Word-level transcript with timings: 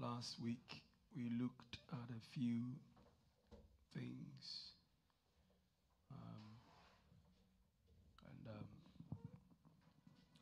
last 0.00 0.36
week 0.42 0.80
we 1.14 1.30
looked 1.38 1.76
at 1.92 2.08
a 2.08 2.20
few 2.32 2.62
things. 3.92 4.72
Um, 6.10 6.56
and 8.26 8.56
um, 8.56 8.64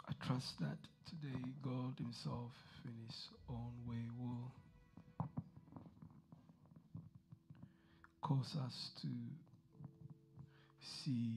I 0.08 0.26
trust 0.26 0.46
that 0.60 0.79
today 1.08 1.42
God 1.62 1.94
Himself, 1.98 2.52
in 2.84 2.92
His 3.06 3.16
own 3.50 3.72
way, 3.88 4.04
will 4.21 4.52
cause 8.22 8.54
us 8.64 8.90
to 9.02 9.09
see 11.04 11.32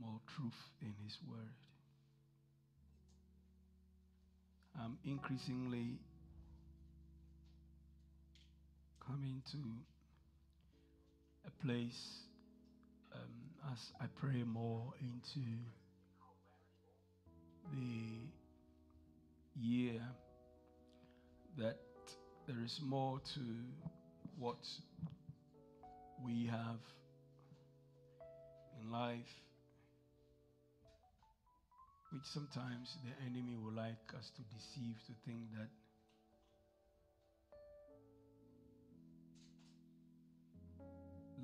more 0.00 0.20
truth 0.36 0.52
in 0.80 0.94
His 1.04 1.16
Word. 1.28 1.58
I'm 4.80 4.98
increasingly 5.04 5.98
coming 9.06 9.42
to 9.50 9.58
a 11.46 11.64
place 11.64 12.20
um, 13.14 13.72
as 13.72 13.78
I 14.00 14.06
pray 14.18 14.42
more 14.44 14.92
into 15.00 15.46
the 17.72 18.20
year 19.60 20.00
that 21.58 21.78
there 22.46 22.62
is 22.64 22.80
more 22.82 23.20
to 23.34 23.40
what 24.38 24.66
we 26.24 26.46
have 26.46 26.80
in 28.80 28.90
life, 28.90 29.34
which 32.12 32.22
sometimes 32.24 32.96
the 33.04 33.26
enemy 33.26 33.56
will 33.56 33.72
like 33.72 34.12
us 34.18 34.30
to 34.36 34.42
deceive 34.56 34.96
to 35.06 35.12
think 35.26 35.52
that 35.52 35.68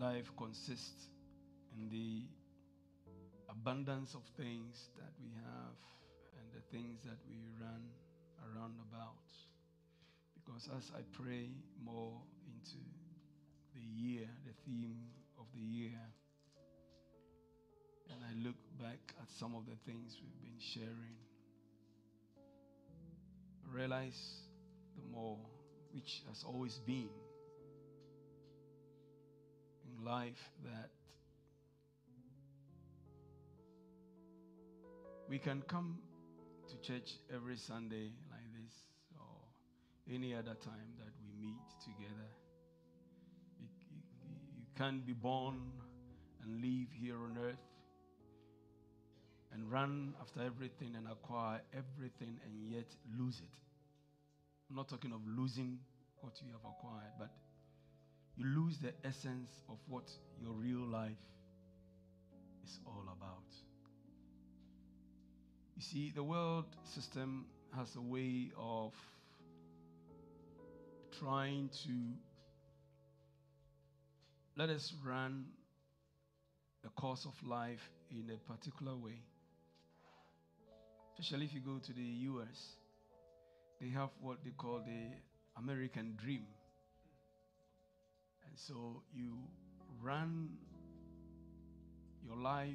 life 0.01 0.33
consists 0.39 1.09
in 1.77 1.91
the 1.91 2.25
abundance 3.51 4.15
of 4.15 4.23
things 4.35 4.89
that 4.97 5.13
we 5.21 5.29
have 5.45 5.77
and 6.41 6.49
the 6.57 6.65
things 6.73 6.99
that 7.05 7.19
we 7.29 7.37
run 7.61 7.85
around 8.49 8.75
about. 8.89 9.29
Because 10.35 10.69
as 10.75 10.91
I 10.97 11.03
pray 11.13 11.51
more 11.85 12.17
into 12.49 12.81
the 13.75 13.83
year, 13.83 14.27
the 14.47 14.55
theme 14.65 15.05
of 15.39 15.45
the 15.55 15.61
year, 15.61 16.01
and 18.11 18.21
I 18.25 18.33
look 18.43 18.57
back 18.81 18.99
at 19.21 19.29
some 19.39 19.55
of 19.55 19.67
the 19.67 19.77
things 19.85 20.17
we've 20.23 20.41
been 20.41 20.59
sharing, 20.59 21.21
I 23.69 23.77
realize 23.77 24.19
the 24.97 25.03
more, 25.15 25.39
which 25.93 26.23
has 26.29 26.43
always 26.43 26.79
been 26.87 27.11
life, 30.05 30.51
that 30.65 30.91
we 35.29 35.39
can 35.39 35.63
come 35.63 35.99
to 36.69 36.77
church 36.79 37.13
every 37.35 37.57
Sunday 37.57 38.11
like 38.31 38.47
this 38.53 38.75
or 39.19 40.15
any 40.15 40.35
other 40.35 40.55
time 40.55 40.91
that 40.99 41.13
we 41.23 41.47
meet 41.47 41.61
together. 41.85 42.29
You, 43.61 43.67
can't 44.77 45.05
be 45.07 45.13
born 45.13 45.61
and 46.43 46.63
live 46.63 46.89
here 46.99 47.17
on 47.17 47.37
earth 47.45 47.67
and 49.53 49.71
run 49.71 50.15
after 50.21 50.41
everything 50.43 50.95
and 50.97 51.07
acquire 51.07 51.61
everything 51.73 52.39
and 52.45 52.73
yet 52.73 52.87
lose 53.19 53.41
it. 53.41 53.55
I'm 54.71 54.77
not 54.77 54.89
talking 54.89 55.13
of 55.13 55.21
losing 55.27 55.79
what 56.21 56.41
you 56.41 56.53
have 56.53 56.61
acquired, 56.65 57.13
but 57.19 57.31
you 58.41 58.47
lose 58.47 58.79
the 58.79 58.93
essence 59.05 59.51
of 59.69 59.77
what 59.87 60.11
your 60.41 60.53
real 60.53 60.87
life 60.87 61.11
is 62.65 62.79
all 62.87 63.05
about. 63.13 63.45
You 65.77 65.83
see, 65.83 66.13
the 66.15 66.23
world 66.23 66.65
system 66.85 67.47
has 67.77 67.97
a 67.97 68.01
way 68.01 68.51
of 68.57 68.95
trying 71.19 71.69
to 71.85 71.93
let 74.57 74.71
us 74.71 74.95
run 75.05 75.45
the 76.83 76.89
course 76.91 77.27
of 77.27 77.35
life 77.47 77.91
in 78.11 78.31
a 78.31 78.39
particular 78.51 78.97
way. 78.97 79.21
Especially 81.19 81.45
if 81.45 81.53
you 81.53 81.61
go 81.61 81.79
to 81.79 81.93
the 81.93 82.03
US, 82.03 82.77
they 83.81 83.89
have 83.91 84.09
what 84.21 84.39
they 84.45 84.51
call 84.51 84.79
the 84.79 85.11
American 85.59 86.17
dream. 86.23 86.47
And 88.51 88.59
so 88.59 89.03
you 89.15 89.39
run 90.03 90.49
your 92.27 92.37
life 92.37 92.75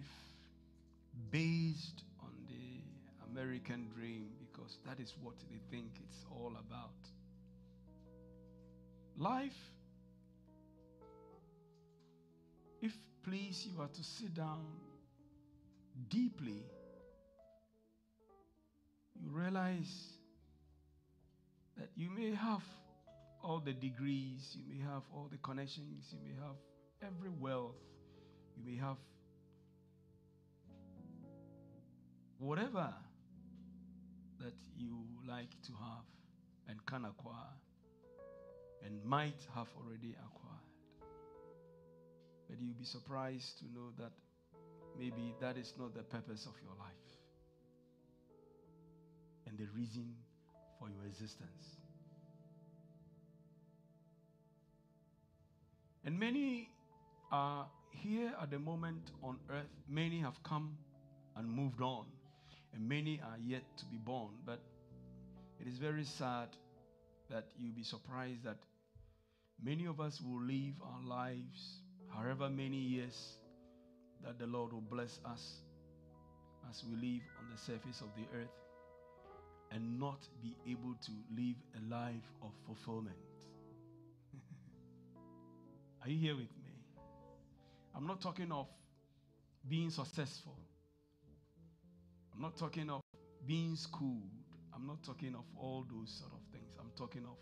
based 1.32 2.04
on 2.22 2.32
the 2.48 3.30
American 3.30 3.90
dream 3.94 4.30
because 4.40 4.78
that 4.86 5.00
is 5.02 5.14
what 5.22 5.36
they 5.50 5.60
think 5.70 5.92
it's 6.02 6.26
all 6.32 6.54
about. 6.58 6.94
Life, 9.18 9.58
if 12.82 12.94
please 13.24 13.68
you 13.70 13.82
are 13.82 13.90
to 13.90 14.04
sit 14.04 14.34
down 14.34 14.66
deeply, 16.10 16.64
you 19.22 19.30
realize 19.30 20.08
that 21.78 21.90
you 21.96 22.10
may 22.10 22.34
have 22.34 22.64
all 23.46 23.60
the 23.60 23.74
degrees, 23.74 24.58
you 24.58 24.64
may 24.68 24.84
have 24.84 25.04
all 25.14 25.28
the 25.32 25.38
connections, 25.38 26.12
you 26.12 26.18
may 26.24 26.34
have 26.42 26.56
every 27.04 27.30
wealth, 27.40 27.76
you 28.58 28.64
may 28.66 28.76
have 28.78 28.98
whatever 32.40 32.92
that 34.40 34.54
you 34.76 34.98
like 35.28 35.52
to 35.64 35.72
have 35.74 36.06
and 36.68 36.84
can 36.88 37.06
acquire 37.06 37.56
and 38.84 39.04
might 39.06 39.40
have 39.54 39.68
already 39.78 40.16
acquired. 40.26 40.66
But 42.50 42.58
you'll 42.60 42.74
be 42.80 42.86
surprised 42.86 43.60
to 43.60 43.66
know 43.66 43.92
that 44.00 44.12
maybe 44.98 45.36
that 45.40 45.56
is 45.58 45.72
not 45.78 45.94
the 45.94 46.04
purpose 46.04 46.48
of 46.48 46.54
your 46.64 46.76
life 46.80 46.94
and 49.48 49.58
the 49.58 49.68
reason 49.76 50.16
for 50.80 50.90
your 50.90 51.06
existence. 51.06 51.85
And 56.06 56.20
many 56.20 56.70
are 57.32 57.66
here 57.90 58.32
at 58.40 58.52
the 58.52 58.60
moment 58.60 59.10
on 59.24 59.40
earth. 59.50 59.74
Many 59.90 60.20
have 60.20 60.42
come 60.44 60.78
and 61.36 61.50
moved 61.50 61.82
on, 61.82 62.06
and 62.74 62.88
many 62.88 63.20
are 63.24 63.38
yet 63.40 63.64
to 63.78 63.86
be 63.86 63.98
born. 63.98 64.30
But 64.46 64.60
it 65.60 65.68
is 65.68 65.80
very 65.80 66.04
sad 66.04 66.50
that 67.32 67.46
you'll 67.58 67.74
be 67.74 67.84
surprised 67.84 68.44
that 68.44 68.60
many 69.64 69.88
of 69.88 70.00
us 70.00 70.22
will 70.22 70.42
live 70.42 70.76
our 70.84 71.02
lives, 71.04 71.82
however 72.14 72.50
many 72.50 72.78
years 72.78 73.40
that 74.24 74.38
the 74.38 74.46
Lord 74.46 74.74
will 74.74 74.82
bless 74.82 75.20
us 75.26 75.62
as 76.70 76.84
we 76.88 76.96
live 76.96 77.24
on 77.40 77.50
the 77.52 77.58
surface 77.58 78.02
of 78.02 78.10
the 78.16 78.28
earth, 78.38 78.54
and 79.72 80.00
not 80.00 80.20
be 80.44 80.56
able 80.70 80.96
to 81.02 81.12
live 81.36 81.56
a 81.78 81.94
life 81.94 82.32
of 82.44 82.52
fulfillment. 82.68 83.18
Are 86.06 86.10
you 86.10 86.20
here 86.20 86.36
with 86.36 86.56
me? 86.64 86.72
I'm 87.96 88.06
not 88.06 88.22
talking 88.22 88.52
of 88.52 88.68
being 89.68 89.90
successful. 89.90 90.56
I'm 92.32 92.42
not 92.44 92.56
talking 92.58 92.92
of 92.92 93.02
being 93.48 93.76
schooled. 93.76 94.30
I'm 94.76 94.86
not 94.86 95.02
talking 95.02 95.34
of 95.34 95.46
all 95.60 95.84
those 95.92 96.12
sort 96.12 96.32
of 96.32 96.42
things. 96.52 96.76
I'm 96.80 96.92
talking 96.96 97.24
of 97.26 97.38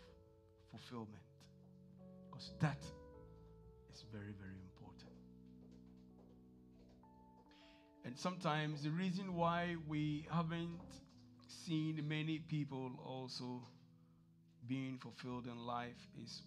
fulfillment. 0.70 1.22
Because 2.30 2.52
that 2.60 2.78
is 3.92 4.02
very, 4.10 4.32
very 4.40 4.56
important. 4.72 5.12
And 8.06 8.16
sometimes 8.18 8.82
the 8.82 8.90
reason 8.90 9.34
why 9.34 9.76
we 9.86 10.26
haven't 10.30 10.80
seen 11.66 12.02
many 12.08 12.38
people 12.38 12.92
also 13.04 13.60
being 14.66 14.96
fulfilled 14.96 15.48
in 15.48 15.58
life 15.66 16.08
is 16.22 16.40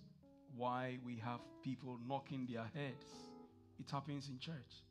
why 0.58 0.98
we 1.06 1.16
have 1.24 1.40
people 1.64 1.98
knocking 2.08 2.48
their 2.52 2.66
heads. 2.74 3.06
It 3.80 3.90
happens 3.92 4.28
in 4.30 4.40
church, 4.40 4.84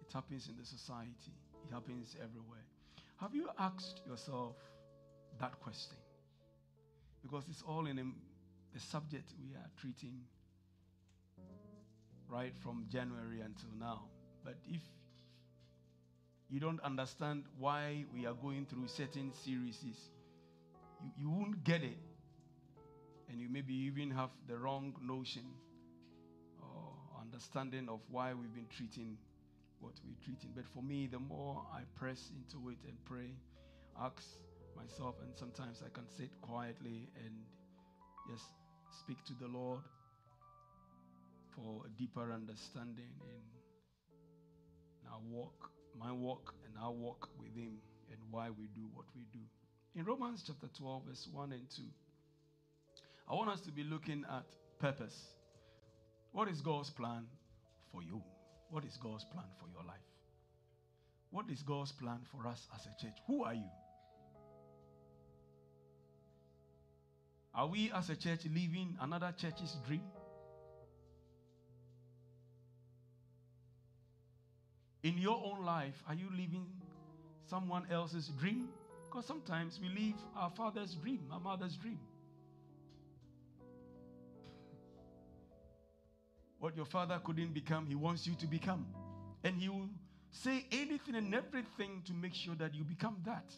it 0.00 0.12
happens 0.12 0.48
in 0.48 0.56
the 0.56 0.64
society, 0.64 1.34
it 1.68 1.72
happens 1.72 2.16
everywhere. 2.22 2.64
Have 3.16 3.34
you 3.34 3.48
asked 3.58 4.00
yourself 4.06 4.56
that 5.40 5.60
question? 5.60 5.96
Because 7.22 7.44
it's 7.50 7.62
all 7.62 7.86
in 7.86 7.96
the 7.96 8.80
subject 8.80 9.32
we 9.40 9.54
are 9.54 9.70
treating 9.80 10.20
right 12.28 12.56
from 12.62 12.86
January 12.90 13.40
until 13.40 13.68
now. 13.78 14.02
But 14.44 14.54
if 14.66 14.80
you 16.48 16.60
don't 16.60 16.80
understand 16.80 17.44
why 17.58 18.04
we 18.12 18.26
are 18.26 18.34
going 18.34 18.66
through 18.66 18.88
certain 18.88 19.32
series, 19.44 19.78
you, 19.82 21.10
you 21.18 21.30
won't 21.30 21.62
get 21.64 21.82
it 21.82 21.98
maybe 23.50 23.74
even 23.74 24.10
have 24.10 24.30
the 24.48 24.56
wrong 24.56 24.94
notion 25.02 25.44
or 26.60 26.94
understanding 27.20 27.88
of 27.88 28.00
why 28.10 28.34
we've 28.34 28.54
been 28.54 28.68
treating 28.76 29.16
what 29.80 29.94
we're 30.04 30.24
treating. 30.24 30.50
But 30.54 30.64
for 30.74 30.82
me, 30.82 31.08
the 31.10 31.18
more 31.18 31.62
I 31.72 31.82
press 31.98 32.30
into 32.30 32.68
it 32.70 32.78
and 32.86 32.96
pray, 33.04 33.34
ask 34.00 34.22
myself, 34.76 35.16
and 35.22 35.36
sometimes 35.36 35.82
I 35.84 35.88
can 35.90 36.08
sit 36.16 36.30
quietly 36.40 37.08
and 37.24 37.34
just 38.30 38.44
speak 39.00 39.24
to 39.26 39.34
the 39.40 39.48
Lord 39.48 39.82
for 41.54 41.82
a 41.86 41.98
deeper 41.98 42.32
understanding 42.32 43.12
in 43.28 43.42
our 45.10 45.20
walk, 45.28 45.70
my 45.98 46.12
walk, 46.12 46.54
and 46.64 46.74
our 46.82 46.92
walk 46.92 47.28
with 47.38 47.54
Him, 47.54 47.78
and 48.10 48.18
why 48.30 48.48
we 48.50 48.68
do 48.74 48.88
what 48.94 49.06
we 49.14 49.26
do. 49.32 49.40
In 49.94 50.04
Romans 50.04 50.42
chapter 50.46 50.68
12, 50.78 51.02
verse 51.06 51.28
1 51.30 51.52
and 51.52 51.68
2, 51.76 51.82
I 53.28 53.34
want 53.34 53.50
us 53.50 53.60
to 53.62 53.72
be 53.72 53.84
looking 53.84 54.24
at 54.30 54.44
purpose. 54.78 55.16
What 56.32 56.48
is 56.48 56.60
God's 56.60 56.90
plan 56.90 57.26
for 57.92 58.02
you? 58.02 58.22
What 58.70 58.84
is 58.84 58.96
God's 59.02 59.24
plan 59.24 59.44
for 59.60 59.68
your 59.68 59.84
life? 59.86 60.00
What 61.30 61.46
is 61.50 61.62
God's 61.62 61.92
plan 61.92 62.20
for 62.30 62.46
us 62.46 62.66
as 62.74 62.86
a 62.86 63.02
church? 63.02 63.16
Who 63.26 63.44
are 63.44 63.54
you? 63.54 63.70
Are 67.54 67.66
we 67.66 67.90
as 67.94 68.08
a 68.08 68.16
church 68.16 68.40
living 68.44 68.96
another 69.00 69.34
church's 69.38 69.76
dream? 69.86 70.02
In 75.02 75.18
your 75.18 75.42
own 75.44 75.64
life, 75.64 75.94
are 76.08 76.14
you 76.14 76.28
living 76.30 76.66
someone 77.50 77.86
else's 77.90 78.30
dream? 78.40 78.68
Because 79.08 79.26
sometimes 79.26 79.78
we 79.82 79.88
live 79.88 80.16
our 80.36 80.50
father's 80.56 80.94
dream, 80.94 81.20
our 81.30 81.40
mother's 81.40 81.76
dream. 81.76 81.98
What 86.62 86.76
your 86.76 86.86
father 86.86 87.20
couldn't 87.24 87.54
become, 87.54 87.86
he 87.86 87.96
wants 87.96 88.24
you 88.24 88.36
to 88.36 88.46
become. 88.46 88.86
And 89.42 89.56
he 89.56 89.68
will 89.68 89.88
say 90.30 90.64
anything 90.70 91.16
and 91.16 91.34
everything 91.34 92.02
to 92.04 92.12
make 92.12 92.36
sure 92.36 92.54
that 92.54 92.72
you 92.72 92.84
become 92.84 93.16
that. 93.26 93.52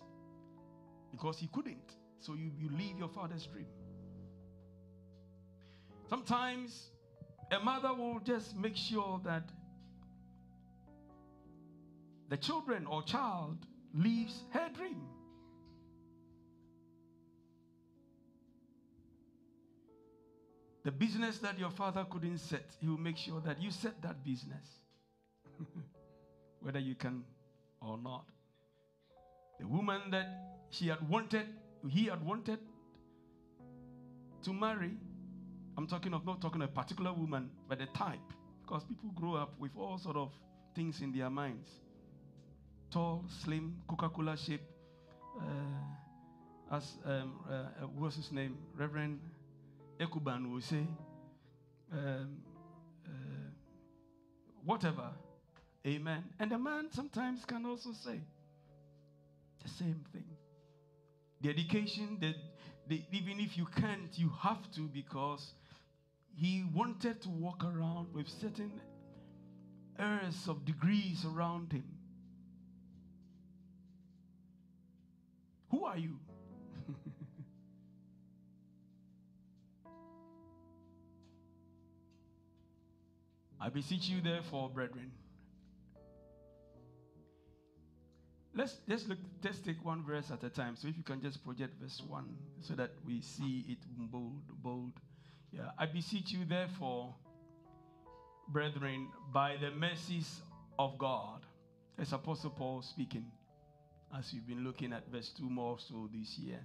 Because 1.11 1.39
he 1.39 1.51
couldn't. 1.53 1.97
So 2.21 2.33
you, 2.33 2.51
you 2.59 2.71
live 2.71 2.99
your 2.99 3.11
father's 3.11 3.45
dream. 3.45 3.67
Sometimes 6.09 6.93
a 7.51 7.61
mother 7.61 7.93
will 7.93 8.21
just 8.21 8.57
make 8.57 8.75
sure 8.75 9.21
that 9.23 9.51
the 12.31 12.39
children 12.39 12.87
or 12.87 13.03
child 13.03 13.67
leaves 13.93 14.45
her 14.55 14.71
dream. 14.75 15.03
The 20.85 20.93
business 20.93 21.39
that 21.39 21.59
your 21.59 21.71
father 21.71 22.05
couldn't 22.11 22.39
set, 22.39 22.77
he 22.79 22.89
will 22.89 22.99
make 22.99 23.17
sure 23.17 23.41
that 23.41 23.61
you 23.61 23.71
set 23.71 24.03
that 24.03 24.23
business, 24.23 24.67
whether 26.61 26.79
you 26.79 26.95
can 26.95 27.25
or 27.81 27.97
not. 27.97 28.27
The 29.59 29.67
woman 29.67 30.11
that 30.11 30.27
she 30.69 30.89
had 30.89 31.09
wanted, 31.09 31.47
he 31.89 32.05
had 32.05 32.23
wanted 32.23 32.59
to 34.43 34.53
marry, 34.53 34.91
I'm 35.79 35.87
talking 35.87 36.13
of 36.13 36.27
not 36.27 36.43
talking 36.43 36.61
of 36.61 36.69
a 36.69 36.73
particular 36.73 37.15
woman, 37.15 37.51
but 37.67 37.81
a 37.81 37.87
type, 37.87 38.21
because 38.61 38.85
people 38.85 39.11
grow 39.15 39.37
up 39.37 39.59
with 39.59 39.71
all 39.79 39.97
sort 39.97 40.17
of 40.17 40.33
things 40.75 41.01
in 41.01 41.13
their 41.13 41.31
minds. 41.31 41.69
Tall, 42.91 43.25
slim, 43.43 43.77
Coca-Cola 43.89 44.37
shape. 44.37 44.63
Uh, 45.41 46.75
as 46.77 46.93
um, 47.05 47.41
uh, 47.49 47.53
uh, 47.53 47.87
what's 47.97 48.17
his 48.17 48.31
name, 48.33 48.57
Reverend 48.77 49.19
Ekuban 49.99 50.51
will 50.53 50.61
say, 50.61 50.87
um, 51.93 52.39
uh, 53.07 53.11
whatever. 54.65 55.11
Amen. 55.87 56.25
And 56.39 56.51
the 56.51 56.59
man 56.59 56.89
sometimes 56.91 57.45
can 57.45 57.67
also 57.67 57.93
say 57.93 58.21
the 59.63 59.69
same 59.69 60.05
thing. 60.13 60.25
The 61.43 61.51
education, 61.51 62.19
that 62.21 62.35
even 63.13 63.41
if 63.41 63.57
you 63.57 63.67
can't, 63.67 64.17
you 64.17 64.31
have 64.41 64.71
to 64.73 64.83
because 64.83 65.53
he 66.37 66.65
wanted 66.75 67.23
to 67.23 67.29
walk 67.29 67.65
around 67.65 68.13
with 68.15 68.29
certain 68.29 68.73
airs 69.99 70.49
of 70.49 70.65
degrees 70.65 71.25
around 71.25 71.73
him. 71.73 71.85
Who 75.71 75.85
are 75.85 75.99
you? 75.99 76.19
I 83.65 83.71
beseech 83.71 84.11
you, 84.11 84.21
therefore, 84.21 84.69
brethren. 84.69 85.11
Let's 88.55 88.77
just 88.87 89.09
look, 89.09 89.17
let's 89.43 89.59
take 89.59 89.83
one 89.83 90.05
verse 90.05 90.31
at 90.31 90.45
a 90.45 90.51
time. 90.51 90.77
So 90.77 90.87
if 90.87 90.99
you 90.99 91.03
can 91.03 91.23
just 91.23 91.43
project 91.43 91.73
verse 91.81 92.03
1 92.07 92.25
so 92.61 92.75
that 92.75 92.91
we 93.07 93.23
see 93.23 93.65
it 93.67 93.79
bold, 94.13 94.43
bold. 94.63 94.93
Yeah. 95.51 95.71
I 95.79 95.87
beseech 95.87 96.33
you, 96.33 96.45
therefore, 96.45 97.15
brethren, 98.49 99.09
by 99.33 99.57
the 99.59 99.71
mercies 99.71 100.43
of 100.79 100.99
God. 100.99 101.47
As 101.99 102.13
Apostle 102.13 102.51
Paul 102.51 102.83
speaking, 102.83 103.25
as 104.17 104.31
we've 104.35 104.47
been 104.47 104.63
looking 104.63 104.93
at 104.93 105.11
verse 105.11 105.33
2 105.39 105.49
more 105.49 105.79
so 105.79 106.11
this 106.13 106.37
year. 106.37 106.61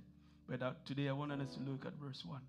But 0.50 0.62
uh, 0.62 0.74
today 0.84 1.08
I 1.08 1.14
want 1.14 1.32
us 1.32 1.56
to 1.56 1.62
look 1.62 1.86
at 1.86 1.94
verse 1.94 2.26
1 2.28 2.42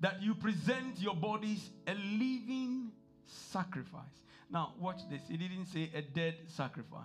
that 0.00 0.22
you 0.22 0.34
present 0.34 0.98
your 0.98 1.14
bodies 1.14 1.70
a 1.86 1.94
living 1.94 2.92
sacrifice. 3.24 4.04
Now, 4.50 4.74
watch 4.78 5.00
this. 5.10 5.20
He 5.28 5.36
didn't 5.36 5.66
say 5.66 5.90
a 5.94 6.02
dead 6.02 6.36
sacrifice. 6.46 7.02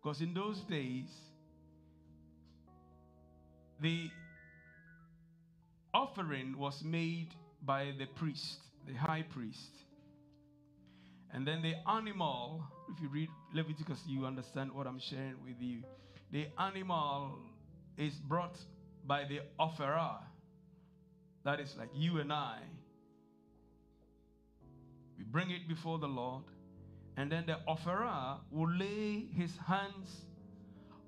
Because 0.00 0.20
in 0.20 0.34
those 0.34 0.60
days, 0.60 1.08
the 3.80 4.10
offering 5.94 6.56
was 6.58 6.82
made 6.84 7.28
by 7.64 7.92
the 7.98 8.06
priest, 8.06 8.58
the 8.86 8.94
high 8.94 9.22
priest. 9.22 9.70
And 11.32 11.46
then 11.46 11.62
the 11.62 11.74
animal, 11.88 12.62
if 12.94 13.00
you 13.02 13.08
read 13.08 13.28
Leviticus, 13.54 14.00
you 14.06 14.26
understand 14.26 14.72
what 14.72 14.86
I'm 14.86 14.98
sharing 14.98 15.36
with 15.42 15.60
you. 15.60 15.82
The 16.30 16.46
animal 16.58 17.38
is 17.96 18.14
brought 18.14 18.58
by 19.06 19.24
the 19.24 19.40
offerer 19.58 20.18
that 21.44 21.60
is 21.60 21.76
like 21.78 21.88
you 21.94 22.20
and 22.20 22.32
I. 22.32 22.58
We 25.18 25.24
bring 25.24 25.50
it 25.50 25.68
before 25.68 25.98
the 25.98 26.08
Lord, 26.08 26.44
and 27.16 27.30
then 27.30 27.44
the 27.46 27.58
offerer 27.66 28.36
will 28.50 28.70
lay 28.70 29.26
his 29.36 29.56
hands 29.56 30.22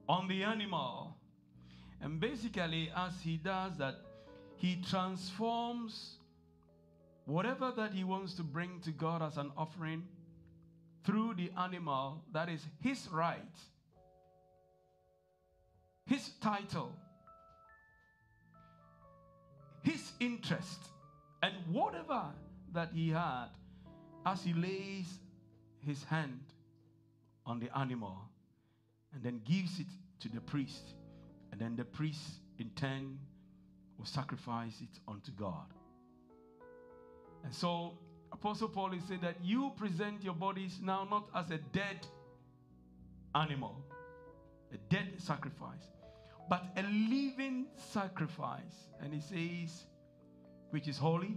on 0.09 0.29
the 0.29 0.43
animal. 0.43 1.17
And 2.01 2.21
basically, 2.21 2.91
as 2.97 3.13
he 3.23 3.37
does 3.37 3.79
that, 3.79 3.95
he 4.57 4.83
transforms 4.89 6.17
whatever 7.25 7.73
that 7.77 7.93
he 7.93 8.05
wants 8.05 8.35
to 8.35 8.43
bring 8.43 8.81
to 8.81 8.91
God 8.91 9.23
as 9.23 9.37
an 9.37 9.51
offering 9.57 10.05
through 11.05 11.35
the 11.35 11.51
animal. 11.59 12.23
That 12.33 12.49
is 12.49 12.61
his 12.81 13.09
right, 13.11 13.41
his 16.07 16.31
title 16.41 16.93
interest 20.25 20.89
and 21.43 21.53
whatever 21.71 22.25
that 22.73 22.91
he 22.95 23.11
had 23.11 23.49
as 24.27 24.43
he 24.43 24.53
lays 24.53 25.19
his 25.87 26.03
hand 26.05 26.41
on 27.47 27.61
the 27.61 27.77
animal 27.79 28.17
and 29.13 29.23
then 29.23 29.41
gives 29.45 29.79
it 29.79 29.87
to 30.21 30.29
the 30.29 30.41
priest. 30.41 30.95
And 31.53 31.61
then 31.61 31.77
the 31.77 31.85
priest, 31.85 32.41
in 32.59 32.71
turn, 32.71 33.19
will 33.99 34.07
sacrifice 34.07 34.81
it 34.81 34.99
unto 35.07 35.31
God. 35.33 35.67
And 37.45 37.55
so, 37.55 37.99
Apostle 38.33 38.69
Paul 38.69 38.95
is 38.95 39.05
saying 39.07 39.21
that 39.21 39.37
you 39.45 39.73
present 39.77 40.25
your 40.25 40.35
bodies 40.35 40.81
now 40.83 41.07
not 41.09 41.29
as 41.35 41.51
a 41.51 41.59
dead 41.73 42.07
animal, 43.35 43.77
a 44.73 44.79
dead 44.93 45.13
sacrifice, 45.19 45.85
but 46.49 46.65
a 46.77 46.83
living 46.83 47.67
sacrifice. 47.93 48.89
And 49.01 49.15
he 49.15 49.21
says, 49.21 49.85
which 50.75 50.89
is 50.89 50.99
holy. 50.99 51.37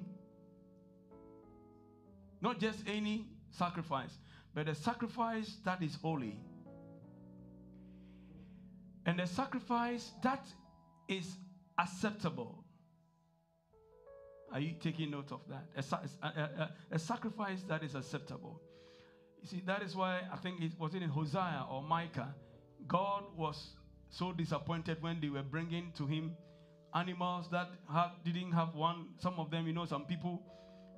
Not 2.41 2.59
just 2.59 2.79
any 2.87 3.27
sacrifice, 3.51 4.17
but 4.55 4.67
a 4.67 4.73
sacrifice 4.73 5.57
that 5.63 5.83
is 5.83 5.95
holy. 6.01 6.39
And 9.05 9.19
a 9.19 9.27
sacrifice 9.27 10.11
that 10.23 10.43
is 11.07 11.35
acceptable. 11.77 12.63
Are 14.51 14.59
you 14.59 14.73
taking 14.81 15.11
note 15.11 15.31
of 15.31 15.41
that? 15.49 15.65
A, 15.75 16.25
a, 16.25 16.29
a, 16.29 16.69
a, 16.93 16.97
sacrifice 16.97 17.61
that 17.67 17.83
is 17.83 17.93
acceptable. 17.93 18.59
You 19.43 19.47
see, 19.49 19.61
that 19.67 19.83
is 19.83 19.95
why 19.95 20.21
I 20.33 20.37
think 20.37 20.61
it 20.61 20.71
was 20.79 20.95
in 20.95 21.03
Hosea 21.03 21.67
or 21.69 21.83
Micah. 21.83 22.33
God 22.87 23.25
was 23.35 23.75
so 24.09 24.31
disappointed 24.31 24.97
when 25.01 25.21
they 25.21 25.29
were 25.29 25.43
bringing 25.43 25.91
to 25.97 26.07
him 26.07 26.31
animals 26.99 27.47
that 27.51 27.69
had, 27.91 28.09
didn't 28.23 28.51
have 28.51 28.73
one. 28.73 29.07
Some 29.19 29.39
of 29.39 29.51
them, 29.51 29.67
you 29.67 29.73
know, 29.73 29.85
some 29.85 30.05
people, 30.05 30.41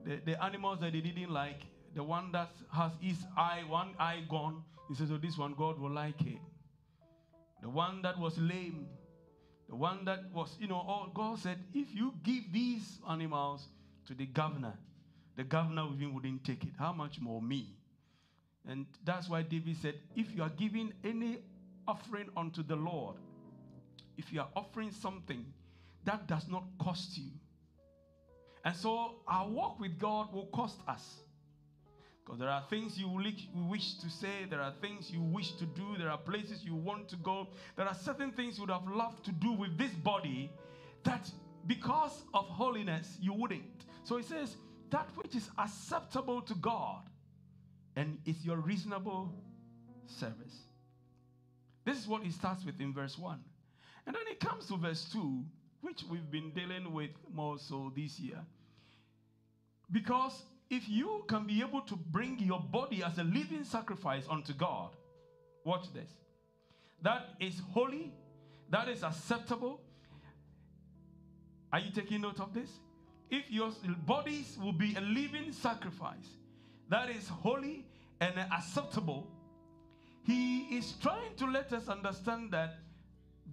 the, 0.06 0.20
the 0.25 0.44
animals 0.44 0.79
that 0.79 0.94
they 0.94 1.01
didn't 1.01 1.32
like, 1.32 1.62
the 1.96 2.03
one 2.03 2.32
that 2.32 2.51
has 2.72 2.91
his 3.01 3.18
eye, 3.36 3.63
one 3.68 3.94
eye 4.00 4.24
gone, 4.29 4.63
he 4.88 4.96
says, 4.96 5.12
Oh, 5.12 5.18
this 5.18 5.38
one, 5.38 5.53
God 5.53 5.79
will 5.79 5.91
like 5.91 6.22
it. 6.22 6.39
The 7.62 7.70
one 7.70 8.01
that 8.03 8.18
was 8.18 8.38
lame, 8.38 8.88
the 9.68 9.75
one 9.75 10.06
that 10.06 10.32
was, 10.34 10.56
you 10.60 10.68
know, 10.68 10.75
all 10.75 11.12
God 11.13 11.39
said, 11.39 11.58
if 11.74 11.94
you 11.94 12.13
give 12.24 12.51
these 12.53 13.00
animals 13.10 13.65
to 14.08 14.13
the 14.13 14.25
governor, 14.25 14.74
the 15.36 15.44
governor 15.44 15.88
even 15.94 16.13
wouldn't 16.13 16.44
take 16.44 16.63
it. 16.63 16.72
How 16.79 16.94
much 16.94 17.20
more 17.20 17.41
me? 17.41 17.75
And 18.68 18.86
that's 19.03 19.29
why 19.29 19.41
David 19.41 19.77
said, 19.82 19.96
if 20.15 20.36
you 20.36 20.44
are 20.44 20.50
giving 20.50 20.94
any 21.03 21.39
offering 21.88 22.29
unto 22.38 22.63
the 22.63 22.75
Lord, 22.75 23.18
if 24.18 24.32
you 24.32 24.41
are 24.41 24.50
offering 24.56 24.91
something 24.91 25.46
that 26.06 26.27
does 26.27 26.48
not 26.48 26.63
cost 26.79 27.18
you. 27.18 27.32
And 28.65 28.75
so 28.75 29.15
our 29.27 29.48
walk 29.48 29.79
with 29.79 29.98
God 30.00 30.34
will 30.34 30.48
cost 30.48 30.79
us. 30.88 31.22
Because 32.25 32.39
there 32.39 32.50
are 32.50 32.63
things 32.70 32.98
you 32.98 33.10
wish 33.70 33.96
to 33.96 34.10
say, 34.10 34.46
there 34.50 34.62
are 34.62 34.74
things 34.82 35.10
you 35.10 35.22
wish 35.22 35.53
to 35.53 35.65
do, 35.65 35.98
there 35.98 36.12
are 36.12 36.18
places 36.18 36.63
you 36.63 36.75
want 36.75 37.10
to 37.10 37.15
go, 37.18 37.48
there 37.75 37.88
are 37.88 37.96
certain 37.96 38.32
things 38.32 38.58
you 38.58 38.63
would 38.63 38.70
have 38.70 38.88
loved 38.88 39.25
to 39.25 39.32
do 39.32 39.53
with 39.53 39.77
this 39.77 39.91
body 39.91 40.51
that 41.03 41.29
because 41.65 42.24
of 42.34 42.46
holiness 42.46 43.18
you 43.20 43.34
wouldn't. 43.34 43.63
So 44.03 44.18
he 44.18 44.24
says, 44.24 44.58
that 44.91 45.08
which 45.15 45.36
is 45.36 45.50
acceptable 45.58 46.41
to 46.41 46.56
God 46.56 47.01
and 47.96 48.18
is 48.25 48.46
your 48.46 48.58
reasonable 48.58 49.34
service. 50.06 50.65
This 51.86 51.98
is 51.98 52.08
what 52.08 52.24
he 52.24 52.32
starts 52.32 52.63
with 52.65 52.79
in 52.79 52.94
verse 52.94 53.18
1. 53.18 53.39
And 54.06 54.15
then 54.15 54.24
it 54.29 54.39
comes 54.39 54.68
to 54.68 54.77
verse 54.77 55.10
2, 55.12 55.44
which 55.81 56.03
we've 56.09 56.29
been 56.29 56.51
dealing 56.51 56.93
with 56.93 57.12
more 57.33 57.57
so 57.57 57.91
this 57.95 58.19
year. 58.19 58.39
Because 59.91 60.43
if 60.69 60.88
you 60.88 61.24
can 61.27 61.48
be 61.48 61.62
able 61.62 61.81
to 61.81 61.95
bring 61.95 62.39
your 62.39 62.59
body 62.59 63.03
as 63.03 63.17
a 63.17 63.24
living 63.24 63.63
sacrifice 63.63 64.25
unto 64.29 64.53
God, 64.53 64.89
watch 65.65 65.91
this. 65.93 66.12
That 67.01 67.29
is 67.39 67.62
holy, 67.71 68.13
that 68.69 68.88
is 68.89 69.03
acceptable. 69.03 69.81
Are 71.71 71.79
you 71.79 71.91
taking 71.91 72.21
note 72.21 72.39
of 72.39 72.53
this? 72.53 72.69
If 73.29 73.50
your 73.50 73.71
bodies 74.05 74.57
will 74.62 74.74
be 74.74 74.95
a 74.95 75.01
living 75.01 75.51
sacrifice 75.51 76.38
that 76.89 77.09
is 77.09 77.27
holy 77.27 77.86
and 78.19 78.33
acceptable, 78.51 79.27
he 80.24 80.62
is 80.77 80.93
trying 81.01 81.36
to 81.38 81.45
let 81.45 81.71
us 81.74 81.88
understand 81.88 82.51
that 82.51 82.75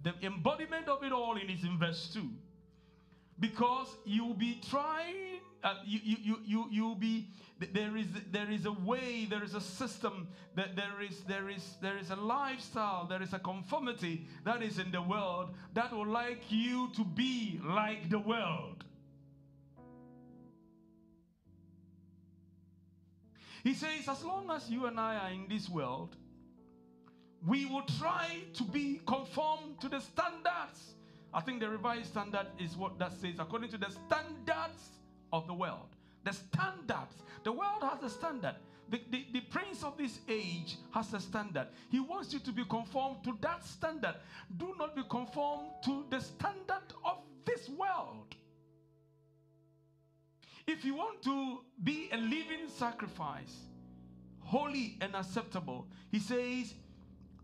the 0.03 0.13
embodiment 0.21 0.87
of 0.87 1.03
it 1.03 1.11
all 1.11 1.37
in 1.37 1.49
is 1.49 1.63
in 1.63 1.77
verse 1.77 2.09
2 2.13 2.29
because 3.39 3.95
you'll 4.05 4.33
be 4.33 4.59
trying 4.69 5.39
uh, 5.63 5.75
you, 5.85 5.99
you, 6.03 6.17
you, 6.23 6.39
you, 6.45 6.67
you'll 6.71 6.95
be 6.95 7.27
there 7.73 7.97
is 7.97 8.05
there 8.31 8.49
is 8.51 8.65
a 8.65 8.71
way 8.71 9.25
there 9.25 9.43
is 9.43 9.55
a 9.55 9.61
system 9.61 10.27
that 10.55 10.75
there 10.75 11.01
is 11.01 11.21
there 11.21 11.49
is 11.49 11.75
there 11.81 11.97
is 11.97 12.11
a 12.11 12.15
lifestyle 12.15 13.05
there 13.07 13.21
is 13.21 13.33
a 13.33 13.39
conformity 13.39 14.27
that 14.43 14.61
is 14.61 14.77
in 14.77 14.91
the 14.91 15.01
world 15.01 15.49
that 15.73 15.91
will 15.91 16.05
like 16.05 16.43
you 16.49 16.89
to 16.95 17.03
be 17.03 17.59
like 17.63 18.09
the 18.09 18.19
world. 18.19 18.83
He 23.63 23.73
says 23.73 24.07
as 24.07 24.23
long 24.23 24.49
as 24.51 24.69
you 24.69 24.85
and 24.85 24.99
i 24.99 25.15
are 25.17 25.31
in 25.31 25.47
this 25.49 25.67
world 25.67 26.15
we 27.45 27.65
will 27.65 27.85
try 27.99 28.39
to 28.53 28.63
be 28.63 29.01
conformed 29.05 29.79
to 29.81 29.89
the 29.89 29.99
standards 29.99 30.95
I 31.33 31.41
think 31.41 31.59
the 31.59 31.69
revised 31.69 32.07
standard 32.07 32.47
is 32.57 32.75
what 32.75 32.97
that 32.99 33.13
says, 33.13 33.35
according 33.39 33.69
to 33.69 33.77
the 33.77 33.89
standards 33.91 34.89
of 35.31 35.45
the 35.47 35.53
world. 35.53 35.95
The 36.23 36.33
standards. 36.33 37.15
The 37.43 37.51
world 37.51 37.83
has 37.83 38.01
a 38.03 38.09
standard. 38.09 38.55
The, 38.89 39.01
the, 39.11 39.25
the, 39.33 39.41
prince 39.41 39.83
of 39.83 39.97
this 39.97 40.19
age 40.29 40.77
has 40.91 41.13
a 41.13 41.19
standard. 41.19 41.67
He 41.89 41.99
wants 41.99 42.33
you 42.33 42.39
to 42.39 42.51
be 42.51 42.63
conformed 42.65 43.17
to 43.25 43.37
that 43.41 43.65
standard. 43.65 44.15
Do 44.57 44.73
not 44.79 44.95
be 44.95 45.03
conformed 45.09 45.69
to 45.83 46.05
the 46.09 46.21
standard 46.21 46.87
of 47.05 47.17
this 47.45 47.67
world. 47.69 48.33
If 50.65 50.85
you 50.85 50.95
want 50.95 51.21
to 51.23 51.59
be 51.83 52.09
a 52.13 52.17
living 52.17 52.67
sacrifice, 52.67 53.53
holy 54.39 54.97
and 55.01 55.15
acceptable, 55.15 55.87
he 56.09 56.19
says, 56.19 56.73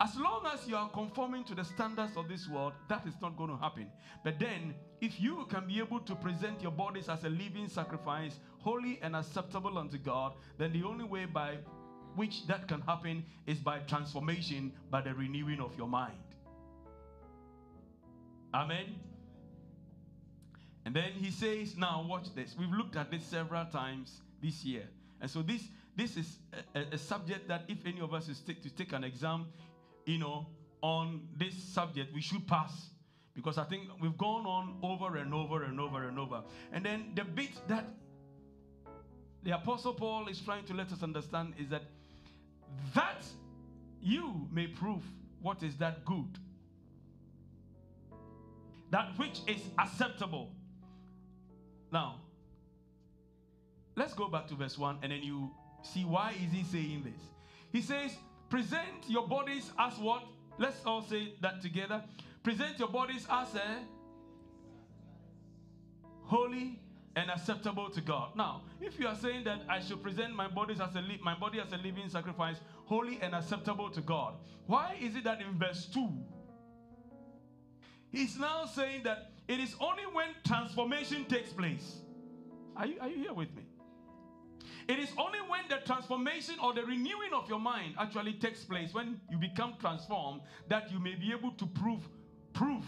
as 0.04 0.18
long 0.18 0.46
as 0.54 0.68
you 0.68 0.76
are 0.76 0.90
conforming 0.90 1.46
to 1.46 1.56
the 1.56 1.64
standards 1.64 2.18
of 2.18 2.28
this 2.28 2.50
world, 2.50 2.74
that 2.90 3.08
is 3.08 3.14
not 3.22 3.38
going 3.38 3.50
to 3.50 3.56
happen. 3.56 3.88
But 4.22 4.38
then, 4.38 4.76
if 5.00 5.18
you 5.20 5.46
can 5.50 5.66
be 5.66 5.80
able 5.80 6.02
to 6.02 6.14
present 6.14 6.62
your 6.62 6.72
bodies 6.72 7.08
as 7.08 7.24
a 7.24 7.30
living 7.30 7.70
sacrifice, 7.70 8.38
holy 8.60 9.00
and 9.02 9.16
acceptable 9.16 9.78
unto 9.78 9.98
God, 9.98 10.34
then 10.58 10.74
the 10.74 10.84
only 10.84 11.06
way 11.06 11.24
by 11.24 11.58
which 12.16 12.46
that 12.48 12.68
can 12.68 12.82
happen 12.82 13.24
is 13.48 13.60
by 13.60 13.80
transformation, 13.80 14.74
by 14.92 15.00
the 15.00 15.14
renewing 15.14 15.62
of 15.62 15.76
your 15.78 15.88
mind. 15.88 16.18
Amen. 18.54 18.96
And 20.86 20.94
then 20.94 21.14
he 21.14 21.32
says, 21.32 21.78
Now 21.78 22.06
watch 22.08 22.36
this. 22.36 22.56
We've 22.60 22.70
looked 22.70 22.98
at 22.98 23.10
this 23.10 23.24
several 23.24 23.66
times 23.68 24.20
this 24.42 24.66
year. 24.66 24.84
And 25.22 25.32
so 25.32 25.42
this 25.42 25.64
this 25.96 26.18
is 26.18 26.38
a, 26.76 26.96
a, 26.96 26.98
subject 26.98 27.48
that 27.48 27.64
if 27.68 27.86
any 27.86 28.02
of 28.02 28.14
us 28.14 28.28
is 28.28 28.42
to 28.42 28.54
take 28.54 28.94
an 28.94 29.04
exam, 29.04 29.46
you 30.06 30.18
know, 30.18 30.48
on 30.82 31.28
this 31.38 31.56
subject, 31.56 32.14
we 32.14 32.22
should 32.22 32.48
pass. 32.48 32.90
Because 33.34 33.58
I 33.58 33.64
think 33.64 33.90
we've 34.00 34.18
gone 34.18 34.46
on 34.46 34.78
over 34.84 35.18
and 35.18 35.34
over 35.34 35.64
and 35.64 35.80
over 35.80 36.08
and 36.08 36.20
over. 36.20 36.44
And 36.72 36.86
then 36.86 37.12
the 37.16 37.24
bit 37.24 37.52
that 37.68 37.86
the 39.44 39.52
Apostle 39.52 39.94
Paul 39.94 40.28
is 40.28 40.40
trying 40.40 40.66
to 40.66 40.74
let 40.74 40.92
us 40.92 41.02
understand 41.04 41.54
is 41.58 41.70
that 41.70 41.84
that 42.94 43.26
you 44.02 44.48
may 44.52 44.68
prove 44.68 45.02
what 45.42 45.64
is 45.64 45.76
that 45.78 46.06
good, 46.06 46.38
that 48.92 49.18
which 49.18 49.42
is 49.48 49.62
acceptable. 49.78 50.52
Now, 51.92 52.22
let's 53.96 54.14
go 54.14 54.28
back 54.28 54.48
to 54.48 54.56
verse 54.56 54.78
1 54.78 55.00
and 55.04 55.12
then 55.12 55.22
you 55.22 55.52
see 55.84 56.06
why 56.06 56.32
is 56.32 56.52
he 56.52 56.64
saying 56.64 57.04
this. 57.04 57.22
He 57.72 57.82
says, 57.82 58.16
Present 58.54 59.10
your 59.10 59.28
bodies 59.28 59.72
as 59.80 59.98
what? 59.98 60.26
Let's 60.60 60.86
all 60.86 61.02
say 61.02 61.34
that 61.42 61.60
together. 61.60 62.04
Present 62.44 62.78
your 62.78 62.88
bodies 62.88 63.26
as 63.28 63.56
a 63.56 63.80
holy 66.22 66.80
and 67.16 67.32
acceptable 67.32 67.90
to 67.90 68.00
God. 68.00 68.36
Now, 68.36 68.62
if 68.80 69.00
you 69.00 69.08
are 69.08 69.16
saying 69.16 69.46
that 69.46 69.62
I 69.68 69.80
should 69.80 70.04
present 70.04 70.36
my 70.36 70.48
bodies 70.48 70.80
as 70.80 70.96
a 70.96 71.02
li- 71.02 71.20
my 71.24 71.34
body 71.34 71.60
as 71.60 71.74
a 71.74 71.78
living 71.78 72.08
sacrifice, 72.10 72.58
holy 72.86 73.18
and 73.24 73.34
acceptable 73.34 73.90
to 73.90 74.02
God, 74.02 74.36
why 74.68 74.98
is 75.02 75.16
it 75.16 75.24
that 75.24 75.42
in 75.42 75.58
verse 75.58 75.88
2 75.92 76.08
he's 78.12 78.38
now 78.38 78.66
saying 78.68 79.02
that 79.06 79.32
it 79.48 79.60
is 79.60 79.76
only 79.80 80.04
when 80.04 80.28
transformation 80.46 81.26
takes 81.26 81.52
place? 81.52 82.02
Are 82.76 82.86
you, 82.86 83.00
are 83.02 83.10
you 83.10 83.18
here 83.18 83.34
with 83.34 83.52
me? 83.56 83.64
It 84.88 85.00
is 85.00 85.10
only 85.18 85.40
when 85.48 85.62
the 85.70 85.78
transformation 85.86 86.56
or 86.62 86.74
the 86.74 86.84
renewing 86.84 87.34
of 87.34 87.48
your 87.50 87.60
mind 87.60 87.96
actually 88.00 88.34
takes 88.34 88.64
place, 88.64 88.94
when 88.94 89.20
you 89.30 89.38
become 89.38 89.76
transformed, 89.80 90.42
that 90.68 90.92
you 90.92 91.00
may 91.00 91.16
be 91.16 91.32
able 91.32 91.52
to 91.52 91.66
prove 91.66 92.08
prove 92.54 92.86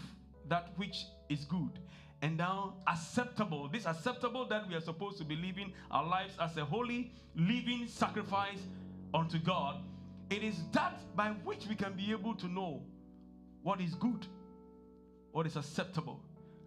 that 0.48 0.70
which 0.76 1.06
is 1.28 1.44
good 1.44 1.80
and 2.22 2.36
now 2.36 2.74
acceptable. 2.86 3.68
This 3.68 3.86
acceptable 3.86 4.46
that 4.46 4.68
we 4.68 4.74
are 4.74 4.80
supposed 4.80 5.18
to 5.18 5.24
be 5.24 5.36
living 5.36 5.72
our 5.90 6.06
lives 6.06 6.34
as 6.40 6.56
a 6.56 6.64
holy, 6.64 7.12
living 7.34 7.86
sacrifice 7.88 8.60
unto 9.12 9.38
God. 9.38 9.82
It 10.30 10.42
is 10.42 10.56
that 10.72 11.00
by 11.14 11.30
which 11.44 11.66
we 11.66 11.74
can 11.74 11.94
be 11.94 12.10
able 12.10 12.34
to 12.36 12.48
know 12.48 12.82
what 13.62 13.80
is 13.80 13.94
good, 13.94 14.26
what 15.32 15.46
is 15.46 15.56
acceptable, 15.56 16.20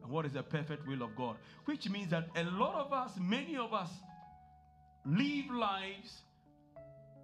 and 0.03 0.12
what 0.12 0.25
is 0.25 0.33
the 0.33 0.43
perfect 0.43 0.88
will 0.88 1.01
of 1.01 1.15
God. 1.15 1.38
Which 1.65 1.89
means 1.89 2.09
that 2.12 2.27
a 2.36 2.43
lot 2.43 2.75
of 2.75 2.93
us, 2.93 3.13
many 3.19 3.57
of 3.57 3.74
us, 3.74 3.89
live 5.06 5.50
lives 5.51 6.22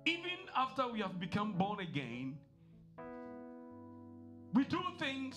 even 0.06 0.38
after 0.56 0.88
we 0.88 1.00
have 1.02 1.20
become 1.20 1.54
born 1.54 1.80
again. 1.80 2.38
We 4.54 4.64
do 4.64 4.80
things, 4.98 5.36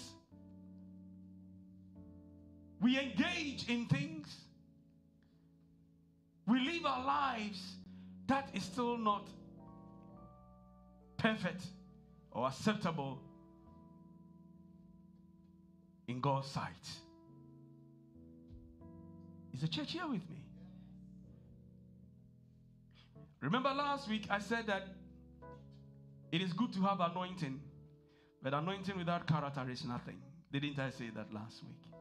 we 2.81 2.99
engage 2.99 3.69
in 3.69 3.87
things, 3.87 4.35
we 6.47 6.61
live 6.61 6.87
our 6.87 7.05
lives 7.05 7.61
that 8.29 8.49
is 8.55 8.63
still 8.63 8.97
not 8.97 9.27
perfect 11.17 11.65
or 12.31 12.47
acceptable 12.47 13.19
in 16.07 16.21
God's 16.21 16.47
sight. 16.49 16.89
Is 19.53 19.61
the 19.61 19.69
church 19.69 19.93
here 19.93 20.07
with 20.07 20.29
me? 20.31 20.48
Remember 23.41 23.71
last 23.71 24.09
week 24.09 24.27
I 24.31 24.39
said 24.41 24.67
that 24.67 24.89
it 26.33 26.43
is 26.43 26.53
good 26.53 26.73
to 26.75 26.83
have 26.83 27.01
anointing, 27.01 27.61
but 28.43 28.53
anointing 28.53 28.97
without 28.99 29.27
character 29.27 29.67
is 29.71 29.85
nothing. 29.85 30.21
Didn't 30.53 30.79
I 30.79 30.91
say 30.91 31.11
that 31.15 31.33
last 31.33 31.63
week? 31.63 31.93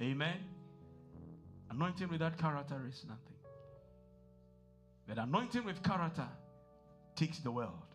Amen. 0.00 0.36
Anointing 1.70 2.08
without 2.08 2.36
character 2.38 2.80
is 2.88 3.04
nothing. 3.08 3.36
But 5.08 5.18
anointing 5.18 5.64
with 5.64 5.82
character 5.82 6.28
takes 7.16 7.38
the 7.38 7.50
world. 7.50 7.86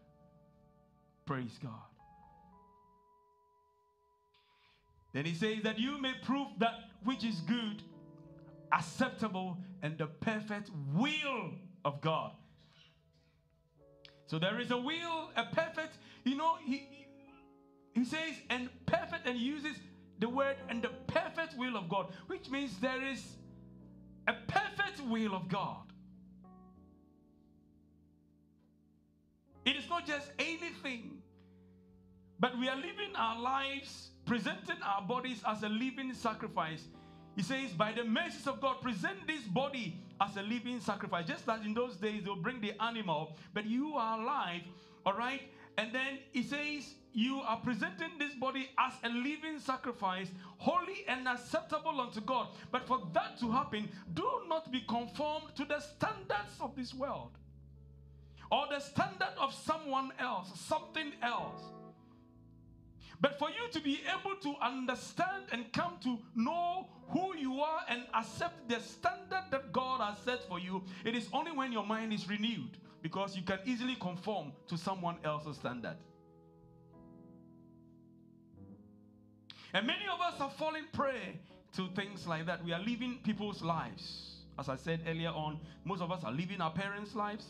Praise 1.25 1.59
God. 1.61 1.71
Then 5.13 5.25
he 5.25 5.33
says 5.33 5.63
that 5.63 5.79
you 5.79 5.99
may 6.01 6.13
prove 6.23 6.47
that 6.59 6.75
which 7.03 7.23
is 7.23 7.39
good, 7.41 7.81
acceptable, 8.71 9.57
and 9.81 9.97
the 9.97 10.07
perfect 10.07 10.69
will 10.93 11.51
of 11.85 12.01
God. 12.01 12.31
So 14.27 14.37
there 14.37 14.59
is 14.59 14.71
a 14.71 14.77
will, 14.77 15.29
a 15.35 15.45
perfect, 15.53 15.97
you 16.25 16.35
know, 16.35 16.57
he, 16.65 16.87
he 17.93 18.03
says, 18.03 18.35
and 18.49 18.69
perfect, 18.85 19.25
and 19.25 19.37
uses 19.39 19.77
the 20.19 20.27
word 20.27 20.57
and 20.69 20.81
the 20.81 20.89
perfect 21.07 21.57
will 21.57 21.77
of 21.77 21.87
God, 21.87 22.07
which 22.27 22.49
means 22.49 22.77
there 22.79 23.03
is 23.03 23.23
a 24.27 24.33
perfect 24.47 25.01
will 25.07 25.33
of 25.33 25.47
God. 25.47 25.83
It 29.65 29.75
is 29.75 29.89
not 29.89 30.05
just 30.05 30.29
anything, 30.39 31.21
but 32.39 32.57
we 32.57 32.69
are 32.69 32.75
living 32.75 33.15
our 33.15 33.39
lives, 33.39 34.11
presenting 34.25 34.77
our 34.83 35.01
bodies 35.01 35.41
as 35.47 35.63
a 35.63 35.69
living 35.69 36.13
sacrifice. 36.13 36.83
He 37.35 37.43
says, 37.43 37.71
by 37.71 37.91
the 37.93 38.03
mercies 38.03 38.47
of 38.47 38.59
God, 38.59 38.81
present 38.81 39.27
this 39.27 39.43
body 39.43 40.01
as 40.21 40.35
a 40.37 40.41
living 40.41 40.79
sacrifice. 40.79 41.27
Just 41.27 41.47
as 41.49 41.65
in 41.65 41.73
those 41.73 41.95
days, 41.95 42.23
they'll 42.23 42.35
bring 42.35 42.61
the 42.61 42.73
animal, 42.81 43.35
but 43.53 43.65
you 43.65 43.95
are 43.95 44.21
alive, 44.21 44.61
all 45.05 45.13
right? 45.13 45.41
And 45.77 45.93
then 45.93 46.19
he 46.33 46.43
says, 46.43 46.95
you 47.13 47.41
are 47.41 47.57
presenting 47.57 48.17
this 48.19 48.33
body 48.35 48.69
as 48.77 48.93
a 49.03 49.09
living 49.09 49.59
sacrifice, 49.59 50.27
holy 50.57 51.05
and 51.07 51.27
acceptable 51.27 51.99
unto 52.01 52.21
God. 52.21 52.49
But 52.71 52.87
for 52.87 53.01
that 53.13 53.39
to 53.39 53.51
happen, 53.51 53.89
do 54.13 54.27
not 54.47 54.71
be 54.71 54.81
conformed 54.81 55.55
to 55.55 55.65
the 55.65 55.79
standards 55.79 56.57
of 56.59 56.75
this 56.75 56.93
world 56.93 57.31
or 58.51 58.65
the 58.69 58.79
standard 58.79 59.33
of 59.39 59.53
someone 59.53 60.11
else, 60.19 60.49
something 60.59 61.11
else. 61.21 61.61
But 63.19 63.39
for 63.39 63.49
you 63.49 63.69
to 63.71 63.79
be 63.79 63.99
able 64.07 64.35
to 64.41 64.55
understand 64.61 65.45
and 65.51 65.71
come 65.73 65.97
to 66.03 66.19
know 66.35 66.87
who 67.09 67.35
you 67.35 67.61
are 67.61 67.79
and 67.89 68.03
accept 68.13 68.69
the 68.69 68.79
standard 68.79 69.45
that 69.49 69.71
God 69.71 70.01
has 70.01 70.19
set 70.19 70.47
for 70.47 70.59
you, 70.59 70.83
it 71.03 71.15
is 71.15 71.27
only 71.33 71.51
when 71.51 71.71
your 71.71 71.85
mind 71.85 72.13
is 72.13 72.29
renewed 72.29 72.77
because 73.01 73.35
you 73.35 73.41
can 73.41 73.59
easily 73.65 73.95
conform 73.95 74.51
to 74.67 74.77
someone 74.77 75.17
else's 75.23 75.57
standard. 75.57 75.97
And 79.73 79.85
many 79.87 80.05
of 80.11 80.21
us 80.21 80.39
are 80.39 80.49
falling 80.49 80.85
prey 80.93 81.39
to 81.75 81.89
things 81.89 82.27
like 82.27 82.45
that. 82.45 82.63
We 82.63 82.73
are 82.73 82.79
living 82.79 83.19
people's 83.23 83.61
lives. 83.61 84.43
As 84.59 84.69
I 84.69 84.75
said 84.75 85.01
earlier 85.07 85.29
on, 85.29 85.59
most 85.85 86.01
of 86.01 86.11
us 86.11 86.23
are 86.23 86.31
living 86.31 86.61
our 86.61 86.71
parents' 86.71 87.15
lives. 87.15 87.45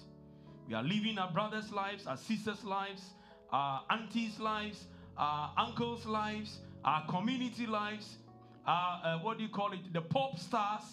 We 0.67 0.74
are 0.74 0.83
living 0.83 1.17
our 1.17 1.31
brothers' 1.31 1.71
lives, 1.71 2.05
our 2.07 2.17
sisters' 2.17 2.63
lives, 2.63 3.13
our 3.51 3.83
aunties' 3.89 4.39
lives, 4.39 4.88
our 5.17 5.51
uncles' 5.57 6.05
lives, 6.05 6.59
our 6.83 7.05
community 7.07 7.65
lives, 7.65 8.17
our, 8.65 9.01
uh, 9.03 9.17
what 9.19 9.38
do 9.38 9.43
you 9.43 9.50
call 9.50 9.71
it, 9.74 9.93
the 9.93 10.01
pop 10.01 10.39
stars, 10.39 10.83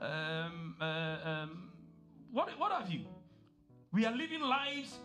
um, 0.00 0.74
uh, 0.80 0.84
um, 1.24 1.70
what, 2.32 2.48
what 2.58 2.72
have 2.72 2.90
you? 2.90 3.00
We 3.92 4.04
are 4.04 4.14
living 4.14 4.40
lives 4.40 4.98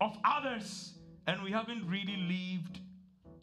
of 0.00 0.16
others 0.24 0.92
and 1.26 1.42
we 1.42 1.50
haven't 1.50 1.88
really 1.88 2.16
lived 2.16 2.80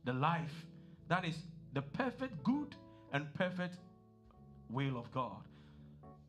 the 0.05 0.13
life 0.13 0.65
that 1.07 1.25
is 1.25 1.38
the 1.73 1.81
perfect 1.81 2.43
good 2.43 2.75
and 3.12 3.31
perfect 3.33 3.77
will 4.69 4.97
of 4.97 5.12
God. 5.12 5.43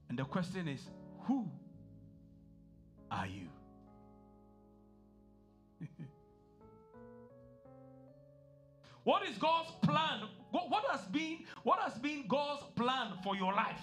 And 0.09 0.18
the 0.18 0.24
question 0.24 0.68
is, 0.68 0.81
who 1.20 1.48
are 3.11 3.27
you? 3.27 3.48
What 9.05 9.23
is 9.29 9.37
God's 9.38 9.71
plan? 9.83 10.23
What, 10.51 10.85
has 10.90 11.03
been 11.09 11.40
what 11.62 11.79
has 11.81 11.95
been 11.95 12.25
God's 12.27 12.64
plan 12.75 13.12
for 13.23 13.37
your 13.37 13.53
life? 13.53 13.81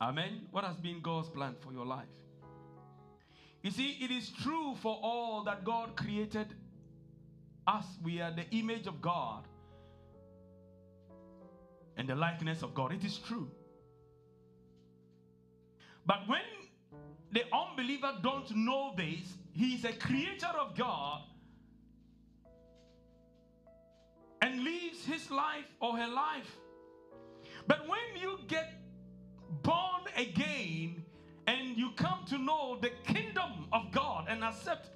Amen. 0.00 0.46
What 0.50 0.64
has 0.64 0.76
been 0.76 1.00
God's 1.00 1.28
plan 1.28 1.54
for 1.60 1.72
your 1.72 1.86
life? 1.86 2.08
You 3.62 3.70
see, 3.70 3.98
it 4.00 4.10
is 4.10 4.30
true 4.42 4.74
for 4.80 4.98
all 5.02 5.44
that 5.44 5.64
God 5.64 5.94
created 5.94 6.48
us. 7.66 7.84
We 8.02 8.20
are 8.20 8.32
the 8.32 8.48
image 8.50 8.86
of 8.86 9.02
God 9.02 9.46
and 11.98 12.08
the 12.08 12.14
likeness 12.14 12.62
of 12.62 12.74
God. 12.74 12.92
It 12.92 13.04
is 13.04 13.18
true. 13.18 13.50
But 16.06 16.26
when 16.26 16.40
the 17.32 17.42
unbeliever 17.52 18.12
don't 18.22 18.50
know 18.54 18.92
this, 18.96 19.36
he 19.52 19.74
is 19.74 19.84
a 19.84 19.92
creature 19.92 20.54
of 20.58 20.76
God 20.76 21.22
and 24.42 24.64
lives 24.64 25.04
his 25.04 25.30
life 25.30 25.66
or 25.80 25.96
her 25.96 26.08
life. 26.08 26.56
But 27.66 27.86
when 27.88 28.20
you 28.20 28.38
get 28.48 28.72
born 29.62 30.02
again 30.16 31.02
and 31.46 31.76
you 31.76 31.90
come 31.96 32.24
to 32.28 32.38
know 32.38 32.78
the 32.80 32.90
kingdom 33.04 33.66
of 33.72 33.90
God 33.90 34.26
and 34.28 34.42
accept 34.42 34.88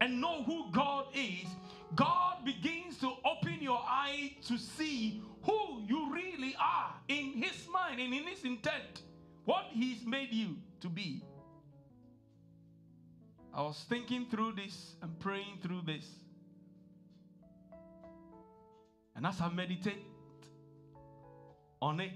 and 0.00 0.20
know 0.20 0.42
who 0.42 0.70
God 0.72 1.06
is, 1.14 1.48
God 1.94 2.44
begins 2.44 2.98
to 2.98 3.12
open 3.24 3.58
your 3.60 3.80
eye 3.86 4.32
to 4.46 4.56
see 4.56 5.22
who 5.42 5.82
you 5.86 6.12
really 6.12 6.54
are 6.60 6.94
in 7.08 7.32
His 7.34 7.66
mind 7.72 8.00
and 8.00 8.12
in 8.14 8.26
His 8.26 8.44
intent, 8.44 9.02
what 9.44 9.66
He's 9.72 10.04
made 10.04 10.32
you 10.32 10.56
to 10.80 10.88
be. 10.88 11.22
I 13.52 13.62
was 13.62 13.84
thinking 13.88 14.26
through 14.30 14.52
this 14.52 14.94
and 15.02 15.18
praying 15.18 15.58
through 15.62 15.82
this. 15.84 16.06
And 19.16 19.26
as 19.26 19.40
I 19.40 19.48
meditate 19.48 20.04
on 21.82 22.00
it, 22.00 22.12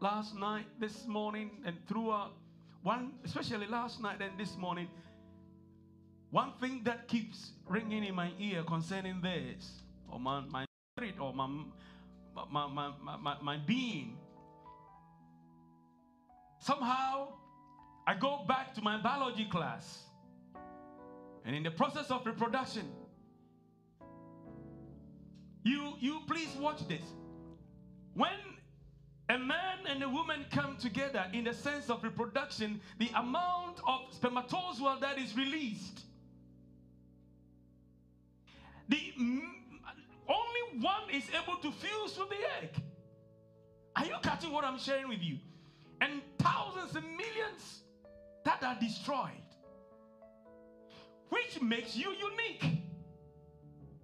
last 0.00 0.34
night, 0.34 0.66
this 0.78 1.06
morning, 1.06 1.50
and 1.64 1.76
throughout 1.86 2.32
one, 2.82 3.12
especially 3.24 3.66
last 3.66 4.00
night 4.00 4.20
and 4.20 4.38
this 4.38 4.56
morning, 4.56 4.88
one 6.30 6.52
thing 6.60 6.82
that 6.84 7.08
keeps 7.08 7.52
ringing 7.68 8.04
in 8.04 8.14
my 8.14 8.32
ear 8.38 8.62
concerning 8.64 9.20
this, 9.20 9.82
or 10.10 10.18
my, 10.18 10.40
my 10.40 10.64
spirit, 10.96 11.18
or 11.20 11.32
my, 11.32 11.46
my, 12.50 12.66
my, 12.66 12.92
my, 13.22 13.36
my 13.40 13.56
being, 13.58 14.18
somehow 16.60 17.28
I 18.06 18.14
go 18.14 18.44
back 18.46 18.74
to 18.74 18.82
my 18.82 19.00
biology 19.00 19.46
class. 19.46 20.05
And 21.46 21.54
in 21.54 21.62
the 21.62 21.70
process 21.70 22.10
of 22.10 22.26
reproduction, 22.26 22.82
you, 25.62 25.92
you 26.00 26.20
please 26.26 26.48
watch 26.58 26.86
this. 26.88 27.04
When 28.14 28.32
a 29.28 29.38
man 29.38 29.78
and 29.88 30.02
a 30.02 30.08
woman 30.08 30.44
come 30.50 30.76
together 30.76 31.24
in 31.32 31.44
the 31.44 31.54
sense 31.54 31.88
of 31.88 32.02
reproduction, 32.02 32.80
the 32.98 33.10
amount 33.14 33.78
of 33.86 34.00
spermatozoa 34.10 34.98
that 35.00 35.18
is 35.18 35.36
released, 35.36 36.00
the 38.88 39.12
only 40.28 40.80
one 40.80 41.10
is 41.12 41.24
able 41.30 41.58
to 41.58 41.70
fuse 41.70 42.18
with 42.18 42.28
the 42.28 42.36
egg. 42.60 42.70
Are 43.94 44.04
you 44.04 44.16
catching 44.20 44.52
what 44.52 44.64
I'm 44.64 44.78
sharing 44.78 45.08
with 45.08 45.22
you? 45.22 45.38
And 46.00 46.22
thousands 46.40 46.96
and 46.96 47.06
millions 47.16 47.82
that 48.44 48.62
are 48.64 48.76
destroyed, 48.80 49.45
which 51.28 51.60
makes 51.60 51.96
you 51.96 52.10
unique. 52.10 52.82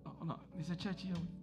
Oh, 0.07 0.25
no, 0.25 0.41
there's 0.55 0.71
a 0.71 0.77
church 0.77 1.03
here 1.03 1.15
with 1.15 1.43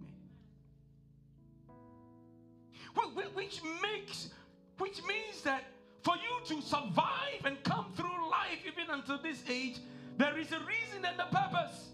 which 3.34 3.60
makes, 3.82 4.30
which 4.78 5.02
means 5.04 5.42
that 5.42 5.64
for 6.02 6.14
you 6.16 6.44
to 6.46 6.62
survive 6.62 7.44
and 7.44 7.62
come 7.64 7.86
through 7.96 8.30
life 8.30 8.58
even 8.66 8.90
until 8.90 9.20
this 9.22 9.42
age, 9.48 9.78
there 10.16 10.38
is 10.38 10.52
a 10.52 10.58
reason 10.60 11.04
and 11.04 11.18
a 11.18 11.26
purpose. 11.26 11.88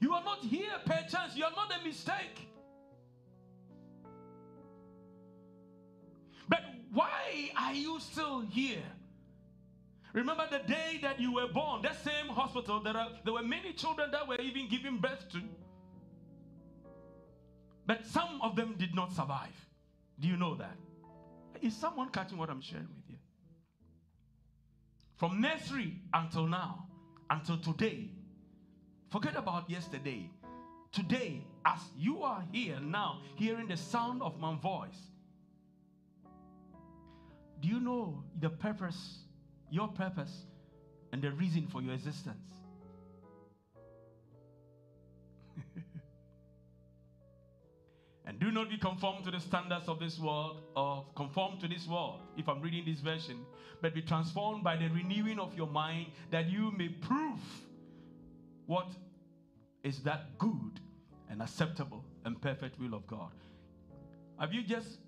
You 0.00 0.14
are 0.14 0.22
not 0.22 0.40
here 0.40 0.70
per 0.84 1.04
chance, 1.08 1.36
you 1.36 1.44
are 1.44 1.52
not 1.56 1.72
a 1.80 1.84
mistake. 1.84 2.48
But 6.48 6.60
why 6.92 7.50
are 7.56 7.74
you 7.74 7.98
still 8.00 8.40
here? 8.40 8.82
Remember 10.18 10.48
the 10.50 10.58
day 10.66 10.98
that 11.00 11.20
you 11.20 11.32
were 11.32 11.46
born, 11.46 11.80
that 11.82 12.02
same 12.02 12.26
hospital, 12.26 12.80
there, 12.82 12.96
are, 12.96 13.10
there 13.24 13.32
were 13.32 13.42
many 13.44 13.72
children 13.72 14.10
that 14.10 14.26
were 14.26 14.40
even 14.40 14.68
giving 14.68 14.98
birth 14.98 15.28
to. 15.30 15.40
But 17.86 18.04
some 18.04 18.40
of 18.42 18.56
them 18.56 18.74
did 18.76 18.96
not 18.96 19.12
survive. 19.12 19.54
Do 20.18 20.26
you 20.26 20.36
know 20.36 20.56
that? 20.56 20.76
Is 21.62 21.76
someone 21.76 22.08
catching 22.08 22.36
what 22.36 22.50
I'm 22.50 22.60
sharing 22.60 22.88
with 22.96 23.08
you? 23.08 23.14
From 25.14 25.40
nursery 25.40 26.00
until 26.12 26.48
now, 26.48 26.88
until 27.30 27.56
today. 27.58 28.10
Forget 29.10 29.36
about 29.36 29.70
yesterday. 29.70 30.28
Today, 30.90 31.44
as 31.64 31.78
you 31.96 32.24
are 32.24 32.42
here 32.50 32.80
now, 32.80 33.20
hearing 33.36 33.68
the 33.68 33.76
sound 33.76 34.22
of 34.22 34.40
my 34.40 34.56
voice, 34.56 34.98
do 37.60 37.68
you 37.68 37.78
know 37.78 38.24
the 38.40 38.50
purpose, 38.50 39.20
your 39.70 39.88
purpose, 39.88 40.44
and 41.12 41.22
the 41.22 41.30
reason 41.32 41.66
for 41.66 41.82
your 41.82 41.94
existence? 41.94 42.52
and 48.26 48.38
do 48.38 48.50
not 48.50 48.70
be 48.70 48.78
conformed 48.78 49.24
to 49.24 49.30
the 49.30 49.40
standards 49.40 49.88
of 49.88 49.98
this 49.98 50.18
world 50.18 50.62
or 50.76 51.06
conform 51.16 51.58
to 51.60 51.68
this 51.68 51.86
world, 51.86 52.20
if 52.36 52.48
I'm 52.48 52.60
reading 52.60 52.84
this 52.84 53.00
version, 53.00 53.38
but 53.80 53.94
be 53.94 54.02
transformed 54.02 54.64
by 54.64 54.76
the 54.76 54.88
renewing 54.88 55.38
of 55.38 55.56
your 55.56 55.68
mind 55.68 56.08
that 56.30 56.50
you 56.50 56.72
may 56.72 56.88
prove 56.88 57.40
what 58.66 58.88
is 59.82 60.00
that 60.00 60.38
good 60.38 60.80
and 61.30 61.40
acceptable 61.42 62.04
and 62.24 62.40
perfect 62.40 62.78
will 62.78 62.94
of 62.94 63.06
God. 63.06 63.32
Have 64.38 64.52
you 64.52 64.62
just, 64.62 64.98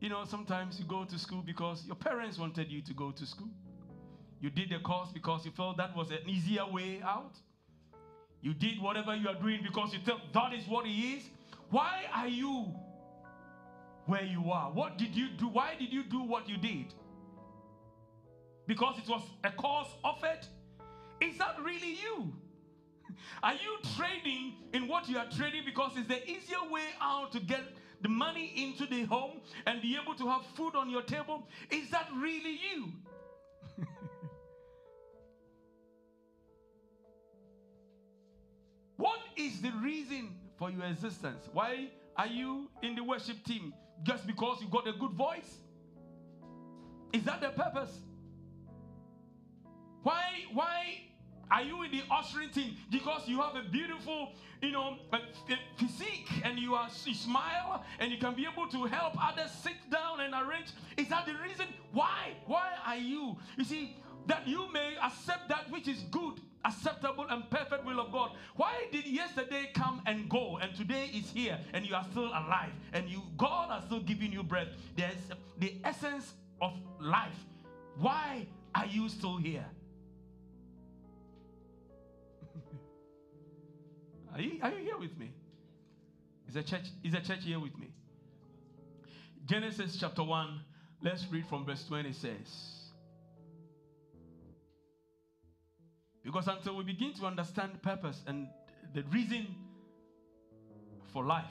you 0.00 0.08
know, 0.08 0.24
sometimes 0.24 0.78
you 0.78 0.84
go 0.84 1.04
to 1.04 1.18
school 1.18 1.42
because 1.44 1.84
your 1.86 1.96
parents 1.96 2.38
wanted 2.38 2.70
you 2.70 2.82
to 2.82 2.92
go 2.92 3.10
to 3.10 3.26
school. 3.26 3.50
You 4.40 4.50
did 4.50 4.70
the 4.70 4.78
course 4.78 5.10
because 5.12 5.44
you 5.44 5.52
felt 5.52 5.76
that 5.78 5.96
was 5.96 6.10
an 6.10 6.18
easier 6.26 6.66
way 6.66 7.00
out. 7.02 7.36
You 8.42 8.52
did 8.52 8.80
whatever 8.80 9.14
you 9.16 9.28
are 9.28 9.34
doing 9.34 9.60
because 9.62 9.94
you 9.94 10.00
thought 10.00 10.32
that 10.32 10.52
is 10.52 10.68
what 10.68 10.86
it 10.86 10.90
is. 10.90 11.30
Why 11.70 12.02
are 12.14 12.28
you 12.28 12.74
where 14.06 14.24
you 14.24 14.50
are? 14.50 14.70
What 14.70 14.98
did 14.98 15.16
you 15.16 15.28
do? 15.30 15.48
Why 15.48 15.74
did 15.78 15.92
you 15.92 16.04
do 16.04 16.20
what 16.22 16.48
you 16.48 16.56
did? 16.56 16.92
Because 18.66 18.98
it 18.98 19.08
was 19.08 19.22
a 19.42 19.50
course 19.50 19.88
offered? 20.02 20.46
Is 21.20 21.38
that 21.38 21.56
really 21.62 21.96
you? 22.02 22.32
Are 23.42 23.54
you 23.54 23.78
trading 23.96 24.54
in 24.72 24.88
what 24.88 25.08
you 25.08 25.18
are 25.18 25.26
trading 25.30 25.62
because 25.64 25.92
it's 25.96 26.08
the 26.08 26.22
easier 26.28 26.62
way 26.70 26.88
out 27.00 27.32
to 27.32 27.40
get 27.40 27.62
the 28.00 28.08
money 28.08 28.52
into 28.56 28.86
the 28.86 29.04
home 29.04 29.40
and 29.66 29.80
be 29.80 29.96
able 30.00 30.14
to 30.14 30.28
have 30.28 30.42
food 30.54 30.74
on 30.74 30.90
your 30.90 31.02
table? 31.02 31.46
Is 31.70 31.90
that 31.90 32.08
really 32.14 32.58
you? 32.74 32.92
What 38.96 39.20
is 39.36 39.60
the 39.60 39.72
reason 39.82 40.36
for 40.58 40.70
your 40.70 40.84
existence? 40.84 41.48
Why 41.52 41.88
are 42.16 42.26
you 42.26 42.70
in 42.82 42.94
the 42.94 43.02
worship 43.02 43.42
team? 43.44 43.74
Just 44.02 44.26
because 44.26 44.60
you 44.60 44.68
got 44.68 44.86
a 44.86 44.92
good 44.92 45.12
voice? 45.12 45.58
Is 47.12 47.22
that 47.24 47.40
the 47.40 47.50
purpose? 47.50 48.00
Why 50.02 50.22
why 50.52 51.00
are 51.50 51.62
you 51.62 51.82
in 51.82 51.90
the 51.90 52.02
ushering 52.10 52.50
team 52.50 52.76
because 52.90 53.28
you 53.28 53.40
have 53.40 53.54
a 53.54 53.62
beautiful, 53.68 54.32
you 54.62 54.72
know, 54.72 54.96
physique 55.76 56.28
and 56.42 56.58
you 56.58 56.74
are 56.74 56.88
you 57.04 57.14
smile 57.14 57.84
and 58.00 58.10
you 58.10 58.18
can 58.18 58.34
be 58.34 58.46
able 58.50 58.66
to 58.68 58.84
help 58.84 59.14
others 59.22 59.50
sit 59.62 59.76
down 59.90 60.20
and 60.20 60.34
arrange? 60.34 60.68
Is 60.96 61.08
that 61.08 61.26
the 61.26 61.34
reason? 61.34 61.66
Why? 61.92 62.32
Why 62.46 62.70
are 62.86 62.96
you? 62.96 63.36
You 63.56 63.64
see, 63.64 63.96
that 64.26 64.46
you 64.48 64.72
may 64.72 64.94
accept 65.02 65.48
that 65.48 65.70
which 65.70 65.88
is 65.88 66.00
good, 66.10 66.40
acceptable, 66.64 67.26
and 67.30 67.48
perfect 67.50 67.84
will 67.84 68.00
of 68.00 68.10
God. 68.12 68.32
Why 68.56 68.86
did 68.90 69.06
yesterday 69.06 69.70
come 69.74 70.02
and 70.06 70.28
go 70.28 70.58
and 70.58 70.74
today 70.74 71.10
is 71.14 71.30
here 71.30 71.58
and 71.72 71.86
you 71.86 71.94
are 71.94 72.04
still 72.10 72.26
alive 72.26 72.72
and 72.92 73.08
you 73.08 73.22
God 73.36 73.70
has 73.70 73.84
still 73.84 74.00
given 74.00 74.32
you 74.32 74.42
breath? 74.42 74.68
There's 74.96 75.16
the 75.58 75.74
essence 75.84 76.32
of 76.60 76.72
life. 77.00 77.44
Why 77.98 78.46
are 78.74 78.86
you 78.86 79.08
still 79.08 79.36
here? 79.36 79.66
Are 84.34 84.40
you, 84.40 84.58
are 84.62 84.70
you 84.70 84.78
here 84.78 84.98
with 84.98 85.16
me? 85.16 85.30
Is 86.48 86.56
a 86.56 86.62
church 86.62 86.88
is 87.04 87.14
a 87.14 87.20
church 87.20 87.44
here 87.44 87.60
with 87.60 87.78
me? 87.78 87.88
Genesis 89.46 89.96
chapter 90.00 90.24
1, 90.24 90.60
let's 91.02 91.26
read 91.30 91.46
from 91.46 91.64
verse 91.64 91.84
20 91.86 92.12
says. 92.12 92.83
Because 96.24 96.48
until 96.48 96.76
we 96.76 96.84
begin 96.84 97.12
to 97.14 97.26
understand 97.26 97.80
purpose 97.82 98.20
and 98.26 98.48
the 98.94 99.02
reason 99.12 99.46
for 101.12 101.24
life 101.24 101.44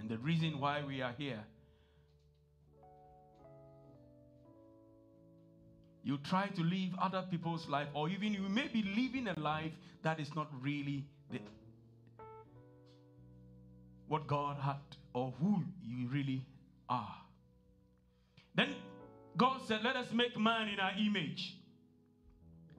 and 0.00 0.08
the 0.08 0.18
reason 0.18 0.58
why 0.58 0.82
we 0.86 1.00
are 1.00 1.14
here, 1.16 1.40
you 6.02 6.18
try 6.18 6.48
to 6.48 6.62
live 6.62 6.90
other 7.00 7.24
people's 7.30 7.68
life, 7.68 7.88
or 7.94 8.08
even 8.08 8.32
you 8.32 8.48
may 8.48 8.68
be 8.68 8.82
living 8.82 9.28
a 9.28 9.38
life 9.40 9.72
that 10.02 10.20
is 10.20 10.34
not 10.34 10.48
really 10.60 11.04
the 11.30 11.40
what 14.08 14.26
God 14.26 14.56
had 14.58 14.76
or 15.14 15.32
who 15.40 15.62
you 15.82 16.08
really 16.08 16.44
are. 16.88 17.16
Then 18.54 18.74
God 19.36 19.60
said, 19.66 19.80
Let 19.82 19.96
us 19.96 20.06
make 20.12 20.38
man 20.38 20.68
in 20.68 20.78
our 20.78 20.92
image. 20.98 21.56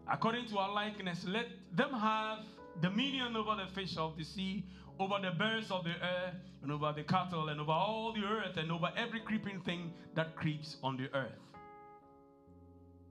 According 0.09 0.47
to 0.47 0.57
our 0.57 0.73
likeness, 0.73 1.25
let 1.27 1.47
them 1.75 1.91
have 1.91 2.39
dominion 2.81 3.35
over 3.35 3.55
the 3.55 3.67
fish 3.73 3.97
of 3.97 4.17
the 4.17 4.23
sea, 4.23 4.65
over 4.99 5.15
the 5.21 5.31
birds 5.31 5.69
of 5.69 5.83
the 5.83 5.91
air, 6.01 6.33
and 6.63 6.71
over 6.71 6.93
the 6.95 7.03
cattle, 7.03 7.49
and 7.49 7.59
over 7.59 7.71
all 7.71 8.13
the 8.13 8.23
earth, 8.23 8.57
and 8.57 8.71
over 8.71 8.89
every 8.95 9.19
creeping 9.19 9.59
thing 9.61 9.93
that 10.15 10.35
creeps 10.35 10.77
on 10.81 10.97
the 10.97 11.13
earth. 11.13 11.31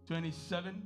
27. 0.08 0.82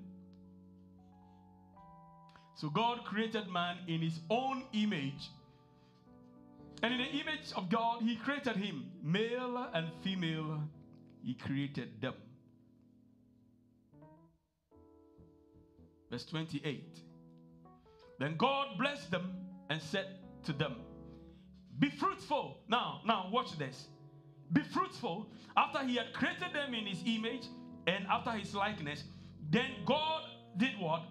So 2.57 2.68
God 2.68 3.05
created 3.05 3.49
man 3.49 3.79
in 3.87 4.01
his 4.01 4.20
own 4.29 4.64
image. 4.73 5.31
And 6.83 6.94
in 6.94 6.99
the 6.99 7.20
image 7.20 7.53
of 7.57 7.68
God, 7.70 8.03
he 8.03 8.16
created 8.16 8.57
him, 8.57 8.90
male 9.03 9.68
and 9.73 9.90
female, 10.03 10.62
he 11.23 11.35
created 11.35 12.01
them. 12.01 12.14
Verse 16.11 16.25
28. 16.25 17.01
Then 18.18 18.37
God 18.37 18.79
blessed 18.79 19.11
them 19.11 19.33
and 19.70 19.81
said 19.81 20.07
to 20.44 20.53
them, 20.53 20.77
Be 21.79 21.90
fruitful. 21.90 22.59
Now, 22.68 23.01
now 23.07 23.29
watch 23.33 23.57
this. 23.59 23.87
Be 24.53 24.62
fruitful. 24.62 25.31
After 25.57 25.85
he 25.87 25.96
had 25.96 26.12
created 26.12 26.53
them 26.53 26.75
in 26.75 26.87
his 26.87 27.03
image 27.07 27.46
and 27.87 28.07
after 28.09 28.33
his 28.33 28.55
likeness, 28.55 29.05
then 29.51 29.70
God 29.87 30.25
did 30.57 30.79
what? 30.79 31.03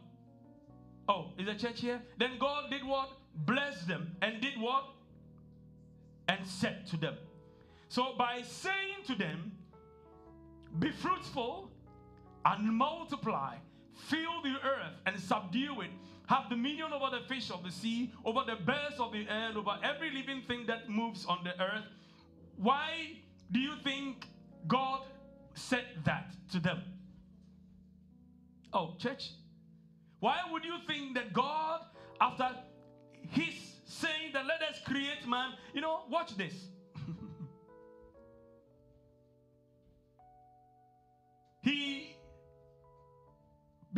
Oh, 1.07 1.31
is 1.39 1.45
the 1.45 1.55
church 1.55 1.81
here? 1.81 2.01
Then 2.17 2.38
God 2.39 2.69
did 2.69 2.83
what? 2.83 3.09
Blessed 3.45 3.88
them 3.88 4.15
and 4.21 4.41
did 4.41 4.59
what? 4.59 4.85
and 6.29 6.47
said 6.47 6.85
to 6.88 6.97
them. 6.97 7.15
So, 7.89 8.13
by 8.17 8.43
saying 8.43 9.03
to 9.07 9.15
them, 9.15 9.51
Be 10.77 10.91
fruitful 10.91 11.71
and 12.45 12.71
multiply, 12.71 13.55
fill 14.07 14.41
the 14.43 14.55
earth 14.63 14.93
and 15.05 15.19
subdue 15.19 15.81
it, 15.81 15.89
have 16.27 16.49
dominion 16.49 16.93
over 16.93 17.15
the 17.15 17.25
fish 17.27 17.49
of 17.51 17.63
the 17.63 17.71
sea, 17.71 18.12
over 18.23 18.41
the 18.45 18.55
birds 18.55 18.99
of 18.99 19.12
the 19.12 19.25
air, 19.29 19.51
over 19.55 19.77
every 19.83 20.12
living 20.12 20.43
thing 20.47 20.65
that 20.67 20.89
moves 20.89 21.25
on 21.25 21.43
the 21.43 21.59
earth. 21.62 21.85
Why 22.57 23.17
do 23.51 23.59
you 23.59 23.73
think 23.83 24.27
God 24.67 25.01
said 25.55 25.85
that 26.03 26.31
to 26.51 26.59
them? 26.59 26.83
Oh, 28.71 28.95
church, 28.99 29.31
why 30.19 30.38
would 30.51 30.63
you 30.63 30.75
think 30.85 31.15
that 31.15 31.33
God, 31.33 31.81
after 32.21 32.49
his 33.31 33.53
saying 33.89 34.31
that 34.33 34.45
let 34.45 34.62
us 34.62 34.79
create 34.85 35.27
man. 35.27 35.53
You 35.73 35.81
know, 35.81 36.01
watch 36.09 36.38
this. 36.38 36.53
he, 41.62 42.15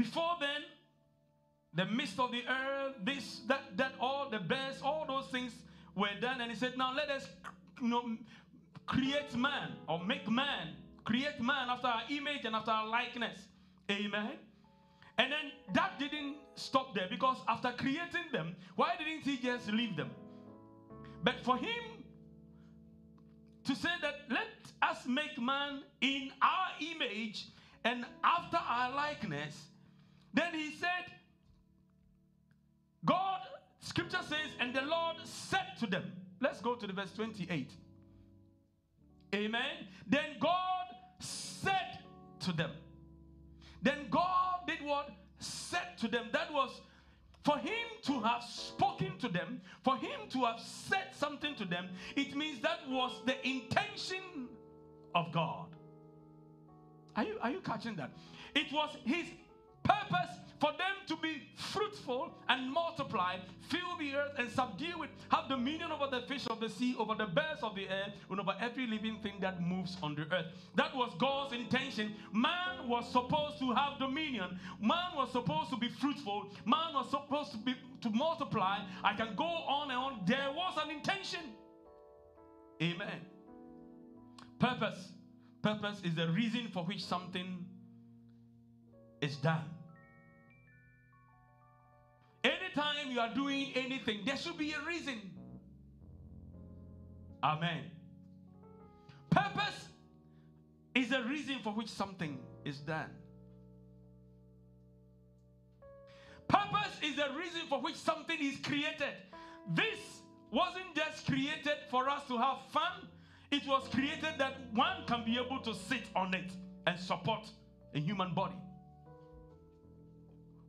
before 0.01 0.35
then, 0.39 0.63
the 1.73 1.85
mist 1.85 2.19
of 2.19 2.31
the 2.31 2.41
earth, 2.47 2.95
this, 3.03 3.41
that, 3.47 3.77
that, 3.77 3.93
all 3.99 4.29
the 4.29 4.39
birds, 4.39 4.81
all 4.83 5.05
those 5.07 5.27
things 5.27 5.53
were 5.95 6.09
done. 6.19 6.41
And 6.41 6.51
he 6.51 6.57
said, 6.57 6.77
now 6.77 6.93
let 6.93 7.09
us, 7.09 7.27
you 7.81 7.87
know, 7.87 8.17
create 8.87 9.35
man 9.35 9.73
or 9.87 10.03
make 10.03 10.29
man, 10.29 10.69
create 11.03 11.39
man 11.39 11.69
after 11.69 11.87
our 11.87 12.01
image 12.09 12.45
and 12.45 12.55
after 12.55 12.71
our 12.71 12.87
likeness. 12.87 13.39
Amen. 13.89 14.31
And 15.17 15.31
then 15.31 15.51
that 15.73 15.99
didn't 15.99 16.35
stop 16.55 16.95
there 16.95 17.07
because 17.09 17.37
after 17.47 17.71
creating 17.77 18.31
them, 18.31 18.55
why 18.75 18.95
didn't 18.97 19.21
he 19.21 19.37
just 19.37 19.71
leave 19.71 19.95
them? 19.95 20.09
But 21.23 21.35
for 21.43 21.57
him 21.57 22.03
to 23.65 23.75
say 23.75 23.89
that 24.01 24.15
let 24.29 24.47
us 24.81 25.05
make 25.05 25.39
man 25.39 25.83
in 26.01 26.31
our 26.41 26.69
image 26.81 27.49
and 27.83 28.05
after 28.23 28.57
our 28.57 28.95
likeness, 28.95 29.67
then 30.33 30.53
he 30.53 30.71
said, 30.71 31.11
God, 33.03 33.39
scripture 33.79 34.21
says, 34.27 34.51
and 34.59 34.73
the 34.73 34.81
Lord 34.81 35.17
said 35.23 35.77
to 35.79 35.87
them, 35.87 36.11
let's 36.39 36.61
go 36.61 36.75
to 36.75 36.87
the 36.87 36.93
verse 36.93 37.11
28. 37.13 37.71
Amen. 39.33 39.87
Then 40.07 40.37
God 40.39 40.85
said 41.19 41.99
to 42.41 42.53
them, 42.53 42.71
then 43.81 44.07
God 44.09 44.67
did 44.67 44.81
what? 44.83 45.09
Said 45.39 45.97
to 45.99 46.07
them. 46.07 46.27
That 46.31 46.53
was 46.53 46.81
for 47.43 47.57
him 47.57 47.87
to 48.03 48.19
have 48.21 48.43
spoken 48.43 49.17
to 49.19 49.27
them, 49.27 49.61
for 49.83 49.97
him 49.97 50.29
to 50.29 50.45
have 50.45 50.59
said 50.59 51.07
something 51.17 51.55
to 51.55 51.65
them, 51.65 51.89
it 52.15 52.35
means 52.35 52.61
that 52.61 52.79
was 52.87 53.19
the 53.25 53.47
intention 53.47 54.47
of 55.15 55.31
God. 55.31 55.67
Are 57.15 57.23
you, 57.23 57.37
are 57.41 57.49
you 57.49 57.59
catching 57.61 57.95
that? 57.95 58.11
It 58.55 58.71
was 58.71 58.95
his 59.03 59.25
purpose 59.83 60.37
for 60.59 60.71
them 60.73 60.95
to 61.07 61.15
be 61.17 61.41
fruitful 61.55 62.37
and 62.47 62.71
multiply, 62.71 63.37
fill 63.69 63.97
the 63.99 64.15
earth 64.15 64.33
and 64.37 64.49
subdue 64.49 65.03
it, 65.03 65.09
have 65.29 65.49
dominion 65.49 65.91
over 65.91 66.07
the 66.07 66.21
fish 66.27 66.45
of 66.47 66.59
the 66.59 66.69
sea, 66.69 66.95
over 66.99 67.15
the 67.15 67.25
birds 67.25 67.63
of 67.63 67.75
the 67.75 67.89
air, 67.89 68.13
and 68.29 68.39
over 68.39 68.53
every 68.59 68.85
living 68.85 69.17
thing 69.23 69.33
that 69.39 69.59
moves 69.61 69.97
on 70.03 70.13
the 70.13 70.21
earth. 70.33 70.45
That 70.75 70.95
was 70.95 71.11
God's 71.17 71.53
intention. 71.53 72.13
Man 72.31 72.87
was 72.87 73.11
supposed 73.11 73.57
to 73.59 73.73
have 73.73 73.97
dominion. 73.97 74.59
Man 74.79 75.15
was 75.15 75.31
supposed 75.31 75.71
to 75.71 75.77
be 75.77 75.89
fruitful. 75.89 76.51
Man 76.65 76.93
was 76.93 77.09
supposed 77.09 77.51
to 77.53 77.57
be 77.57 77.73
to 78.01 78.09
multiply. 78.11 78.79
I 79.03 79.13
can 79.13 79.35
go 79.35 79.43
on 79.45 79.89
and 79.89 79.99
on. 79.99 80.21
There 80.27 80.51
was 80.53 80.77
an 80.83 80.91
intention. 80.91 81.41
Amen. 82.81 83.21
Purpose. 84.59 85.11
Purpose 85.61 86.01
is 86.03 86.15
the 86.15 86.27
reason 86.29 86.69
for 86.73 86.83
which 86.83 87.03
something 87.03 87.65
is 89.21 89.38
done. 89.38 89.63
Anytime 92.43 93.12
you 93.12 93.19
are 93.19 93.34
doing 93.34 93.71
anything, 93.75 94.21
there 94.25 94.38
should 94.38 94.57
be 94.57 94.73
a 94.73 94.88
reason. 94.88 95.19
Amen. 97.43 97.84
Purpose 99.29 99.88
is 100.95 101.12
a 101.12 101.23
reason 101.23 101.60
for 101.63 101.73
which 101.73 101.89
something 101.89 102.39
is 102.65 102.79
done. 102.79 103.10
Purpose 106.47 106.97
is 107.03 107.15
the 107.15 107.27
reason 107.38 107.62
for 107.69 107.79
which 107.79 107.95
something 107.95 108.38
is 108.39 108.57
created. 108.57 109.13
This 109.73 109.99
wasn't 110.51 110.95
just 110.95 111.25
created 111.25 111.77
for 111.89 112.10
us 112.10 112.23
to 112.27 112.38
have 112.38 112.57
fun, 112.71 113.07
it 113.51 113.65
was 113.67 113.88
created 113.89 114.34
that 114.38 114.55
one 114.73 115.05
can 115.07 115.23
be 115.25 115.38
able 115.38 115.60
to 115.60 115.73
sit 115.73 116.03
on 116.15 116.34
it 116.34 116.51
and 116.88 116.99
support 116.99 117.49
a 117.93 117.99
human 117.99 118.34
body. 118.34 118.55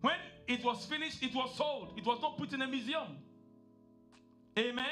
When 0.03 0.17
it 0.47 0.63
was 0.63 0.85
finished, 0.85 1.23
it 1.23 1.35
was 1.35 1.55
sold, 1.57 1.95
it 1.97 2.05
was 2.05 2.21
not 2.21 2.37
put 2.37 2.53
in 2.53 2.61
a 2.61 2.69
museum. 2.69 3.17
Amen. 4.59 4.85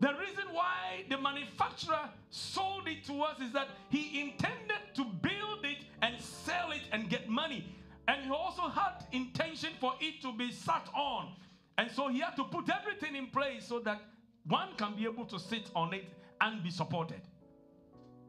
The 0.00 0.14
reason 0.18 0.44
why 0.52 1.04
the 1.10 1.18
manufacturer 1.18 2.08
sold 2.30 2.88
it 2.88 3.04
to 3.04 3.22
us 3.22 3.38
is 3.40 3.52
that 3.52 3.68
he 3.90 4.20
intended 4.20 4.80
to 4.94 5.04
build 5.04 5.64
it 5.64 5.84
and 6.00 6.18
sell 6.18 6.72
it 6.72 6.82
and 6.90 7.10
get 7.10 7.28
money. 7.28 7.76
And 8.08 8.24
he 8.24 8.30
also 8.30 8.62
had 8.62 9.04
intention 9.12 9.70
for 9.78 9.92
it 10.00 10.22
to 10.22 10.32
be 10.32 10.50
sat 10.50 10.88
on. 10.96 11.34
And 11.76 11.90
so 11.90 12.08
he 12.08 12.20
had 12.20 12.34
to 12.36 12.44
put 12.44 12.70
everything 12.70 13.14
in 13.14 13.26
place 13.26 13.66
so 13.68 13.78
that 13.80 14.00
one 14.46 14.70
can 14.78 14.96
be 14.96 15.04
able 15.04 15.26
to 15.26 15.38
sit 15.38 15.70
on 15.76 15.92
it 15.92 16.04
and 16.40 16.62
be 16.62 16.70
supported. 16.70 17.20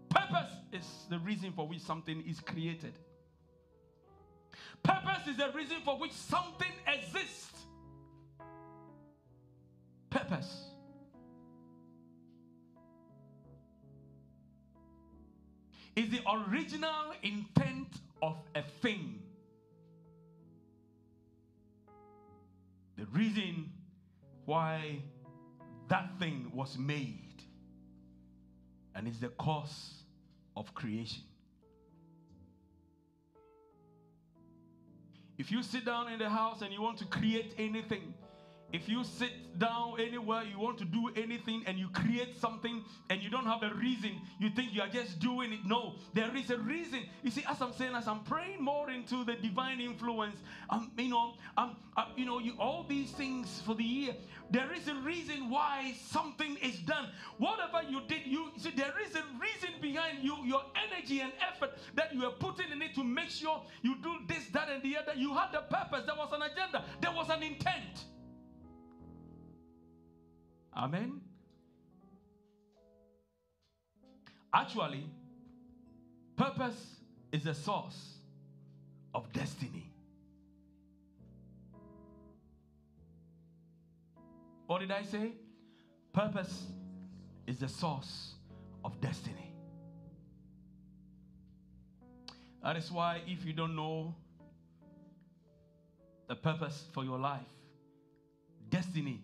Purpose 0.10 0.54
is 0.74 1.06
the 1.10 1.20
reason 1.20 1.54
for 1.54 1.66
which 1.68 1.82
something 1.82 2.22
is 2.28 2.42
created. 2.42 2.94
Purpose 4.84 5.28
is 5.28 5.38
the 5.38 5.52
reason 5.52 5.78
for 5.84 5.98
which 5.98 6.12
something 6.12 6.72
exists. 6.88 7.52
Purpose. 10.10 10.68
Is 15.96 16.10
the 16.10 16.22
original 16.30 17.14
intent 17.22 17.88
of 18.22 18.38
a 18.56 18.64
thing. 18.82 19.20
The 22.98 23.06
reason 23.08 23.72
why 24.46 25.00
that 25.90 26.20
thing 26.20 26.52
was 26.54 26.78
made. 26.78 27.44
And 28.96 29.08
is 29.08 29.20
the 29.20 29.30
cause 29.30 30.04
of 30.56 30.74
creation. 30.74 31.24
If 35.42 35.52
you 35.52 35.64
sit 35.64 35.86
down 35.86 36.08
in 36.08 36.20
the 36.20 36.30
house 36.30 36.62
and 36.62 36.72
you 36.72 36.84
want 36.84 37.00
to 37.00 37.06
create 37.08 37.56
anything, 37.58 38.14
if 38.74 38.88
you 38.88 39.04
sit 39.04 39.60
down 39.60 40.00
anywhere, 40.00 40.44
you 40.44 40.58
want 40.60 40.78
to 40.80 40.86
do 40.86 41.10
anything 41.16 41.64
and 41.68 41.78
you 41.78 41.88
create 41.90 42.36
something 42.40 42.84
and 43.10 43.22
you 43.22 43.30
don't 43.30 43.46
have 43.46 43.64
a 43.64 43.74
reason, 43.76 44.20
you 44.40 44.50
think 44.50 44.74
you 44.74 44.82
are 44.82 44.88
just 44.88 45.20
doing 45.20 45.54
it. 45.54 45.60
No, 45.66 45.96
there 46.14 46.36
is 46.36 46.50
a 46.50 46.58
reason. 46.58 47.02
You 47.24 47.32
see, 47.32 47.44
as 47.50 47.62
I'm 47.62 47.74
saying, 47.74 47.96
as 47.96 48.08
I'm 48.08 48.24
praying 48.24 48.62
more 48.64 48.90
into 48.90 49.24
the 49.24 49.36
divine 49.36 49.82
influence, 49.82 50.38
um, 50.70 50.92
you 50.98 51.10
know, 51.10 51.34
um, 51.58 51.76
uh, 51.98 52.06
you 52.16 52.26
know, 52.26 52.40
you, 52.40 52.54
all 52.60 52.86
these 52.88 53.12
things 53.12 53.62
for 53.66 53.76
the 53.76 53.84
year, 53.84 54.16
there 54.50 54.72
is 54.74 54.88
a 54.88 54.96
reason 54.96 55.50
why 55.50 55.94
something 56.08 56.58
is 56.58 56.80
done. 56.80 57.10
Whatever 57.38 57.82
you 57.90 58.02
did, 58.08 58.26
you 58.26 58.52
see, 58.58 58.72
there 58.72 58.94
is 59.06 59.16
a 59.16 59.24
reason 59.40 59.70
behind 59.82 60.24
you, 60.24 60.38
your 60.46 60.64
energy 60.88 61.20
and 61.20 61.32
effort 61.42 61.78
that 61.96 62.14
you 62.14 62.26
are 62.26 62.32
putting 62.32 62.72
in 62.72 62.82
it 62.82 62.96
to 62.96 63.04
make 63.04 63.30
sure 63.30 63.62
you 63.82 63.96
do 64.02 64.16
this, 64.28 64.46
that, 64.54 64.70
and 64.70 64.82
the 64.82 64.98
other. 64.98 65.14
You 65.16 65.34
had 65.34 65.54
a 65.54 65.62
purpose. 65.62 66.06
There 66.06 66.16
was 66.16 66.32
an 66.34 66.42
agenda. 66.42 66.84
There 67.02 67.12
was 67.12 67.30
an 67.30 67.44
intent. 67.44 68.06
Amen. 70.76 71.22
Actually, 74.54 75.06
purpose 76.36 76.98
is 77.32 77.44
the 77.44 77.54
source 77.54 78.18
of 79.14 79.32
destiny. 79.32 79.90
What 84.68 84.80
did 84.80 84.92
I 84.92 85.04
say? 85.04 85.32
Purpose 86.14 86.68
is 87.48 87.60
the 87.60 87.68
source 87.68 88.36
of 88.84 89.00
destiny. 89.02 89.54
That 92.64 92.78
is 92.78 92.92
why, 92.92 93.22
if 93.28 93.44
you 93.46 93.54
don't 93.54 93.76
know 93.76 94.16
the 96.28 96.36
purpose 96.36 96.86
for 96.94 97.04
your 97.04 97.20
life, 97.20 97.42
destiny 98.70 99.22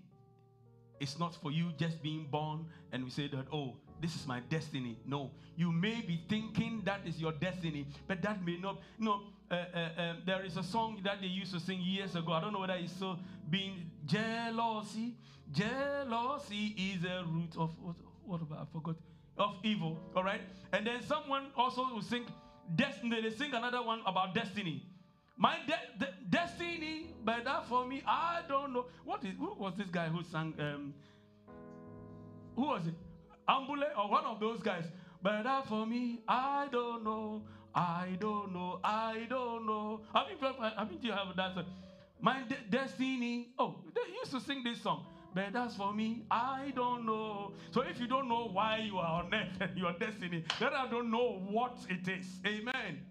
it's 0.99 1.19
not 1.19 1.35
for 1.35 1.51
you 1.51 1.71
just 1.77 2.01
being 2.01 2.27
born 2.29 2.65
and 2.91 3.03
we 3.03 3.09
say 3.09 3.27
that, 3.27 3.45
oh, 3.51 3.75
this 4.01 4.15
is 4.15 4.27
my 4.27 4.39
destiny. 4.49 4.97
No, 5.05 5.31
you 5.55 5.71
may 5.71 6.01
be 6.01 6.21
thinking 6.29 6.81
that 6.85 7.01
is 7.05 7.19
your 7.19 7.31
destiny, 7.31 7.87
but 8.07 8.21
that 8.21 8.45
may 8.45 8.57
not. 8.57 8.79
No, 8.99 9.21
uh, 9.49 9.55
uh, 9.55 9.89
um, 9.97 10.17
there 10.25 10.43
is 10.45 10.57
a 10.57 10.63
song 10.63 10.99
that 11.03 11.21
they 11.21 11.27
used 11.27 11.53
to 11.53 11.59
sing 11.59 11.81
years 11.81 12.15
ago. 12.15 12.31
I 12.33 12.41
don't 12.41 12.53
know 12.53 12.59
whether 12.59 12.75
it's 12.75 12.93
still 12.93 13.19
being 13.49 13.89
jealousy. 14.05 15.15
Jealousy 15.51 16.75
is 16.77 17.05
a 17.05 17.23
root 17.25 17.55
of 17.57 17.71
what, 17.81 17.95
what 18.25 18.41
about 18.41 18.59
I 18.59 18.65
forgot 18.71 18.95
of 19.37 19.55
evil. 19.63 19.99
All 20.15 20.23
right, 20.23 20.41
and 20.73 20.85
then 20.85 21.01
someone 21.01 21.47
also 21.55 21.81
will 21.93 22.01
sing 22.01 22.25
destiny. 22.75 23.21
They 23.21 23.31
sing 23.31 23.53
another 23.53 23.81
one 23.81 24.01
about 24.05 24.35
destiny. 24.35 24.83
My 25.37 25.57
de- 25.67 25.99
de- 26.05 26.13
destiny, 26.29 27.13
but 27.23 27.43
that 27.45 27.67
for 27.67 27.85
me, 27.85 28.01
I 28.07 28.41
don't 28.47 28.73
know. 28.73 28.85
What 29.05 29.23
is 29.23 29.35
who 29.37 29.53
was 29.57 29.73
this 29.77 29.89
guy 29.89 30.07
who 30.09 30.23
sang? 30.23 30.53
Um, 30.59 30.93
who 32.55 32.63
was 32.63 32.87
it? 32.87 32.95
Ambule 33.47 33.85
or 33.97 34.09
one 34.09 34.25
of 34.25 34.39
those 34.39 34.61
guys? 34.61 34.85
But 35.21 35.43
that 35.43 35.67
for 35.67 35.85
me, 35.85 36.21
I 36.27 36.67
don't 36.71 37.03
know. 37.03 37.43
I 37.73 38.17
don't 38.19 38.53
know. 38.53 38.79
I 38.83 39.25
don't 39.29 39.65
know. 39.65 40.01
Haven't 40.13 40.41
you, 40.41 40.47
haven't 40.77 41.03
you 41.03 41.11
have 41.11 41.35
that 41.35 41.53
song? 41.53 41.65
My 42.19 42.41
de- 42.43 42.57
destiny. 42.69 43.49
Oh, 43.59 43.75
they 43.93 44.11
used 44.19 44.31
to 44.31 44.39
sing 44.41 44.63
this 44.63 44.81
song. 44.81 45.05
But 45.35 45.53
that's 45.53 45.75
for 45.75 45.93
me, 45.93 46.23
I 46.31 46.71
don't 46.75 47.05
know. 47.05 47.51
So 47.71 47.81
if 47.81 47.99
you 47.99 48.07
don't 48.07 48.27
know 48.27 48.47
why 48.51 48.77
you 48.77 48.97
are 48.97 49.21
on 49.23 49.31
earth 49.33 49.49
and 49.61 49.69
your 49.77 49.93
destiny, 49.93 50.43
then 50.59 50.73
I 50.73 50.87
don't 50.87 51.11
know 51.11 51.39
what 51.47 51.77
it 51.89 52.07
is. 52.07 52.25
Amen. 52.45 53.01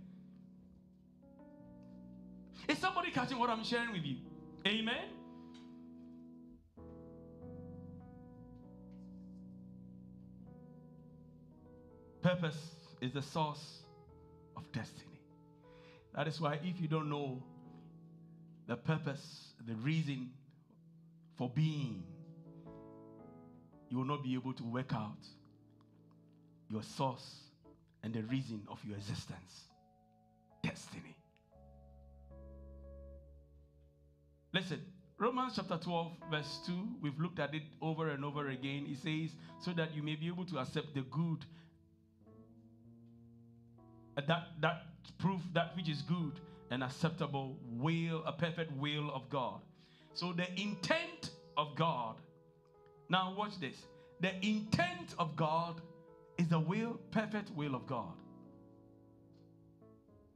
Is 2.68 2.79
somebody 2.79 3.11
catching 3.11 3.38
what 3.38 3.50
I'm 3.50 3.64
sharing 3.64 3.92
with 3.92 4.05
you? 4.05 4.16
Amen. 4.66 5.09
Purpose 12.22 12.59
is 13.00 13.12
the 13.12 13.22
source 13.22 13.83
of 14.57 14.70
destiny. 14.72 15.20
That 16.14 16.26
is 16.26 16.40
why, 16.40 16.59
if 16.64 16.81
you 16.81 16.88
don't 16.88 17.09
know 17.09 17.42
the 18.66 18.76
purpose, 18.76 19.52
the 19.64 19.74
reason 19.76 20.31
for 21.37 21.48
being, 21.48 22.02
you 23.90 23.98
will 23.98 24.05
not 24.05 24.24
be 24.24 24.35
able 24.35 24.55
to 24.55 24.64
work 24.64 24.92
out 24.92 25.24
your 26.68 26.83
source 26.83 27.42
and 28.02 28.12
the 28.12 28.22
reason 28.22 28.62
of 28.68 28.81
your 28.85 28.96
existence. 28.96 29.68
Destiny. 30.62 31.15
Listen, 34.57 34.81
Romans 35.19 35.53
chapter 35.57 35.77
12, 35.77 36.12
verse 36.31 36.61
2, 36.64 36.73
we've 37.03 37.21
looked 37.21 37.38
at 37.38 37.55
it 37.55 37.64
over 37.83 38.09
and 38.09 38.25
over 38.25 38.49
again. 38.49 38.87
It 38.88 38.97
says, 38.97 39.37
so 39.61 39.73
that 39.73 39.95
you 39.95 40.03
may 40.03 40.16
be 40.16 40.29
able 40.29 40.47
to 40.47 40.57
accept 40.59 40.95
the 40.95 41.03
good 41.03 41.45
uh, 44.16 44.23
that 44.27 44.47
that 44.62 44.85
proof 45.19 45.42
that 45.53 45.77
which 45.77 45.90
is 45.90 46.01
good 46.01 46.40
and 46.71 46.83
acceptable 46.83 47.59
will, 47.71 48.25
a 48.25 48.33
perfect 48.33 48.73
will 48.79 49.11
of 49.14 49.29
God. 49.29 49.61
So 50.14 50.33
the 50.33 50.49
intent 50.59 51.33
of 51.59 51.77
God. 51.77 52.14
Now 53.11 53.35
watch 53.37 53.61
this. 53.61 53.77
The 54.21 54.35
intent 54.42 55.14
of 55.19 55.37
God 55.37 55.83
is 56.38 56.49
the 56.49 56.61
will, 56.61 56.99
perfect 57.11 57.51
will 57.51 57.75
of 57.75 57.87
God. 57.87 58.14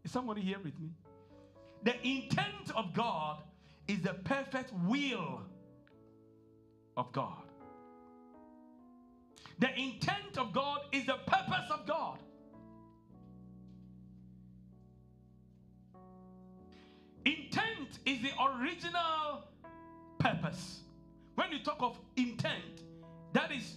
Is 0.05 0.13
somebody 0.13 0.43
here 0.43 0.59
with 0.63 0.79
me? 0.79 0.91
The 1.85 1.95
intent 2.07 2.71
of 2.77 2.93
God 2.93 3.39
is 3.90 4.00
the 4.03 4.14
perfect 4.14 4.72
will 4.87 5.40
of 6.96 7.11
God. 7.12 7.42
The 9.59 9.76
intent 9.76 10.38
of 10.38 10.53
God 10.53 10.83
is 10.92 11.07
the 11.07 11.18
purpose 11.26 11.68
of 11.72 11.87
God. 11.87 12.18
Intent 17.24 17.98
is 18.07 18.22
the 18.22 18.31
original 18.40 19.42
purpose. 20.18 20.81
When 21.35 21.50
you 21.50 21.59
talk 21.64 21.79
of 21.81 21.98
intent, 22.16 22.85
that 23.33 23.50
is 23.50 23.74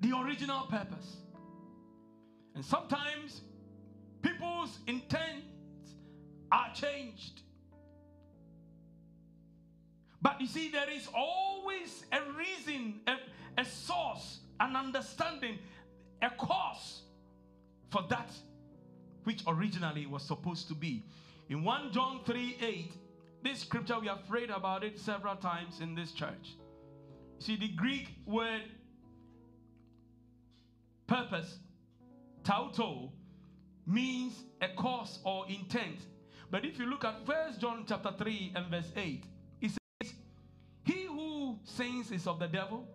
the 0.00 0.18
original 0.18 0.66
purpose. 0.66 1.18
And 2.56 2.64
sometimes 2.64 3.42
people's 4.22 4.80
intents 4.88 5.94
are 6.50 6.72
changed. 6.74 7.42
But 10.22 10.40
you 10.40 10.46
see, 10.46 10.70
there 10.70 10.90
is 10.90 11.08
always 11.14 12.04
a 12.12 12.20
reason, 12.32 13.00
a, 13.06 13.16
a 13.58 13.64
source, 13.64 14.40
an 14.58 14.76
understanding, 14.76 15.58
a 16.20 16.30
cause 16.30 17.02
for 17.90 18.04
that 18.08 18.30
which 19.24 19.42
originally 19.46 20.06
was 20.06 20.22
supposed 20.22 20.68
to 20.68 20.74
be. 20.74 21.04
In 21.48 21.64
1 21.64 21.92
John 21.92 22.20
3 22.24 22.56
8, 22.60 22.92
this 23.42 23.60
scripture, 23.60 23.98
we 23.98 24.06
have 24.06 24.26
prayed 24.28 24.50
about 24.50 24.84
it 24.84 24.98
several 24.98 25.36
times 25.36 25.80
in 25.80 25.94
this 25.94 26.12
church. 26.12 26.56
See, 27.38 27.56
the 27.56 27.68
Greek 27.68 28.08
word 28.26 28.62
purpose, 31.06 31.58
tauto, 32.44 33.10
means 33.86 34.44
a 34.60 34.68
cause 34.68 35.18
or 35.24 35.46
intent. 35.48 35.96
But 36.50 36.64
if 36.64 36.78
you 36.78 36.86
look 36.86 37.04
at 37.04 37.26
First 37.26 37.60
John 37.60 37.84
chapter 37.88 38.12
3 38.16 38.52
and 38.54 38.66
verse 38.66 38.92
8, 38.94 39.24
it 39.24 39.24
says, 39.24 39.24
He 39.24 39.39
sins 41.64 42.10
is 42.10 42.26
of 42.26 42.38
the 42.38 42.48
devil, 42.48 42.86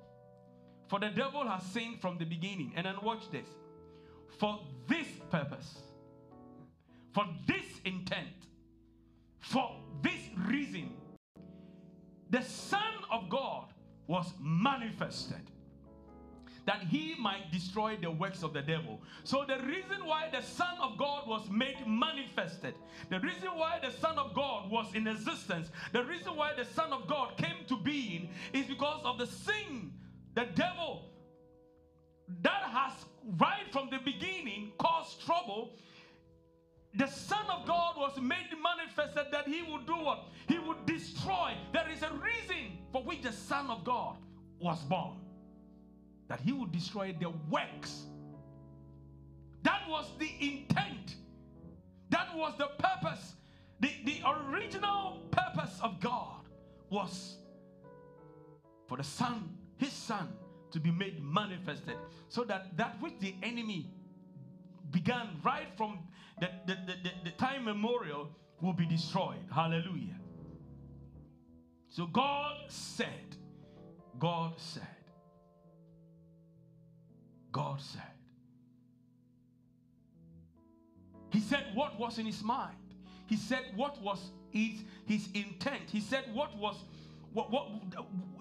for 0.88 1.00
the 1.00 1.10
devil 1.10 1.48
has 1.48 1.64
sinned 1.64 2.02
from 2.02 2.18
the 2.18 2.26
beginning. 2.26 2.74
And 2.76 2.86
then 2.86 2.96
watch 3.02 3.32
this. 3.32 3.48
For 4.38 4.60
this 4.88 5.08
purpose, 5.30 5.80
for 7.14 7.26
this 7.48 7.66
intent, 7.86 8.48
for 9.40 9.72
this 10.02 10.20
reason, 10.48 10.92
the 12.30 12.42
Son 12.42 12.94
of 13.12 13.30
God 13.30 13.68
was 14.08 14.34
manifested 14.40 15.52
that 16.66 16.82
he 16.82 17.16
might 17.20 17.52
destroy 17.52 17.98
the 18.02 18.10
works 18.10 18.44
of 18.44 18.54
the 18.54 18.62
devil. 18.62 19.02
So, 19.24 19.46
the 19.48 19.60
reason 19.66 20.06
why 20.06 20.30
the 20.32 20.42
Son 20.42 20.76
of 20.82 20.98
God 20.98 21.28
was 21.28 21.48
made 21.50 21.86
manifested, 21.88 22.74
the 23.10 23.20
reason 23.20 23.50
why 23.56 23.80
the 23.82 23.92
Son 23.92 24.18
of 24.18 24.34
God 24.34 24.72
was 24.72 24.88
in 24.96 25.08
existence, 25.08 25.70
the 25.94 26.04
reason 26.04 26.36
why 26.36 26.54
the 26.54 26.66
Son 26.66 26.92
of 26.92 27.08
God 27.08 27.38
came 27.38 27.66
to 27.68 27.78
being 27.78 28.30
is 28.54 28.66
because 28.66 29.02
of 29.04 29.18
the 29.18 29.28
sin, 29.28 29.92
the 30.34 30.46
devil 30.56 31.10
that 32.42 32.64
has 32.64 32.94
right 33.38 33.72
from 33.72 33.90
the 33.92 34.00
beginning 34.04 34.72
caused 34.80 35.24
trouble 35.26 35.74
the 36.98 37.08
Son 37.08 37.46
of 37.50 37.68
God 37.68 37.98
was 37.98 38.18
made 38.22 38.48
manifested 38.64 39.26
that 39.32 39.48
he 39.48 39.62
would 39.64 39.86
do 39.86 39.98
what? 39.98 40.28
He 40.48 40.58
would 40.60 40.86
destroy. 40.86 41.54
There 41.74 41.90
is 41.92 42.02
a 42.04 42.12
reason 42.14 42.78
for 42.94 43.04
which 43.04 43.22
the 43.22 43.34
Son 43.34 43.70
of 43.70 43.84
God 43.84 44.16
was 44.60 44.80
born 44.84 45.18
that 46.28 46.40
he 46.42 46.52
would 46.52 46.72
destroy 46.72 47.16
the 47.20 47.30
works. 47.50 48.06
That 49.64 49.82
was 49.90 50.06
the 50.20 50.30
intent, 50.40 51.16
that 52.10 52.36
was 52.36 52.54
the 52.58 52.68
purpose. 52.78 53.34
The, 53.80 53.92
the 54.06 54.22
original 54.26 55.22
purpose 55.32 55.80
of 55.84 56.00
God 56.00 56.42
was 56.90 57.38
for 58.88 58.98
the 58.98 59.04
Son, 59.04 59.50
his 59.78 59.92
Son, 59.92 60.30
to 60.72 60.80
be 60.80 60.92
made 60.92 61.24
manifested 61.24 61.96
so 62.28 62.44
that 62.44 62.78
that 62.78 63.02
which 63.02 63.14
the 63.20 63.36
enemy 63.44 63.90
began 64.92 65.30
right 65.44 65.68
from 65.78 66.00
the, 66.40 66.50
the, 66.68 66.76
the, 66.86 66.94
the, 67.04 67.12
the 67.26 67.32
time 67.32 67.66
memorial 67.66 68.30
will 68.62 68.74
be 68.74 68.86
destroyed. 68.86 69.40
Hallelujah. 69.54 70.20
So 71.90 72.06
God 72.08 72.58
said, 72.68 73.38
God 74.20 74.54
said, 74.58 74.95
God 77.56 77.80
said. 77.80 78.02
He 81.30 81.40
said 81.40 81.68
what 81.74 81.98
was 81.98 82.20
in 82.20 82.26
his 82.26 82.44
mind. 82.44 82.76
He 83.28 83.38
said 83.38 83.64
what 83.78 84.02
was 84.02 84.20
his, 84.50 84.84
his 85.06 85.30
intent. 85.34 85.84
He 85.90 86.02
said 86.02 86.26
what 86.34 86.58
was 86.58 86.76
what, 87.32 87.50
what 87.52 87.70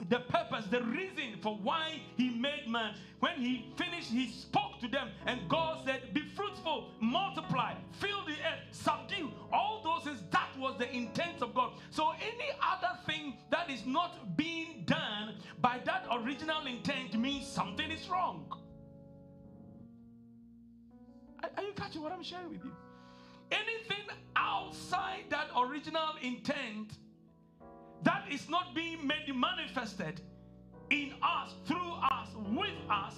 the 0.09 0.19
purpose, 0.19 0.67
the 0.69 0.83
reason 0.83 1.39
for 1.43 1.57
why 1.63 2.01
he 2.17 2.31
made 2.31 2.67
man. 2.69 2.97
When 3.21 3.37
he 3.37 3.73
finished, 3.77 4.11
he 4.11 4.33
spoke 4.33 4.81
to 4.81 4.89
them, 4.89 5.09
and 5.27 5.49
God 5.49 5.85
said, 5.85 6.13
Be 6.13 6.23
fruitful, 6.35 6.91
multiply, 7.01 7.75
fill 7.93 8.25
the 8.27 8.33
earth, 8.33 8.67
subdue. 8.73 9.31
All 9.53 9.81
those 9.85 10.05
things, 10.05 10.23
that 10.33 10.49
was 10.59 10.77
the 10.79 10.93
intent 10.93 11.41
of 11.41 11.55
God. 11.55 11.73
So 11.91 12.11
any 12.11 12.51
other 12.61 12.99
thing 13.07 13.35
that 13.51 13.71
is 13.71 13.87
not 13.87 14.37
being 14.37 14.83
done 14.87 15.37
by 15.61 15.81
that 15.85 16.07
original 16.13 16.67
intent 16.67 17.19
means 17.19 17.47
something 17.47 17.91
is 17.93 18.09
wrong. 18.09 18.53
Are 21.57 21.63
you 21.63 21.73
catching 21.75 22.03
what 22.03 22.13
I'm 22.13 22.23
sharing 22.23 22.51
with 22.51 22.65
you? 22.65 22.73
Anything 23.51 24.07
outside 24.37 25.25
that 25.31 25.49
original 25.57 26.15
intent 26.23 26.93
that 28.03 28.25
is 28.31 28.49
not 28.49 28.75
being 28.75 29.07
made 29.07 29.35
manifested 29.35 30.21
in 30.91 31.15
us, 31.23 31.55
through 31.67 31.93
us, 32.11 32.29
with 32.51 32.91
us, 32.91 33.15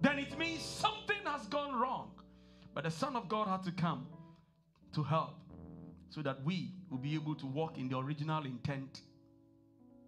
then 0.00 0.18
it 0.18 0.38
means 0.38 0.62
something 0.62 1.16
has 1.24 1.46
gone 1.46 1.78
wrong. 1.78 2.10
But 2.74 2.84
the 2.84 2.90
Son 2.90 3.16
of 3.16 3.28
God 3.28 3.48
had 3.48 3.62
to 3.64 3.72
come 3.72 4.06
to 4.94 5.02
help 5.02 5.34
so 6.10 6.22
that 6.22 6.42
we 6.44 6.72
will 6.90 6.98
be 6.98 7.14
able 7.14 7.34
to 7.36 7.46
walk 7.46 7.78
in 7.78 7.88
the 7.88 7.98
original 7.98 8.44
intent 8.44 9.00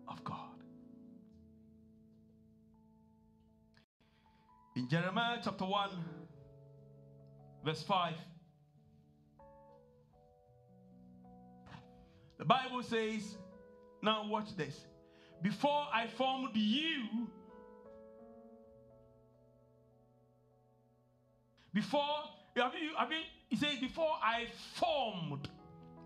of 0.09 0.23
God. 0.25 0.37
In 4.77 4.89
Jeremiah 4.89 5.39
chapter 5.43 5.65
1, 5.65 5.91
verse 7.65 7.83
5. 7.83 8.15
The 12.39 12.45
Bible 12.45 12.83
says, 12.83 13.37
now 14.03 14.27
watch 14.27 14.57
this. 14.57 14.87
Before 15.43 15.87
I 15.93 16.07
formed 16.07 16.55
you, 16.55 17.29
before, 21.75 22.01
I 22.57 22.73
mean, 22.73 22.91
I 22.99 23.09
mean, 23.09 23.25
he 23.49 23.57
says, 23.57 23.79
before 23.79 24.13
I 24.23 24.47
formed, 24.75 25.49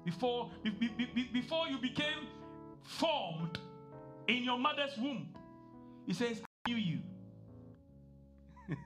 before, 0.05 0.51
be, 0.62 0.71
be, 0.71 0.88
be, 1.14 1.25
before 1.33 1.69
you 1.69 1.79
became 1.79 2.27
formed 2.83 3.59
in 4.29 4.43
your 4.43 4.59
mother's 4.59 4.97
womb, 4.99 5.29
he 6.07 6.14
says, 6.14 6.40
I 6.67 6.71
knew 6.71 6.77
you. 6.77 6.99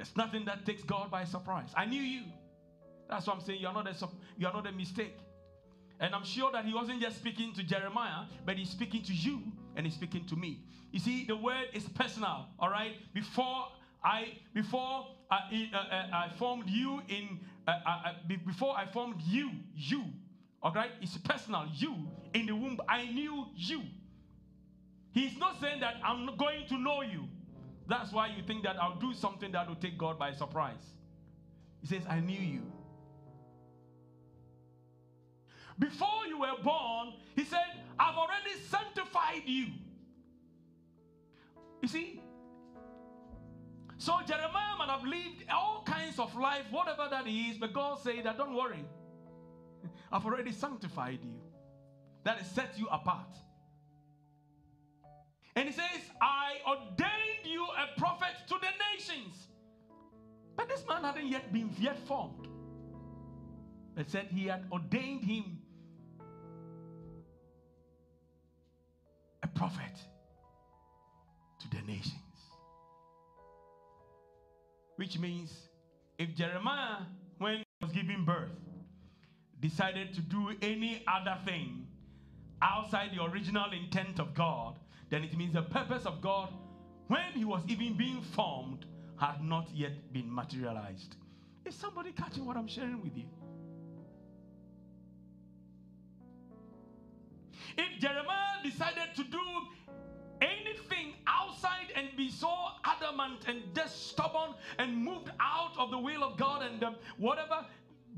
There's 0.00 0.16
nothing 0.16 0.46
that 0.46 0.64
takes 0.64 0.82
God 0.82 1.10
by 1.10 1.24
surprise. 1.24 1.68
I 1.76 1.84
knew 1.84 2.00
you. 2.00 2.22
That's 3.10 3.26
what 3.26 3.36
I'm 3.36 3.42
saying. 3.42 3.60
You're 3.60 3.74
not 3.74 3.86
a, 3.86 4.08
you're 4.38 4.50
not 4.50 4.66
a 4.66 4.72
mistake. 4.72 5.14
And 6.00 6.14
I'm 6.14 6.24
sure 6.24 6.50
that 6.52 6.64
he 6.64 6.72
wasn't 6.72 7.02
just 7.02 7.18
speaking 7.18 7.52
to 7.52 7.62
Jeremiah, 7.62 8.24
but 8.46 8.56
he's 8.56 8.70
speaking 8.70 9.02
to 9.02 9.12
you 9.12 9.42
and 9.76 9.84
he's 9.84 9.94
speaking 9.94 10.24
to 10.28 10.36
me. 10.36 10.64
You 10.90 11.00
see, 11.00 11.26
the 11.26 11.36
word 11.36 11.66
is 11.74 11.86
personal, 11.90 12.46
all 12.58 12.70
right? 12.70 12.92
Before 13.12 13.66
I 14.02 14.38
before 14.54 15.08
I, 15.30 15.68
uh, 15.70 15.76
uh, 15.76 16.06
I 16.14 16.30
formed 16.38 16.70
you 16.70 17.02
in 17.08 17.38
uh, 17.68 17.72
uh, 17.86 17.90
uh 18.06 18.12
before 18.46 18.74
I 18.78 18.86
formed 18.86 19.20
you, 19.20 19.50
you, 19.74 20.04
all 20.62 20.72
right? 20.72 20.92
It's 21.02 21.18
personal. 21.18 21.66
You 21.74 22.08
in 22.32 22.46
the 22.46 22.56
womb, 22.56 22.80
I 22.88 23.04
knew 23.04 23.48
you. 23.54 23.82
He's 25.12 25.36
not 25.36 25.60
saying 25.60 25.80
that 25.80 25.96
I'm 26.02 26.38
going 26.38 26.66
to 26.68 26.78
know 26.78 27.02
you. 27.02 27.28
That's 27.90 28.12
why 28.12 28.28
you 28.28 28.42
think 28.46 28.62
that 28.62 28.76
I'll 28.80 28.94
do 29.00 29.12
something 29.12 29.50
that 29.50 29.68
will 29.68 29.74
take 29.74 29.98
God 29.98 30.16
by 30.16 30.32
surprise. 30.32 30.94
He 31.80 31.88
says, 31.88 32.02
I 32.08 32.20
knew 32.20 32.38
you. 32.38 32.62
Before 35.76 36.24
you 36.28 36.38
were 36.38 36.62
born, 36.62 37.14
he 37.34 37.44
said, 37.44 37.66
I've 37.98 38.16
already 38.16 38.52
sanctified 38.68 39.42
you. 39.44 39.66
You 41.82 41.88
see, 41.88 42.20
So 44.00 44.18
Jeremiah 44.26 44.76
might 44.78 44.88
have 44.88 45.04
lived 45.04 45.44
all 45.52 45.82
kinds 45.84 46.18
of 46.18 46.34
life, 46.34 46.64
whatever 46.70 47.08
that 47.10 47.26
is, 47.26 47.58
but 47.58 47.74
God 47.74 47.98
said 47.98 48.24
that 48.24 48.38
don't 48.38 48.54
worry. 48.54 48.84
I've 50.10 50.24
already 50.24 50.52
sanctified 50.52 51.18
you. 51.22 51.34
That 52.24 52.38
has 52.38 52.50
set 52.50 52.78
you 52.78 52.86
apart. 52.86 53.36
And 55.60 55.68
he 55.68 55.74
says, 55.74 56.00
I 56.22 56.54
ordained 56.66 57.44
you 57.44 57.62
a 57.64 58.00
prophet 58.00 58.30
to 58.48 58.54
the 58.54 58.68
nations. 58.94 59.48
But 60.56 60.70
this 60.70 60.86
man 60.88 61.04
hadn't 61.04 61.26
yet 61.26 61.52
been 61.52 61.70
yet 61.78 61.98
formed. 62.08 62.48
But 63.94 64.08
said 64.08 64.28
he 64.30 64.46
had 64.46 64.64
ordained 64.72 65.22
him 65.22 65.58
a 69.42 69.48
prophet 69.48 69.92
to 71.58 71.68
the 71.68 71.82
nations. 71.86 72.14
Which 74.96 75.18
means 75.18 75.52
if 76.18 76.34
Jeremiah, 76.34 77.02
when 77.36 77.58
he 77.58 77.64
was 77.82 77.92
giving 77.92 78.24
birth, 78.24 78.48
decided 79.60 80.14
to 80.14 80.22
do 80.22 80.52
any 80.62 81.04
other 81.06 81.36
thing 81.44 81.86
outside 82.62 83.10
the 83.14 83.22
original 83.22 83.70
intent 83.72 84.18
of 84.18 84.32
God, 84.32 84.78
then 85.10 85.24
it 85.24 85.36
means 85.36 85.52
the 85.52 85.62
purpose 85.62 86.06
of 86.06 86.20
God, 86.20 86.52
when 87.08 87.32
he 87.34 87.44
was 87.44 87.62
even 87.68 87.96
being 87.96 88.22
formed, 88.22 88.86
had 89.18 89.42
not 89.42 89.68
yet 89.74 90.12
been 90.12 90.32
materialized. 90.32 91.16
Is 91.66 91.74
somebody 91.74 92.12
catching 92.12 92.46
what 92.46 92.56
I'm 92.56 92.68
sharing 92.68 93.02
with 93.02 93.16
you? 93.16 93.24
If 97.76 98.00
Jeremiah 98.00 98.62
decided 98.62 99.14
to 99.16 99.24
do 99.24 99.40
anything 100.40 101.14
outside 101.26 101.92
and 101.94 102.08
be 102.16 102.30
so 102.30 102.50
adamant 102.84 103.44
and 103.46 103.62
just 103.74 104.08
stubborn 104.08 104.54
and 104.78 104.96
moved 104.96 105.30
out 105.38 105.72
of 105.78 105.90
the 105.90 105.98
will 105.98 106.24
of 106.24 106.36
God 106.36 106.62
and 106.62 106.82
um, 106.82 106.96
whatever 107.18 107.66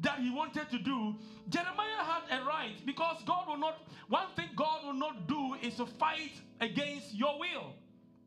that 0.03 0.19
he 0.19 0.31
wanted 0.31 0.69
to 0.71 0.79
do, 0.79 1.15
Jeremiah 1.49 2.03
had 2.05 2.41
a 2.41 2.45
right 2.45 2.75
because 2.85 3.23
God 3.27 3.49
will 3.49 3.57
not, 3.57 3.83
one 4.09 4.27
thing 4.37 4.49
God 4.57 4.85
will 4.85 4.95
not 4.95 5.27
do 5.27 5.55
is 5.63 5.77
to 5.77 5.87
fight 5.87 6.33
against 6.61 7.15
your 7.15 7.39
will. 7.39 7.75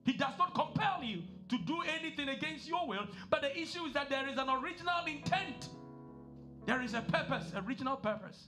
He 0.06 0.14
does 0.14 0.34
not 0.38 0.54
compel 0.54 1.04
you 1.04 1.24
to 1.50 1.58
do 1.60 1.82
anything 2.00 2.30
against 2.30 2.68
your 2.68 2.88
will, 2.88 3.08
but 3.30 3.42
the 3.42 3.58
issue 3.58 3.86
is 3.86 3.94
that 3.94 4.10
there 4.10 4.28
is 4.28 4.38
an 4.38 4.50
original 4.50 5.06
intent. 5.06 5.70
There 6.66 6.82
is 6.82 6.94
a 6.94 7.02
purpose, 7.02 7.52
original 7.56 7.96
purpose. 7.98 8.48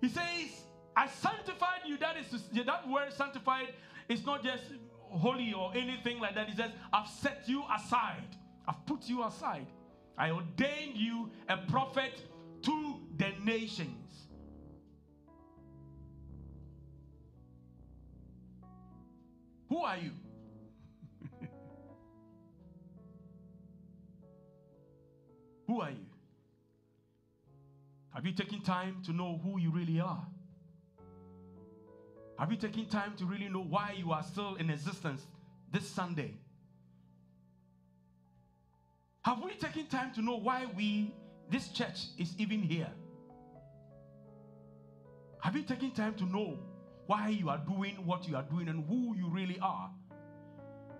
He 0.00 0.08
says, 0.08 0.64
I 0.96 1.06
sanctified 1.08 1.80
you. 1.86 1.96
That 1.98 2.16
is 2.16 2.42
that 2.66 2.88
word 2.88 3.12
sanctified 3.12 3.68
is 4.08 4.24
not 4.24 4.42
just 4.42 4.64
holy 5.10 5.52
or 5.52 5.72
anything 5.74 6.20
like 6.20 6.34
that. 6.34 6.48
He 6.48 6.56
says, 6.56 6.70
I've 6.92 7.08
set 7.08 7.44
you 7.46 7.64
aside. 7.74 8.36
I've 8.68 8.84
put 8.84 9.08
you 9.08 9.24
aside. 9.24 9.66
I 10.18 10.30
ordained 10.30 10.96
you 10.96 11.30
a 11.48 11.56
prophet 11.56 12.20
to 12.62 12.96
the 13.16 13.32
nations. 13.42 14.26
Who 19.70 19.78
are 19.78 19.96
you? 19.96 20.10
Who 25.66 25.80
are 25.80 25.90
you? 25.90 26.06
Have 28.14 28.26
you 28.26 28.32
taken 28.32 28.60
time 28.60 28.96
to 29.06 29.12
know 29.12 29.40
who 29.42 29.58
you 29.58 29.70
really 29.70 30.00
are? 30.00 30.26
Have 32.38 32.50
you 32.50 32.58
taken 32.58 32.86
time 32.86 33.14
to 33.16 33.24
really 33.24 33.48
know 33.48 33.62
why 33.62 33.94
you 33.96 34.12
are 34.12 34.22
still 34.22 34.56
in 34.56 34.68
existence 34.70 35.26
this 35.72 35.88
Sunday? 35.88 36.34
Have 39.28 39.44
we 39.44 39.52
taken 39.56 39.86
time 39.88 40.10
to 40.14 40.22
know 40.22 40.36
why 40.36 40.64
we, 40.74 41.14
this 41.50 41.68
church, 41.68 42.06
is 42.16 42.34
even 42.38 42.62
here? 42.62 42.88
Have 45.42 45.54
you 45.54 45.64
taken 45.64 45.90
time 45.90 46.14
to 46.14 46.24
know 46.24 46.58
why 47.06 47.28
you 47.28 47.50
are 47.50 47.58
doing 47.58 47.96
what 48.06 48.26
you 48.26 48.36
are 48.36 48.44
doing 48.44 48.68
and 48.68 48.88
who 48.88 49.14
you 49.18 49.28
really 49.28 49.58
are? 49.60 49.90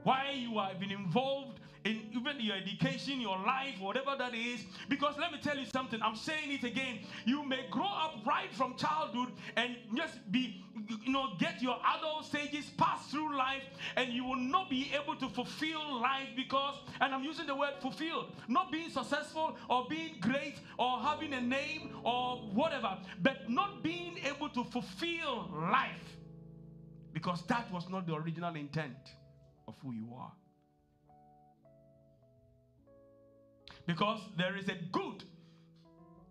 Why 0.03 0.33
you 0.33 0.59
have 0.59 0.79
been 0.79 0.91
involved 0.91 1.61
in 1.89 2.03
even 2.13 2.41
your 2.41 2.57
education, 2.57 3.21
your 3.21 3.39
life, 3.39 3.81
whatever 3.81 4.15
that 4.19 4.35
is. 4.35 4.61
Because 4.89 5.15
let 5.19 5.33
me 5.33 5.39
tell 5.43 5.57
you 5.57 5.67
something, 5.67 6.01
I'm 6.03 6.17
saying 6.17 6.53
it 6.53 6.65
again. 6.65 7.01
You 7.25 7.45
may 7.45 7.67
grow 7.71 7.89
up 7.89 8.17
right 8.27 8.53
from 8.53 8.77
childhood 8.77 9.33
and 9.57 9.77
just 9.97 10.31
be, 10.31 10.63
you 11.05 11.13
know, 11.13 11.31
get 11.39 11.63
your 11.63 11.77
adult 11.97 12.27
stages, 12.27 12.67
pass 12.77 13.07
through 13.07 13.37
life, 13.37 13.63
and 13.97 14.13
you 14.13 14.25
will 14.25 14.37
not 14.37 14.69
be 14.69 14.93
able 14.95 15.17
to 15.17 15.29
fulfill 15.29 16.01
life 16.01 16.29
because, 16.37 16.77
and 17.01 17.15
I'm 17.15 17.25
using 17.25 17.47
the 17.47 17.57
word 17.57 17.75
fulfilled, 17.81 18.33
not 18.49 18.71
being 18.71 18.91
successful 18.91 19.57
or 19.71 19.87
being 19.89 20.17
great 20.21 20.61
or 20.79 20.99
having 21.01 21.33
a 21.33 21.41
name 21.41 21.91
or 22.05 22.37
whatever, 22.53 22.99
but 23.23 23.49
not 23.49 23.83
being 23.83 24.19
able 24.25 24.51
to 24.51 24.65
fulfill 24.65 25.49
life 25.53 26.17
because 27.13 27.43
that 27.47 27.73
was 27.73 27.89
not 27.89 28.07
the 28.07 28.15
original 28.15 28.55
intent 28.55 28.97
of 29.67 29.75
who 29.83 29.93
you 29.93 30.13
are. 30.17 30.33
Because 33.89 34.21
there 34.37 34.55
is 34.55 34.69
a 34.69 34.75
good 34.93 35.25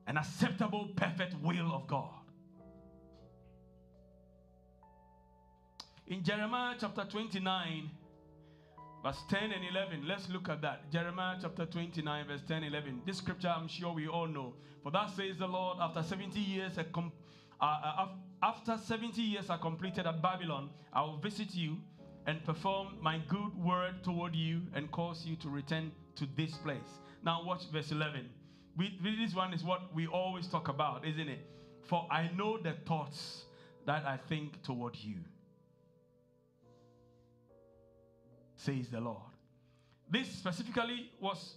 and 0.06 0.16
acceptable, 0.16 0.90
perfect 0.96 1.34
will 1.42 1.74
of 1.74 1.88
God. 1.88 2.12
In 6.06 6.24
Jeremiah 6.24 6.76
chapter 6.80 7.04
29, 7.04 7.90
verse 9.04 9.24
10 9.28 9.52
and 9.52 9.66
11, 9.72 10.08
let's 10.08 10.30
look 10.30 10.50
at 10.50 10.62
that. 10.62 10.92
Jeremiah 10.92 11.38
chapter 11.42 11.66
29, 11.66 12.28
verse 12.28 12.42
10 12.48 12.64
11. 12.64 13.02
This 13.08 13.18
scripture 13.18 13.48
I'm 13.48 13.68
sure 13.68 13.92
we 13.92 14.08
all 14.08 14.28
know. 14.28 14.54
For 14.84 14.92
that 14.92 15.10
says 15.16 15.40
the 15.40 15.48
Lord, 15.48 15.80
after 15.82 16.04
70 16.04 16.40
years, 16.40 16.78
uh, 16.78 16.84
uh, 17.60 18.08
after 18.44 18.78
70 18.78 19.20
years 19.20 19.50
are 19.50 19.58
completed 19.58 20.06
at 20.06 20.22
Babylon, 20.22 20.70
I 20.94 21.02
will 21.02 21.18
visit 21.18 21.56
you 21.56 21.78
and 22.28 22.44
perform 22.44 22.98
my 23.02 23.18
good 23.28 23.56
word 23.58 24.04
toward 24.04 24.36
you 24.36 24.62
and 24.76 24.92
cause 24.92 25.26
you 25.26 25.36
to 25.38 25.50
return 25.50 25.92
to 26.18 26.28
this 26.38 26.52
place. 26.58 27.00
Now, 27.28 27.44
watch 27.44 27.70
verse 27.74 27.92
11. 27.92 28.22
We, 28.78 28.98
this 29.20 29.36
one 29.36 29.54
is 29.54 29.62
what 29.62 29.94
we 29.94 30.08
always 30.08 30.48
talk 30.48 30.70
about, 30.70 31.06
isn't 31.06 31.28
it? 31.28 31.46
For 31.84 32.08
I 32.10 32.30
know 32.38 32.58
the 32.58 32.72
thoughts 32.86 33.44
that 33.86 34.06
I 34.06 34.16
think 34.30 34.64
toward 34.64 34.96
you, 34.96 35.18
says 38.56 38.88
the 38.88 39.02
Lord. 39.02 39.34
This 40.10 40.30
specifically 40.30 41.12
was 41.20 41.56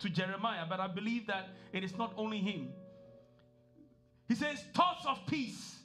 to 0.00 0.10
Jeremiah, 0.10 0.66
but 0.68 0.80
I 0.80 0.88
believe 0.88 1.28
that 1.28 1.50
it 1.72 1.84
is 1.84 1.96
not 1.96 2.12
only 2.16 2.38
him. 2.38 2.70
He 4.26 4.34
says, 4.34 4.58
Thoughts 4.74 5.06
of 5.06 5.20
peace 5.28 5.76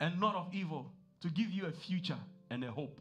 and 0.00 0.20
not 0.20 0.34
of 0.34 0.48
evil, 0.52 0.92
to 1.22 1.30
give 1.30 1.48
you 1.50 1.64
a 1.64 1.72
future 1.72 2.18
and 2.50 2.62
a 2.62 2.70
hope. 2.70 3.00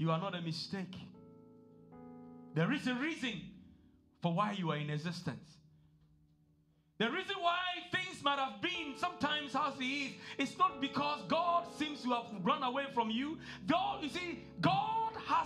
You 0.00 0.10
are 0.10 0.18
not 0.18 0.34
a 0.34 0.40
mistake. 0.40 0.96
There 2.54 2.72
is 2.72 2.86
a 2.86 2.94
reason 2.94 3.42
for 4.22 4.32
why 4.32 4.52
you 4.52 4.70
are 4.70 4.78
in 4.78 4.88
existence. 4.88 5.44
The 6.96 7.10
reason 7.10 7.36
why 7.38 7.58
things 7.92 8.24
might 8.24 8.38
have 8.38 8.62
been 8.62 8.94
sometimes 8.96 9.54
as 9.54 9.78
it 9.78 9.84
is, 9.84 10.12
it's 10.38 10.56
not 10.56 10.80
because 10.80 11.20
God 11.28 11.64
seems 11.76 12.02
to 12.04 12.14
have 12.14 12.24
run 12.42 12.62
away 12.62 12.84
from 12.94 13.10
you. 13.10 13.40
God, 13.66 14.02
you 14.02 14.08
see, 14.08 14.39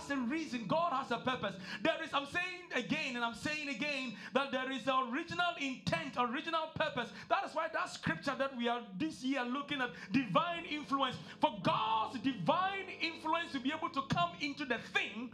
has 0.07 0.17
a 0.17 0.21
reason, 0.21 0.65
God 0.67 0.93
has 0.93 1.11
a 1.11 1.17
purpose. 1.17 1.55
There 1.81 1.95
is, 2.03 2.09
I'm 2.13 2.25
saying 2.25 2.83
again, 2.85 3.15
and 3.15 3.23
I'm 3.23 3.33
saying 3.33 3.69
again, 3.69 4.15
that 4.33 4.51
there 4.51 4.71
is 4.71 4.87
an 4.87 5.11
original 5.11 5.53
intent, 5.59 6.15
original 6.17 6.71
purpose. 6.75 7.11
That 7.29 7.45
is 7.45 7.55
why 7.55 7.67
that 7.73 7.89
scripture 7.89 8.35
that 8.37 8.55
we 8.55 8.67
are 8.67 8.81
this 8.97 9.23
year 9.23 9.43
looking 9.43 9.81
at 9.81 9.91
divine 10.11 10.65
influence. 10.69 11.17
For 11.41 11.51
God's 11.63 12.19
divine 12.19 12.87
influence 13.01 13.51
to 13.53 13.59
be 13.59 13.71
able 13.75 13.89
to 13.89 14.01
come 14.13 14.31
into 14.41 14.65
the 14.65 14.77
thing, 14.93 15.31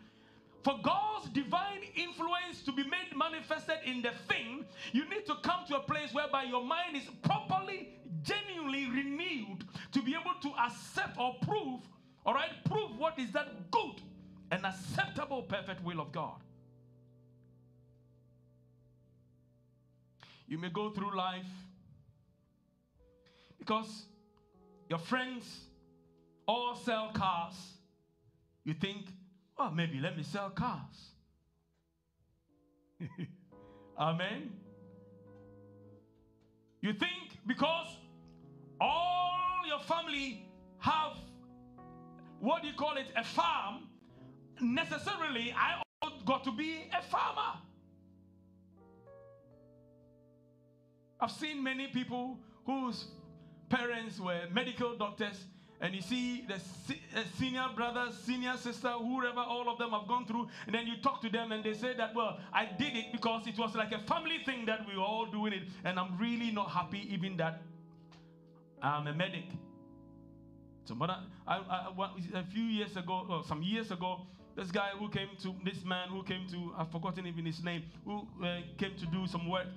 for 0.64 0.80
God's 0.84 1.30
divine 1.30 1.82
influence 1.96 2.62
to 2.66 2.72
be 2.72 2.84
made 2.84 3.16
manifested 3.16 3.78
in 3.86 4.02
the 4.02 4.12
thing, 4.28 4.66
you 4.94 5.10
need 5.10 5.26
to 5.26 5.36
come 5.44 5.66
to 5.68 5.78
a 5.78 5.82
place 5.82 6.14
whereby 6.14 6.44
your 6.44 6.64
mind 6.64 6.96
is 6.96 7.10
properly, 7.24 7.90
genuinely 8.22 8.88
renewed 8.88 9.66
to 9.92 10.02
be 10.04 10.12
able 10.12 10.40
to 10.42 10.52
accept 10.64 11.18
or 11.18 11.36
prove, 11.42 11.82
all 12.26 12.36
right, 12.36 12.52
prove 12.66 12.96
what 12.98 13.18
is 13.18 13.32
that 13.32 13.72
good 13.72 14.02
an 14.52 14.66
acceptable, 14.66 15.44
perfect 15.44 15.84
will 15.84 16.00
of 16.02 16.12
God. 16.12 16.42
You 20.48 20.58
may 20.58 20.70
go 20.70 20.90
through 20.90 21.16
life 21.16 21.46
because 23.58 24.04
your 24.90 25.00
friends 25.00 25.46
all 26.46 26.76
sell 26.76 27.12
cars. 27.14 27.56
You 28.66 28.74
think, 28.74 29.06
well, 29.58 29.72
maybe 29.72 30.00
let 30.00 30.18
me 30.18 30.24
sell 30.24 30.50
cars. 30.50 31.12
Amen. 33.98 34.52
You 36.82 36.94
think 36.94 37.38
because 37.48 37.88
all 38.82 39.62
your 39.66 39.80
family 39.80 40.46
have 40.80 41.14
what 42.42 42.64
do 42.64 42.68
you 42.68 42.74
call 42.74 42.98
it, 42.98 43.06
a 43.16 43.24
farm, 43.24 43.84
necessarily 44.62 45.54
I 45.58 45.82
got 46.26 46.44
to 46.46 46.52
be 46.52 46.90
a 46.98 47.02
farmer. 47.02 47.60
I've 51.20 51.32
seen 51.32 51.62
many 51.62 51.88
people 51.88 52.40
whose 52.66 53.06
parents 53.70 54.20
were 54.20 54.42
medical 54.52 54.96
doctors, 54.96 55.46
and 55.80 55.94
you 55.94 56.02
see 56.02 56.46
the 56.48 56.60
senior 57.38 57.66
brother, 57.76 58.10
senior 58.24 58.58
sister, 58.58 58.90
whoever, 58.90 59.40
all 59.40 59.70
of 59.70 59.78
them 59.78 59.92
have 59.92 60.08
gone 60.08 60.26
through, 60.26 60.48
and 60.66 60.76
then 60.76 60.88
you 60.88 60.98
talk 60.98 61.22
to 61.22 61.30
them 61.30 61.52
and 61.52 61.64
they 61.64 61.74
say 61.74 61.96
that, 61.96 62.14
well, 62.16 62.40
I 62.54 62.66
did 62.66 62.96
it 62.96 63.12
because 63.12 63.48
it 63.48 63.58
was 63.58 63.76
like 63.76 63.92
a 63.92 64.00
family 64.00 64.40
thing 64.46 64.66
that 64.66 64.88
we 64.88 64.96
were 64.96 65.04
all 65.04 65.26
doing 65.26 65.54
it, 65.54 65.64
and 65.84 66.00
I'm 66.00 66.18
really 66.18 66.52
not 66.52 66.70
happy 66.70 67.08
even 67.12 67.38
that 67.38 67.62
I'm 68.82 69.08
a 69.08 69.14
medic. 69.14 69.46
So, 70.86 70.96
but 70.96 71.10
I, 71.12 71.24
I, 71.48 71.58
I, 71.58 72.10
a 72.34 72.44
few 72.44 72.64
years 72.64 72.98
ago, 72.98 73.26
or 73.30 73.44
some 73.44 73.62
years 73.62 73.92
ago, 73.92 74.26
this 74.56 74.72
guy 74.72 74.90
who 74.98 75.10
came 75.10 75.30
to, 75.42 75.56
this 75.64 75.84
man 75.86 76.10
who 76.10 76.24
came 76.24 76.48
to, 76.50 76.74
I've 76.78 76.92
forgotten 76.92 77.26
even 77.28 77.46
his 77.46 77.64
name, 77.64 77.84
who 78.06 78.28
uh, 78.44 78.60
came 78.78 78.96
to 78.98 79.06
do 79.06 79.28
some 79.28 79.50
work 79.50 79.68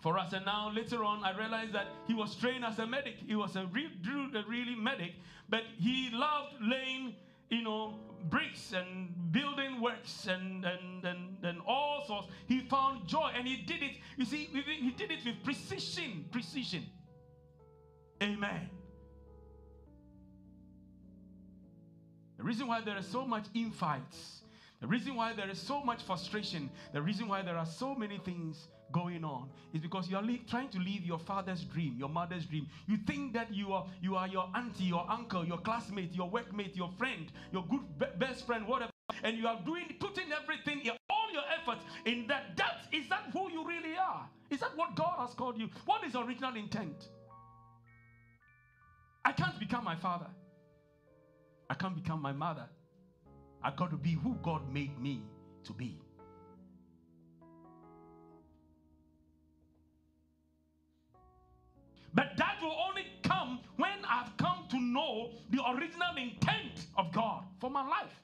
for 0.00 0.18
us. 0.18 0.32
And 0.32 0.44
now 0.44 0.70
later 0.70 1.04
on, 1.04 1.24
I 1.24 1.36
realized 1.36 1.72
that 1.72 1.88
he 2.06 2.14
was 2.14 2.34
trained 2.36 2.64
as 2.64 2.78
a 2.78 2.86
medic. 2.86 3.14
He 3.26 3.34
was 3.34 3.56
a, 3.56 3.66
re- 3.66 3.90
a 4.34 4.42
really 4.48 4.76
medic, 4.76 5.12
but 5.48 5.62
he 5.78 6.10
loved 6.12 6.54
laying, 6.60 7.14
you 7.50 7.62
know, 7.62 7.94
bricks 8.30 8.72
and 8.72 9.32
building 9.32 9.80
works 9.80 10.26
and, 10.26 10.64
and, 10.64 11.04
and, 11.04 11.36
and 11.42 11.60
all 11.66 12.04
sorts. 12.06 12.28
He 12.46 12.60
found 12.60 13.06
joy 13.06 13.30
and 13.34 13.46
he 13.46 13.56
did 13.56 13.82
it. 13.82 13.92
You 14.16 14.24
see, 14.24 14.48
he 14.52 14.90
did 14.90 15.10
it 15.10 15.24
with 15.24 15.42
precision. 15.44 16.26
Precision. 16.30 16.84
Amen. 18.22 18.68
The 22.38 22.44
reason 22.44 22.68
why 22.68 22.80
there 22.80 22.96
is 22.96 23.06
so 23.06 23.26
much 23.26 23.46
infights, 23.52 24.42
the 24.80 24.86
reason 24.86 25.16
why 25.16 25.32
there 25.32 25.50
is 25.50 25.58
so 25.58 25.82
much 25.82 26.02
frustration, 26.02 26.70
the 26.92 27.02
reason 27.02 27.26
why 27.26 27.42
there 27.42 27.58
are 27.58 27.66
so 27.66 27.96
many 27.96 28.18
things 28.18 28.68
going 28.92 29.24
on 29.24 29.50
is 29.74 29.80
because 29.80 30.08
you 30.08 30.16
are 30.16 30.24
trying 30.48 30.68
to 30.68 30.78
live 30.78 31.04
your 31.04 31.18
father's 31.18 31.62
dream, 31.64 31.96
your 31.98 32.08
mother's 32.08 32.46
dream. 32.46 32.68
You 32.86 32.96
think 32.96 33.34
that 33.34 33.52
you 33.52 33.72
are 33.72 33.86
you 34.00 34.14
are 34.14 34.28
your 34.28 34.48
auntie, 34.54 34.84
your 34.84 35.04
uncle, 35.10 35.44
your 35.44 35.58
classmate, 35.58 36.14
your 36.14 36.30
workmate, 36.30 36.76
your 36.76 36.90
friend, 36.96 37.30
your 37.52 37.64
good 37.68 37.80
be- 37.98 38.06
best 38.18 38.46
friend, 38.46 38.66
whatever, 38.66 38.92
and 39.24 39.36
you 39.36 39.48
are 39.48 39.60
doing 39.66 39.96
putting 39.98 40.30
everything, 40.32 40.88
all 41.10 41.32
your 41.32 41.42
efforts 41.60 41.84
in 42.06 42.28
that. 42.28 42.56
That 42.56 42.82
is 42.92 43.08
that 43.08 43.30
who 43.32 43.50
you 43.50 43.66
really 43.66 43.96
are? 43.96 44.28
Is 44.48 44.60
that 44.60 44.76
what 44.76 44.94
God 44.94 45.16
has 45.18 45.34
called 45.34 45.58
you? 45.58 45.68
What 45.86 46.04
is 46.04 46.14
original 46.14 46.54
intent? 46.54 47.08
I 49.24 49.32
can't 49.32 49.58
become 49.58 49.84
my 49.84 49.96
father. 49.96 50.28
I 51.70 51.74
can't 51.74 51.94
become 51.94 52.22
my 52.22 52.32
mother. 52.32 52.66
I 53.62 53.70
got 53.70 53.90
to 53.90 53.96
be 53.96 54.12
who 54.12 54.36
God 54.42 54.72
made 54.72 54.98
me 54.98 55.22
to 55.64 55.72
be. 55.72 56.00
But 62.14 62.32
that 62.36 62.56
will 62.62 62.76
only 62.88 63.04
come 63.22 63.60
when 63.76 63.98
I've 64.08 64.34
come 64.38 64.64
to 64.70 64.80
know 64.80 65.30
the 65.50 65.60
original 65.70 66.16
intent 66.16 66.86
of 66.96 67.12
God 67.12 67.44
for 67.60 67.70
my 67.70 67.86
life. 67.86 68.22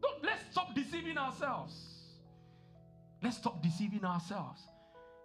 Don't, 0.00 0.24
let's 0.24 0.42
stop 0.52 0.74
deceiving 0.74 1.18
ourselves. 1.18 1.74
Let's 3.22 3.36
stop 3.36 3.62
deceiving 3.62 4.04
ourselves. 4.04 4.62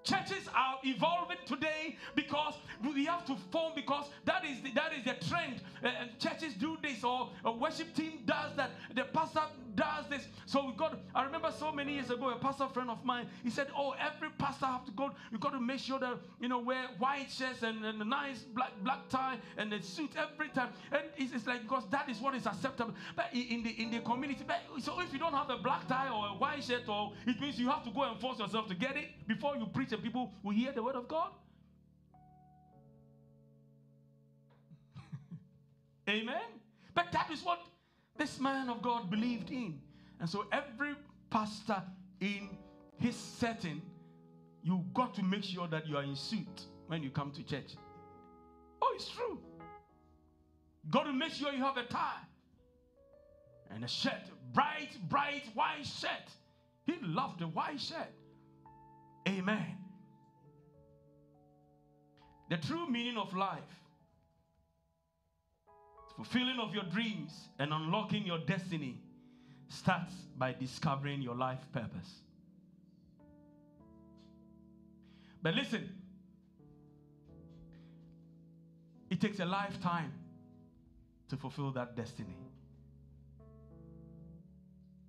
Churches 0.05 0.47
are 0.55 0.77
evolving 0.83 1.37
today 1.47 1.97
because 2.15 2.53
we 2.83 3.05
have 3.05 3.25
to 3.25 3.35
form 3.51 3.73
because 3.75 4.05
that 4.25 4.45
is 4.45 4.61
the, 4.61 4.71
that 4.71 4.93
is 4.93 5.03
the 5.03 5.25
trend. 5.27 5.61
Uh, 5.83 5.89
churches 6.19 6.53
do 6.53 6.77
this 6.83 7.03
or 7.03 7.29
a 7.43 7.51
worship 7.51 7.93
team 7.95 8.19
does 8.25 8.55
that. 8.55 8.69
The 8.93 9.05
pastor 9.05 9.41
does 9.75 10.07
this. 10.09 10.27
So 10.45 10.65
we 10.65 10.73
got. 10.73 10.99
I 11.13 11.23
remember 11.23 11.51
so 11.57 11.71
many 11.71 11.93
years 11.93 12.09
ago, 12.09 12.29
a 12.29 12.37
pastor 12.37 12.67
friend 12.67 12.89
of 12.89 13.03
mine. 13.03 13.27
He 13.43 13.49
said, 13.49 13.67
"Oh, 13.75 13.93
every 13.99 14.29
pastor 14.37 14.65
have 14.65 14.85
to 14.85 14.91
go. 14.91 15.11
You 15.31 15.37
got 15.37 15.51
to 15.53 15.59
make 15.59 15.79
sure 15.79 15.99
that 15.99 16.17
you 16.39 16.47
know 16.47 16.59
wear 16.59 16.87
white 16.97 17.29
shirts 17.29 17.63
and, 17.63 17.83
and 17.85 18.01
a 18.01 18.05
nice 18.05 18.39
black 18.39 18.71
black 18.83 19.09
tie 19.09 19.37
and 19.57 19.73
a 19.73 19.81
suit 19.81 20.11
every 20.17 20.49
time." 20.49 20.69
And 20.91 21.03
it's, 21.17 21.33
it's 21.33 21.47
like 21.47 21.63
because 21.63 21.83
that 21.91 22.09
is 22.09 22.19
what 22.19 22.35
is 22.35 22.45
acceptable. 22.45 22.93
But 23.15 23.27
in 23.33 23.63
the 23.63 23.69
in 23.81 23.91
the 23.91 23.99
community, 23.99 24.43
but, 24.47 24.61
so 24.79 24.99
if 25.01 25.11
you 25.13 25.19
don't 25.19 25.33
have 25.33 25.49
a 25.49 25.57
black 25.57 25.87
tie 25.87 26.09
or 26.09 26.27
a 26.27 26.31
white 26.31 26.63
shirt, 26.63 26.87
or 26.87 27.13
it 27.25 27.39
means 27.39 27.59
you 27.59 27.69
have 27.69 27.83
to 27.83 27.91
go 27.91 28.03
and 28.03 28.19
force 28.19 28.39
yourself 28.39 28.67
to 28.67 28.75
get 28.75 28.95
it 28.95 29.27
before 29.27 29.55
you 29.57 29.65
preach 29.65 29.91
and 29.91 30.01
people 30.03 30.31
will 30.43 30.53
hear 30.53 30.71
the 30.71 30.83
word 30.83 30.95
of 30.95 31.07
God. 31.07 31.29
Amen. 36.09 36.41
But 36.93 37.11
that 37.11 37.29
is 37.31 37.43
what 37.43 37.59
this 38.17 38.39
man 38.39 38.69
of 38.69 38.81
God 38.81 39.09
believed 39.09 39.51
in. 39.51 39.79
And 40.19 40.29
so 40.29 40.45
every 40.51 40.93
pastor 41.29 41.81
in 42.21 42.49
his 42.99 43.15
setting, 43.15 43.81
you 44.63 44.83
got 44.93 45.13
to 45.15 45.23
make 45.23 45.43
sure 45.43 45.67
that 45.67 45.87
you 45.87 45.97
are 45.97 46.03
in 46.03 46.15
suit 46.15 46.65
when 46.87 47.03
you 47.03 47.09
come 47.09 47.31
to 47.31 47.43
church. 47.43 47.75
Oh, 48.81 48.91
it's 48.95 49.09
true. 49.09 49.39
Got 50.89 51.03
to 51.03 51.13
make 51.13 51.31
sure 51.31 51.51
you 51.51 51.63
have 51.63 51.77
a 51.77 51.83
tie 51.83 52.21
and 53.71 53.83
a 53.83 53.87
shirt, 53.87 54.29
bright, 54.53 54.97
bright 55.09 55.43
white 55.53 55.85
shirt. 55.85 56.29
He 56.85 56.93
loved 57.01 57.39
the 57.39 57.47
white 57.47 57.79
shirt. 57.79 58.13
Amen. 59.27 59.77
The 62.49 62.57
true 62.57 62.87
meaning 62.87 63.17
of 63.17 63.35
life, 63.35 63.59
fulfilling 66.15 66.59
of 66.59 66.73
your 66.73 66.83
dreams 66.85 67.49
and 67.59 67.73
unlocking 67.73 68.25
your 68.25 68.39
destiny 68.39 69.01
starts 69.67 70.13
by 70.37 70.53
discovering 70.53 71.21
your 71.21 71.35
life 71.35 71.59
purpose. 71.73 72.21
But 75.41 75.55
listen, 75.55 75.89
it 79.09 79.21
takes 79.21 79.39
a 79.39 79.45
lifetime 79.45 80.11
to 81.29 81.37
fulfill 81.37 81.71
that 81.71 81.95
destiny. 81.95 82.37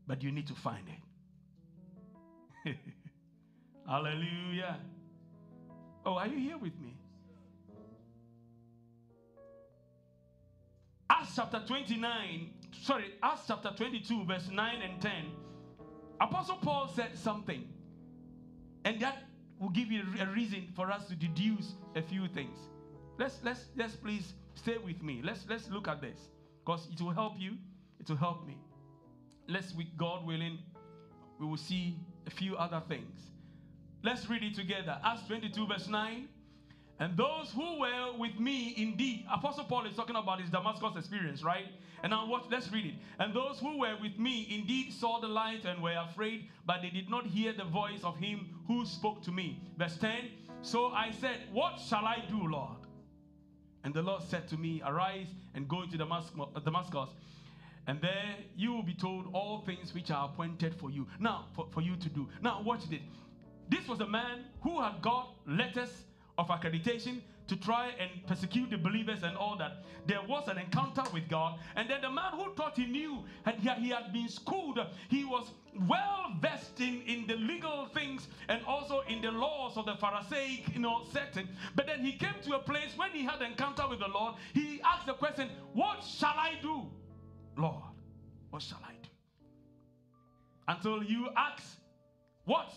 But 0.07 0.23
you 0.23 0.31
need 0.31 0.47
to 0.49 0.55
find 0.55 0.85
it. 2.65 2.77
Hallelujah. 3.89 4.77
Oh, 6.05 6.15
are 6.15 6.27
you 6.27 6.39
here 6.39 6.59
with 6.59 6.79
me? 6.81 6.95
Acts 11.19 11.33
chapter 11.35 11.63
29, 11.67 12.51
sorry, 12.83 13.15
Acts 13.23 13.43
chapter 13.47 13.71
22, 13.75 14.25
verse 14.27 14.51
9 14.53 14.83
and 14.83 15.01
10, 15.01 15.13
Apostle 16.21 16.57
Paul 16.57 16.91
said 16.95 17.17
something, 17.17 17.65
and 18.85 19.01
that 19.01 19.23
will 19.59 19.71
give 19.71 19.91
you 19.91 20.03
a 20.21 20.27
reason 20.27 20.69
for 20.77 20.91
us 20.91 21.07
to 21.09 21.15
deduce 21.15 21.73
a 21.95 22.03
few 22.03 22.29
things. 22.29 22.59
Let's 23.19 23.39
let's 23.43 23.65
let's 23.77 23.97
please 23.97 24.35
stay 24.55 24.77
with 24.77 25.03
me. 25.03 25.23
Let's 25.25 25.47
let's 25.49 25.71
look 25.71 25.89
at 25.89 26.03
this 26.03 26.19
because 26.63 26.87
it 26.93 27.01
will 27.01 27.13
help 27.13 27.35
you. 27.39 27.53
It 27.99 28.11
will 28.11 28.17
help 28.17 28.47
me. 28.47 28.59
Let's, 29.49 29.75
with 29.75 29.97
God 29.97 30.27
willing, 30.27 30.59
we 31.41 31.47
will 31.47 31.57
see 31.57 31.97
a 32.27 32.31
few 32.31 32.57
other 32.57 32.83
things. 32.89 33.31
Let's 34.03 34.29
read 34.29 34.43
it 34.43 34.55
together. 34.55 34.99
Acts 35.03 35.27
22, 35.29 35.67
verse 35.67 35.89
9. 35.89 36.29
And 36.99 37.17
those 37.17 37.53
who 37.55 37.81
were 37.81 38.13
with 38.19 38.39
me 38.41 38.75
indeed, 38.77 39.27
Apostle 39.31 39.65
Paul 39.65 39.87
is 39.87 39.95
talking 39.95 40.17
about 40.17 40.41
his 40.41 40.49
Damascus 40.49 40.97
experience, 40.97 41.43
right? 41.43 41.67
And 42.03 42.11
now 42.11 42.27
watch, 42.27 42.45
let's 42.51 42.73
read 42.73 42.87
it. 42.87 42.95
And 43.19 43.35
those 43.35 43.59
who 43.59 43.81
were 43.81 43.97
with 44.01 44.19
me 44.19 44.47
indeed 44.51 44.93
saw 44.93 45.21
the 45.21 45.29
light 45.29 45.67
and 45.67 45.83
were 45.83 45.97
afraid, 46.11 46.49
but 46.65 46.81
they 46.81 46.89
did 46.89 47.11
not 47.11 47.27
hear 47.27 47.53
the 47.53 47.65
voice 47.65 48.03
of 48.03 48.17
him 48.17 48.49
who 48.67 48.87
spoke 48.87 49.23
to 49.25 49.33
me. 49.33 49.61
Verse 49.77 49.97
10 49.99 50.31
So 50.63 50.87
I 50.87 51.11
said, 51.11 51.41
What 51.53 51.79
shall 51.81 52.07
I 52.07 52.23
do, 52.31 52.49
Lord? 52.49 52.79
And 53.85 53.93
the 53.93 54.03
Lord 54.03 54.23
said 54.23 54.49
to 54.49 54.57
me, 54.57 54.83
Arise 54.85 55.29
and 55.55 55.69
go 55.69 55.83
into 55.83 55.99
Damascus, 55.99 56.41
uh, 56.41 57.07
and 57.87 58.01
there 58.01 58.35
you 58.57 58.73
will 58.73 58.83
be 58.83 58.95
told 58.95 59.27
all 59.33 59.61
things 59.61 59.95
which 59.95 60.11
are 60.11 60.25
appointed 60.25 60.75
for 60.75 60.91
you. 60.91 61.07
Now, 61.21 61.47
for, 61.55 61.69
for 61.71 61.83
you 61.83 61.95
to 61.97 62.09
do. 62.09 62.29
Now, 62.43 62.63
watch 62.63 62.91
it. 62.91 63.03
This 63.69 63.87
was 63.87 64.01
a 64.01 64.07
man 64.07 64.45
who 64.63 64.81
had 64.81 65.01
got 65.03 65.35
letters 65.47 66.06
of 66.39 66.49
accreditation 66.49 67.21
to 67.49 67.57
try 67.57 67.93
and 68.01 68.11
persecute 68.27 68.71
the 68.71 68.77
believers 68.77 69.23
and 69.23 69.37
all 69.37 69.57
that. 69.57 69.85
There 70.07 70.21
was 70.29 70.49
an 70.49 70.59
encounter 70.59 71.03
with 71.13 71.29
God, 71.29 71.59
and 71.77 71.89
then 71.89 72.01
the 72.01 72.11
man 72.11 72.33
who 72.33 72.53
thought 72.55 72.77
he 72.77 72.87
knew, 72.87 73.25
and 73.45 73.57
he 73.59 73.91
had 73.91 74.13
been 74.13 74.29
schooled, 74.29 74.79
he 75.09 75.25
was 75.25 75.51
well 75.89 76.33
versed 76.41 76.81
in, 76.81 77.03
in 77.07 77.27
the 77.27 77.37
legal 77.37 77.87
things 77.95 78.29
and 78.49 78.61
also 78.67 79.03
in 79.09 79.21
the 79.21 79.31
laws 79.31 79.77
of 79.77 79.87
the 79.87 79.95
Pharisaic, 79.97 80.75
you 80.75 80.81
know, 80.81 81.03
setting. 81.13 81.49
But 81.75 81.87
then 81.87 82.01
he 82.01 82.13
came 82.13 82.35
to 82.45 82.55
a 82.55 82.59
place 82.59 82.97
when 82.97 83.11
he 83.11 83.25
had 83.25 83.43
encounter 83.43 83.87
with 83.89 84.01
the 84.01 84.09
Lord, 84.09 84.35
he 84.55 84.81
asked 84.85 85.07
the 85.07 85.15
question, 85.15 85.51
What 85.73 86.05
shall 86.05 86.35
I 86.37 86.55
do, 86.63 86.87
Lord? 87.57 87.83
What 88.51 88.63
shall 88.63 88.81
I 88.85 88.93
do? 89.03 89.09
Until 90.69 91.03
you 91.03 91.29
ask, 91.37 91.63
What 92.45 92.73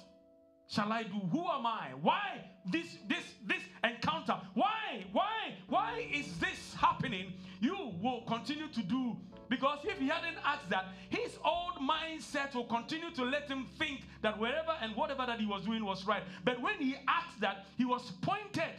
shall 0.68 0.92
I 0.92 1.04
do? 1.04 1.20
Who 1.32 1.48
am 1.48 1.66
I? 1.66 1.92
Why 2.02 2.50
this 2.72 2.98
this 3.08 3.24
this 3.48 3.62
encounter? 3.84 4.38
Why 4.54 5.06
why 5.12 5.54
why 5.68 6.06
is 6.14 6.38
this 6.40 6.74
happening? 6.76 7.34
You 7.60 7.94
will 8.02 8.22
continue 8.28 8.68
to 8.68 8.82
do 8.84 9.18
because 9.50 9.80
if 9.84 9.98
he 9.98 10.08
hadn't 10.08 10.38
asked 10.46 10.70
that, 10.70 10.86
his 11.10 11.38
old 11.44 11.76
mindset 11.82 12.54
will 12.54 12.66
continue 12.66 13.12
to 13.12 13.24
let 13.24 13.50
him 13.50 13.66
think 13.80 14.02
that 14.22 14.40
wherever 14.40 14.74
and 14.82 14.96
whatever 14.96 15.26
that 15.26 15.40
he 15.40 15.48
was 15.48 15.64
doing 15.64 15.84
was 15.84 16.06
right. 16.06 16.24
But 16.46 16.62
when 16.62 16.76
he 16.76 16.96
asked 17.08 17.42
that, 17.42 17.66
he 17.78 17.86
was 17.86 18.12
pointed 18.22 18.74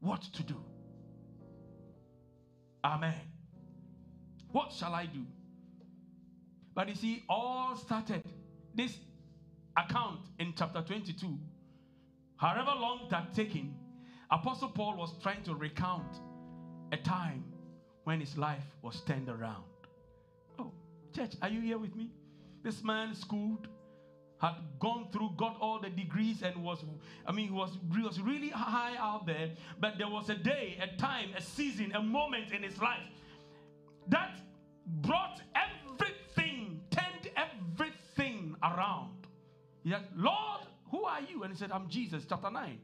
what 0.00 0.22
to 0.22 0.42
do. 0.44 0.56
Amen. 2.84 3.14
What 4.52 4.72
shall 4.72 4.94
I 4.94 5.06
do? 5.06 5.24
But 6.74 6.88
you 6.88 6.94
see, 6.94 7.24
all 7.28 7.76
started 7.76 8.22
this 8.74 8.96
account 9.76 10.20
in 10.38 10.54
chapter 10.56 10.82
22. 10.82 11.38
However 12.42 12.72
long 12.76 13.06
that 13.10 13.32
taken, 13.32 13.72
Apostle 14.28 14.70
Paul 14.70 14.96
was 14.96 15.14
trying 15.22 15.44
to 15.44 15.54
recount 15.54 16.18
a 16.90 16.96
time 16.96 17.44
when 18.02 18.18
his 18.18 18.36
life 18.36 18.64
was 18.82 19.00
turned 19.02 19.28
around. 19.28 19.62
Oh, 20.58 20.72
church, 21.14 21.34
are 21.40 21.48
you 21.48 21.60
here 21.60 21.78
with 21.78 21.94
me? 21.94 22.10
This 22.64 22.82
man 22.82 23.14
schooled, 23.14 23.68
had 24.38 24.56
gone 24.80 25.06
through, 25.12 25.30
got 25.36 25.56
all 25.60 25.78
the 25.78 25.90
degrees, 25.90 26.42
and 26.42 26.64
was, 26.64 26.84
I 27.24 27.30
mean, 27.30 27.54
was, 27.54 27.78
was 28.02 28.20
really 28.20 28.48
high 28.48 28.96
out 28.98 29.24
there. 29.24 29.50
But 29.78 29.98
there 29.98 30.08
was 30.08 30.28
a 30.28 30.34
day, 30.34 30.78
a 30.82 30.96
time, 30.96 31.28
a 31.36 31.40
season, 31.40 31.92
a 31.94 32.02
moment 32.02 32.50
in 32.50 32.64
his 32.64 32.76
life 32.82 33.06
that 34.08 34.40
brought 35.00 35.40
everything, 35.54 36.80
turned 36.90 37.30
everything 37.36 38.56
around. 38.64 39.28
He 39.84 39.90
said, 39.90 40.08
Lord, 40.16 40.61
who 40.92 41.04
are 41.04 41.22
you? 41.22 41.42
And 41.42 41.52
he 41.52 41.58
said, 41.58 41.72
I'm 41.72 41.88
Jesus, 41.88 42.24
chapter 42.28 42.50
9. 42.50 42.78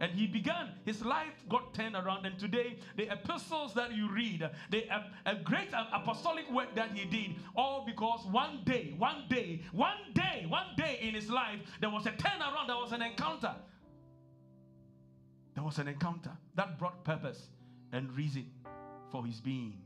And 0.00 0.10
he 0.12 0.26
began, 0.26 0.70
his 0.84 1.04
life 1.04 1.44
got 1.48 1.72
turned 1.74 1.94
around. 1.94 2.26
And 2.26 2.36
today, 2.36 2.76
the 2.96 3.04
epistles 3.04 3.72
that 3.74 3.94
you 3.94 4.10
read, 4.10 4.50
the 4.70 4.84
a, 5.24 5.36
great 5.36 5.68
apostolic 5.92 6.50
work 6.50 6.74
that 6.74 6.90
he 6.90 7.04
did, 7.04 7.36
all 7.54 7.84
because 7.86 8.26
one 8.26 8.62
day, 8.64 8.94
one 8.98 9.26
day, 9.30 9.62
one 9.70 10.12
day, 10.12 10.44
one 10.48 10.66
day 10.76 10.98
in 11.00 11.14
his 11.14 11.30
life, 11.30 11.60
there 11.80 11.88
was 11.88 12.04
a 12.06 12.10
turnaround, 12.10 12.66
there 12.66 12.76
was 12.76 12.90
an 12.90 13.00
encounter. 13.00 13.54
There 15.54 15.62
was 15.62 15.78
an 15.78 15.86
encounter 15.86 16.32
that 16.56 16.80
brought 16.80 17.04
purpose 17.04 17.48
and 17.92 18.12
reason 18.16 18.50
for 19.12 19.24
his 19.24 19.40
being. 19.40 19.78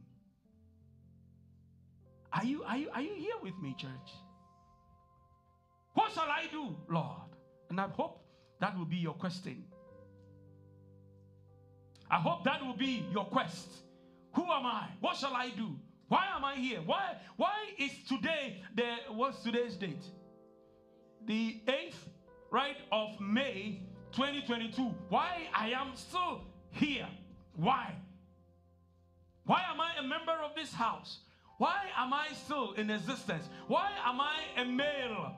Are 2.33 2.45
you, 2.45 2.65
are 2.65 2.79
you, 2.79 2.89
are 2.95 3.03
you 3.03 3.15
here 3.17 3.37
with 3.43 3.59
me, 3.61 3.75
church? 3.77 3.91
What 5.93 6.13
shall 6.13 6.31
I 6.31 6.47
do, 6.51 6.75
Lord? 6.89 7.36
And 7.69 7.81
I 7.81 7.89
hope 7.89 8.21
that 8.61 8.77
will 8.77 8.85
be 8.85 8.97
your 8.97 9.15
question. 9.15 9.65
I 12.11 12.17
hope 12.17 12.45
that 12.45 12.65
will 12.65 12.77
be 12.77 13.05
your 13.13 13.25
quest. 13.25 13.69
Who 14.35 14.43
am 14.43 14.67
I? 14.67 14.89
What 15.01 15.17
shall 15.17 15.35
I 15.35 15.51
do? 15.51 15.77
Why 16.09 16.27
am 16.37 16.45
I 16.45 16.55
here? 16.55 16.81
Why, 16.85 17.17
why 17.37 17.71
is 17.79 17.91
today 18.09 18.63
the 18.75 19.13
what's 19.13 19.43
today's 19.43 19.75
date? 19.75 20.05
The 21.27 21.61
8th, 21.67 21.95
right, 22.53 22.77
of 22.93 23.19
May 23.21 23.81
2022. 24.13 24.95
Why 25.09 25.49
I 25.53 25.71
am 25.71 25.97
still 25.97 26.43
here? 26.71 27.09
Why? 27.57 27.93
Why 29.45 29.63
am 29.69 29.81
I 29.81 29.93
a 29.99 30.03
member 30.03 30.33
of 30.45 30.55
this 30.55 30.73
house? 30.73 31.19
Why 31.59 31.87
am 31.97 32.13
I 32.13 32.29
still 32.45 32.73
in 32.73 32.91
existence? 32.91 33.49
Why 33.67 33.91
am 34.05 34.21
I 34.21 34.35
a 34.61 34.65
male? 34.65 35.35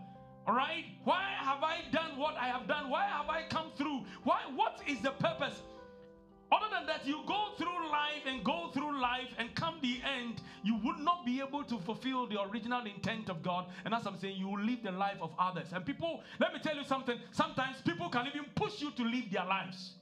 All 0.48 0.54
right? 0.54 0.86
Why 1.04 1.22
have 1.38 1.62
I 1.62 1.80
done 1.92 2.16
what 2.16 2.34
I 2.40 2.48
have 2.48 2.66
done? 2.66 2.88
Why 2.88 3.06
have 3.06 3.28
I 3.28 3.42
come 3.50 3.70
through? 3.76 4.06
Why 4.24 4.40
what 4.56 4.80
is 4.86 4.98
the 5.02 5.10
purpose? 5.10 5.60
Other 6.50 6.68
than 6.72 6.86
that, 6.86 7.06
you 7.06 7.20
go 7.26 7.50
through 7.58 7.90
life 7.90 8.22
and 8.26 8.42
go 8.42 8.70
through 8.72 8.98
life, 8.98 9.28
and 9.36 9.54
come 9.54 9.74
the 9.82 10.00
end, 10.02 10.40
you 10.62 10.76
would 10.82 10.98
not 11.00 11.26
be 11.26 11.42
able 11.46 11.62
to 11.64 11.78
fulfill 11.80 12.26
the 12.26 12.40
original 12.40 12.86
intent 12.86 13.28
of 13.28 13.42
God. 13.42 13.66
And 13.84 13.92
as 13.92 14.06
I'm 14.06 14.18
saying, 14.18 14.38
you 14.38 14.48
will 14.48 14.60
live 14.60 14.82
the 14.82 14.90
life 14.90 15.18
of 15.20 15.34
others. 15.38 15.68
And 15.74 15.84
people, 15.84 16.22
let 16.40 16.54
me 16.54 16.60
tell 16.60 16.74
you 16.74 16.84
something. 16.84 17.18
Sometimes 17.32 17.82
people 17.82 18.08
can 18.08 18.26
even 18.28 18.46
push 18.54 18.80
you 18.80 18.90
to 18.92 19.02
live 19.02 19.30
their 19.30 19.44
lives. 19.44 19.96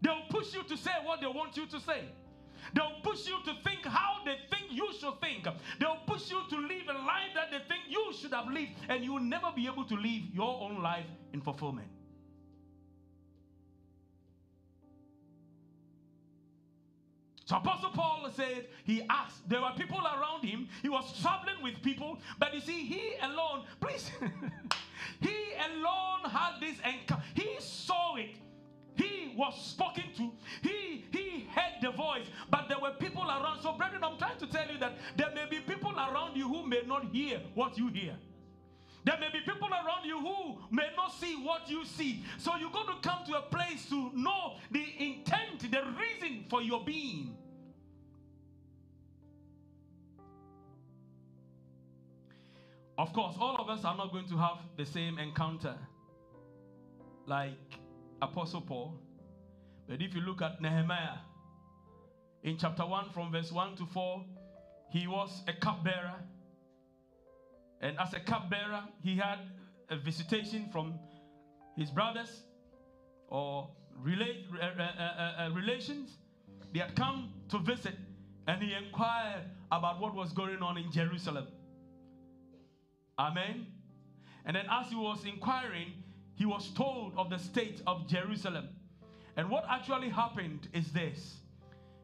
They'll 0.00 0.26
push 0.28 0.52
you 0.52 0.64
to 0.64 0.76
say 0.76 0.90
what 1.04 1.20
they 1.20 1.28
want 1.28 1.56
you 1.56 1.66
to 1.66 1.78
say. 1.78 2.00
They'll 2.74 3.00
push 3.02 3.26
you 3.26 3.38
to 3.44 3.54
think 3.64 3.84
how 3.84 4.24
they 4.24 4.36
think 4.50 4.70
you 4.70 4.88
should 4.98 5.20
think. 5.20 5.46
They'll 5.78 6.00
push 6.06 6.30
you 6.30 6.40
to 6.50 6.56
live 6.56 6.88
a 6.88 6.92
life 6.92 7.32
that 7.34 7.50
they 7.50 7.58
think 7.68 7.84
you 7.88 8.12
should 8.18 8.32
have 8.32 8.48
lived, 8.48 8.72
and 8.88 9.04
you 9.04 9.14
will 9.14 9.20
never 9.20 9.52
be 9.54 9.66
able 9.66 9.84
to 9.84 9.94
live 9.94 10.22
your 10.34 10.60
own 10.60 10.82
life 10.82 11.06
in 11.32 11.40
fulfillment. 11.40 11.88
So 17.46 17.56
Apostle 17.56 17.90
Paul 17.90 18.28
said 18.34 18.66
he 18.84 19.02
asked, 19.08 19.48
there 19.48 19.60
were 19.60 19.70
people 19.76 20.00
around 20.00 20.42
him. 20.44 20.68
He 20.82 20.88
was 20.88 21.04
traveling 21.22 21.62
with 21.62 21.80
people, 21.80 22.18
but 22.40 22.52
you 22.52 22.60
see, 22.60 22.84
he 22.84 23.12
alone, 23.22 23.62
please, 23.80 24.10
he 25.20 25.36
alone 25.70 26.28
had 26.28 26.60
this 26.60 26.76
encounter. 26.84 27.22
He 27.34 27.54
saw 27.60 28.16
it. 28.16 28.34
He 28.96 29.34
was 29.36 29.54
spoken 29.64 30.04
to. 30.16 30.30
He 30.62 31.04
he 31.12 31.48
heard 31.54 31.80
the 31.82 31.90
voice, 31.90 32.26
but 32.50 32.68
there 32.68 32.78
were 32.78 32.92
people 32.92 33.22
around. 33.22 33.62
So, 33.62 33.72
brethren, 33.72 34.02
I'm 34.02 34.18
trying 34.18 34.38
to 34.38 34.46
tell 34.46 34.66
you 34.70 34.78
that 34.78 34.94
there 35.16 35.32
may 35.34 35.46
be 35.48 35.60
people 35.60 35.92
around 35.92 36.36
you 36.36 36.48
who 36.48 36.66
may 36.66 36.82
not 36.86 37.06
hear 37.12 37.40
what 37.54 37.76
you 37.78 37.88
hear. 37.88 38.16
There 39.06 39.16
may 39.20 39.28
be 39.32 39.38
people 39.40 39.68
around 39.68 40.04
you 40.04 40.18
who 40.18 40.58
may 40.72 40.88
not 40.96 41.12
see 41.12 41.36
what 41.36 41.70
you 41.70 41.84
see. 41.84 42.24
So 42.38 42.56
you 42.56 42.68
got 42.72 42.86
to 42.88 43.08
come 43.08 43.24
to 43.26 43.38
a 43.38 43.42
place 43.42 43.88
to 43.90 44.10
know 44.12 44.54
the 44.72 44.84
intent, 44.98 45.70
the 45.70 45.82
reason 45.96 46.44
for 46.50 46.60
your 46.60 46.84
being. 46.84 47.36
Of 52.98 53.12
course, 53.12 53.36
all 53.38 53.54
of 53.56 53.68
us 53.68 53.84
are 53.84 53.96
not 53.96 54.10
going 54.10 54.26
to 54.28 54.36
have 54.38 54.58
the 54.76 54.84
same 54.84 55.20
encounter 55.20 55.76
like 57.26 57.78
Apostle 58.22 58.62
Paul. 58.62 59.00
But 59.88 60.02
if 60.02 60.14
you 60.14 60.20
look 60.20 60.42
at 60.42 60.60
Nehemiah 60.60 61.18
in 62.42 62.56
chapter 62.58 62.84
1, 62.84 63.10
from 63.10 63.32
verse 63.32 63.52
1 63.52 63.76
to 63.76 63.86
4, 63.86 64.24
he 64.90 65.06
was 65.06 65.42
a 65.48 65.52
cupbearer 65.52 66.14
and 67.80 67.98
as 67.98 68.14
a 68.14 68.20
cupbearer, 68.20 68.82
he 69.02 69.16
had 69.16 69.38
a 69.90 69.96
visitation 69.96 70.68
from 70.72 70.98
his 71.76 71.90
brothers 71.90 72.44
or 73.28 73.70
relate, 74.02 74.46
uh, 74.60 74.64
uh, 74.64 74.82
uh, 74.82 75.50
relations. 75.54 76.10
They 76.72 76.80
had 76.80 76.96
come 76.96 77.32
to 77.50 77.58
visit 77.58 77.94
and 78.48 78.62
he 78.62 78.74
inquired 78.74 79.44
about 79.70 80.00
what 80.00 80.14
was 80.14 80.32
going 80.32 80.62
on 80.62 80.78
in 80.78 80.90
Jerusalem. 80.90 81.48
Amen. 83.18 83.66
And 84.44 84.56
then, 84.56 84.66
as 84.70 84.88
he 84.88 84.94
was 84.94 85.24
inquiring, 85.24 85.92
he 86.36 86.46
was 86.46 86.70
told 86.74 87.12
of 87.16 87.30
the 87.30 87.38
state 87.38 87.82
of 87.86 88.06
Jerusalem. 88.06 88.68
And 89.36 89.50
what 89.50 89.64
actually 89.68 90.08
happened 90.08 90.68
is 90.72 90.92
this 90.92 91.40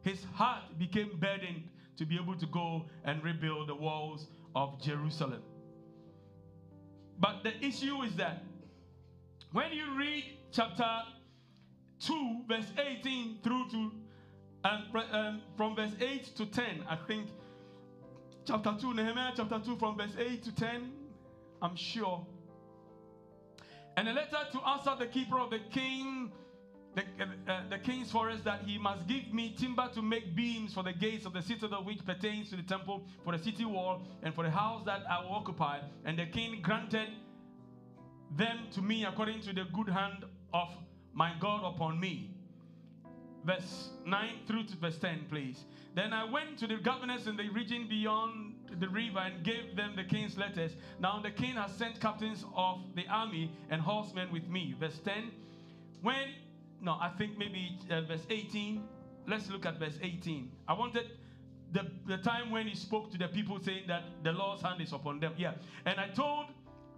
his 0.03 0.25
heart 0.35 0.79
became 0.79 1.11
burdened 1.21 1.69
to 1.97 2.05
be 2.05 2.17
able 2.17 2.35
to 2.37 2.47
go 2.47 2.87
and 3.05 3.23
rebuild 3.23 3.69
the 3.69 3.75
walls 3.75 4.27
of 4.57 4.83
Jerusalem. 4.83 5.43
But 7.21 7.45
the 7.45 7.57
issue 7.65 8.03
is 8.03 8.17
that 8.17 8.43
when 9.53 9.73
you 9.73 9.97
read 9.97 10.25
chapter 10.51 10.89
2, 12.01 12.41
verse 12.49 12.67
18 12.79 13.39
through 13.45 13.69
to, 13.71 13.93
and 14.65 14.85
um, 15.13 15.43
from 15.57 15.77
verse 15.77 15.93
8 16.01 16.37
to 16.37 16.47
10, 16.47 16.85
I 16.89 16.97
think, 17.07 17.29
chapter 18.45 18.75
2, 18.81 18.95
Nehemiah 18.95 19.33
chapter 19.37 19.61
2, 19.65 19.77
from 19.77 19.97
verse 19.97 20.17
8 20.19 20.43
to 20.43 20.55
10, 20.55 20.93
I'm 21.61 21.77
sure. 21.77 22.27
And 23.97 24.09
a 24.09 24.13
letter 24.13 24.39
to 24.53 24.59
Asaph 24.67 24.99
the 24.99 25.07
keeper 25.07 25.39
of 25.39 25.51
the 25.51 25.59
king, 25.71 26.33
the, 26.95 27.03
uh, 27.53 27.69
the 27.69 27.79
king's 27.79 28.11
forest, 28.11 28.45
that 28.45 28.63
he 28.63 28.79
must 28.79 29.07
give 29.07 29.33
me 29.33 29.55
timber 29.59 29.89
to 29.95 30.03
make 30.03 30.35
beams 30.35 30.73
for 30.73 30.83
the 30.83 30.93
gates 30.93 31.27
of 31.27 31.33
the 31.33 31.43
citadel 31.43 31.85
which 31.85 32.05
pertains 32.05 32.51
to 32.51 32.57
the 32.57 32.63
temple, 32.63 33.07
for 33.25 33.37
the 33.37 33.43
city 33.43 33.65
wall, 33.65 34.03
and 34.23 34.35
for 34.35 34.45
the 34.45 34.51
house 34.51 34.83
that 34.87 35.03
I 35.11 35.23
will 35.23 35.33
occupy. 35.35 35.81
And 36.05 36.19
the 36.19 36.27
king 36.27 36.61
granted 36.63 37.09
them 38.37 38.59
to 38.73 38.81
me 38.81 39.05
according 39.05 39.41
to 39.43 39.53
the 39.53 39.65
good 39.73 39.89
hand 39.89 40.25
of 40.55 40.69
my 41.13 41.35
God 41.39 41.63
upon 41.65 42.01
me. 42.01 42.32
Verse 43.45 43.91
9 44.07 44.31
through 44.47 44.65
to 44.65 44.77
verse 44.77 44.99
10, 44.99 45.27
please. 45.29 45.65
Then 45.95 46.13
I 46.13 46.25
went 46.25 46.59
to 46.59 46.67
the 46.67 46.77
governors 46.77 47.27
in 47.27 47.37
the 47.37 47.49
region 47.49 47.87
beyond 47.89 48.55
the 48.79 48.89
river 48.89 49.19
and 49.19 49.45
gave 49.45 49.77
them 49.77 49.95
the 49.97 50.05
king's 50.05 50.39
letters. 50.39 50.73
Now 51.01 51.21
the 51.21 51.31
king 51.31 51.55
has 51.55 51.73
sent 51.73 52.01
captains 52.01 52.45
of 52.57 52.81
the 52.95 53.07
army 53.09 53.51
and 53.71 53.81
horsemen 53.81 54.33
with 54.33 54.47
me. 54.49 54.75
Verse 54.79 54.99
10. 55.05 55.31
When 56.03 56.29
no, 56.83 56.99
I 57.01 57.11
think 57.17 57.39
maybe 57.39 57.79
uh, 57.91 58.03
verse 58.03 58.27
18. 58.29 58.83
Let's 59.29 59.49
look 59.49 59.65
at 59.67 59.79
verse 59.79 59.99
18. 60.03 60.51
I 60.67 60.73
wanted 60.73 61.13
the, 61.73 61.87
the 62.07 62.19
time 62.19 62.51
when 62.51 62.67
he 62.67 62.75
spoke 62.75 63.13
to 63.13 63.19
the 63.19 63.29
people 63.29 63.61
saying 63.63 63.85
that 63.87 64.03
the 64.25 64.33
Lord's 64.33 64.63
hand 64.63 64.81
is 64.81 64.93
upon 64.93 65.21
them. 65.21 65.33
Yeah. 65.39 65.53
And 65.87 66.01
I 66.01 66.09
told 66.09 66.47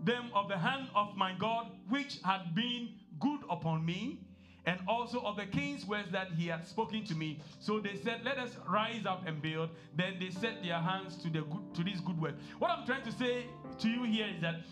them 0.02 0.30
of 0.34 0.48
the 0.48 0.56
hand 0.56 0.88
of 0.94 1.16
my 1.16 1.34
God, 1.38 1.66
which 1.88 2.18
had 2.24 2.54
been 2.54 2.88
good 3.20 3.40
upon 3.50 3.84
me, 3.84 4.20
and 4.66 4.80
also 4.88 5.20
of 5.20 5.36
the 5.36 5.46
king's 5.46 5.84
words 5.86 6.10
that 6.12 6.32
he 6.32 6.46
had 6.48 6.66
spoken 6.66 7.04
to 7.04 7.14
me. 7.14 7.40
So 7.58 7.80
they 7.80 7.96
said, 7.96 8.22
Let 8.24 8.38
us 8.38 8.56
rise 8.68 9.06
up 9.06 9.26
and 9.26 9.40
build. 9.42 9.70
Then 9.96 10.16
they 10.18 10.30
set 10.30 10.62
their 10.62 10.78
hands 10.78 11.16
to 11.22 11.30
the 11.30 11.42
good, 11.42 11.74
to 11.74 11.84
this 11.84 12.00
good 12.00 12.20
work. 12.20 12.34
What 12.58 12.70
I'm 12.70 12.86
trying 12.86 13.04
to 13.04 13.12
say 13.12 13.46
to 13.78 13.88
you 13.88 14.04
here 14.04 14.26
is 14.34 14.40
that 14.40 14.62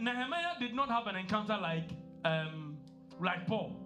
Nehemiah 0.00 0.58
did 0.60 0.74
not 0.74 0.88
have 0.88 1.06
an 1.06 1.16
encounter 1.16 1.58
like 1.60 1.90
um, 2.24 2.76
like 3.20 3.46
Paul, 3.46 3.76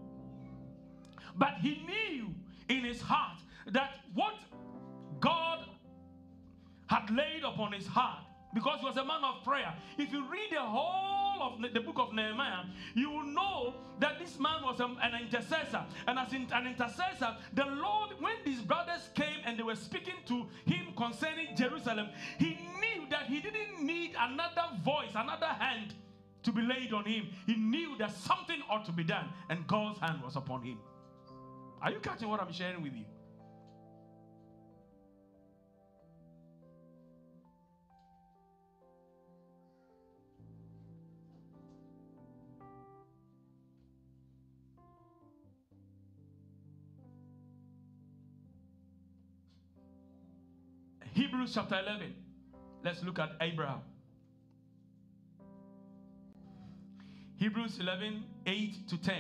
but 1.37 1.55
he 1.61 1.87
knew 1.87 2.35
in 2.69 2.85
his 2.85 3.01
heart 3.01 3.39
that 3.73 4.01
what 4.15 4.35
God 5.21 5.65
had 6.89 7.11
laid 7.11 7.43
upon 7.45 7.73
his 7.73 7.87
heart 7.87 8.25
because 8.55 8.81
he 8.81 8.87
was 8.87 8.97
a 8.97 9.05
man 9.05 9.23
of 9.25 9.45
prayer. 9.45 9.75
If 9.99 10.13
you 10.13 10.25
read 10.31 10.49
the 10.51 10.61
whole 10.61 11.26
of 11.41 11.61
the 11.73 11.81
book 11.81 11.97
of 11.99 12.13
Nehemiah, 12.13 12.65
you 12.95 13.11
will 13.11 13.25
know 13.25 13.75
that 14.01 14.19
this 14.19 14.39
man 14.39 14.63
was 14.63 14.81
um, 14.81 14.99
an 15.03 15.21
intercessor. 15.21 15.85
And 16.07 16.19
as 16.19 16.33
an 16.33 16.67
intercessor, 16.67 17.37
the 17.55 17.65
Lord, 17.65 18.11
when 18.21 18.37
these 18.45 18.61
brothers 18.61 19.09
came 19.15 19.41
and 19.45 19.59
they 19.59 19.63
were 19.63 19.77
speaking 19.77 20.15
to 20.27 20.47
him 20.65 20.95
concerning 20.97 21.57
Jerusalem, 21.57 22.09
he 22.39 22.59
knew 22.81 23.09
that 23.11 23.27
he 23.27 23.41
didn't 23.41 23.85
need 23.85 24.15
another 24.19 24.65
voice, 24.85 25.13
another 25.15 25.47
hand 25.47 25.95
to 26.43 26.53
be 26.53 26.63
laid 26.63 26.93
on 26.93 27.05
him. 27.05 27.29
He 27.47 27.57
knew 27.57 27.97
that 27.99 28.13
something 28.13 28.63
ought 28.71 28.85
to 28.87 28.93
be 28.93 29.05
done, 29.05 29.29
and 29.49 29.67
God's 29.67 29.99
hand 29.99 30.23
was 30.23 30.37
upon 30.37 30.63
him. 30.63 30.79
Are 31.83 31.91
you 31.91 31.99
catching 32.01 32.29
what 32.29 32.41
I'm 32.41 32.53
sharing 32.53 32.83
with 32.83 32.95
you? 32.95 33.05
Hebrews 51.17 51.53
chapter 51.55 51.81
11. 51.81 52.15
Let's 52.85 53.03
look 53.03 53.19
at 53.19 53.31
Abraham. 53.41 53.81
Hebrews 57.39 57.79
11, 57.81 58.23
8 58.45 58.89
to 58.89 58.99
10. 58.99 59.17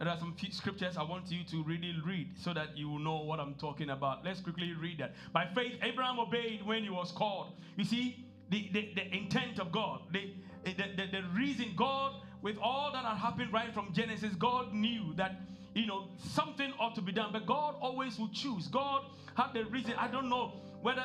There 0.00 0.08
are 0.08 0.18
some 0.18 0.34
scriptures 0.50 0.96
I 0.96 1.04
want 1.04 1.30
you 1.30 1.44
to 1.44 1.62
really 1.62 1.94
read 2.04 2.30
so 2.36 2.52
that 2.54 2.76
you 2.76 2.88
will 2.88 2.98
know 2.98 3.18
what 3.18 3.38
I'm 3.38 3.54
talking 3.54 3.90
about. 3.90 4.24
Let's 4.24 4.40
quickly 4.40 4.72
read 4.72 4.98
that. 4.98 5.14
By 5.32 5.46
faith, 5.54 5.74
Abraham 5.80 6.18
obeyed 6.18 6.66
when 6.66 6.82
he 6.82 6.90
was 6.90 7.12
called. 7.12 7.52
You 7.76 7.84
see, 7.84 8.26
the, 8.50 8.68
the, 8.72 8.90
the 8.96 9.16
intent 9.16 9.60
of 9.60 9.70
God, 9.70 10.00
the, 10.12 10.32
the, 10.64 10.72
the, 10.72 11.06
the 11.06 11.22
reason 11.36 11.72
God, 11.76 12.14
with 12.42 12.56
all 12.60 12.90
that 12.92 13.04
had 13.04 13.16
happened 13.16 13.52
right 13.52 13.72
from 13.72 13.92
Genesis, 13.92 14.34
God 14.34 14.74
knew 14.74 15.14
that 15.14 15.40
you 15.74 15.86
know 15.86 16.08
something 16.16 16.72
ought 16.80 16.94
to 16.94 17.02
be 17.02 17.12
done 17.12 17.30
but 17.32 17.46
god 17.46 17.76
always 17.80 18.18
would 18.18 18.32
choose 18.32 18.66
god 18.68 19.02
had 19.36 19.52
the 19.52 19.64
reason 19.66 19.92
i 19.98 20.08
don't 20.08 20.28
know 20.28 20.54
whether 20.82 21.02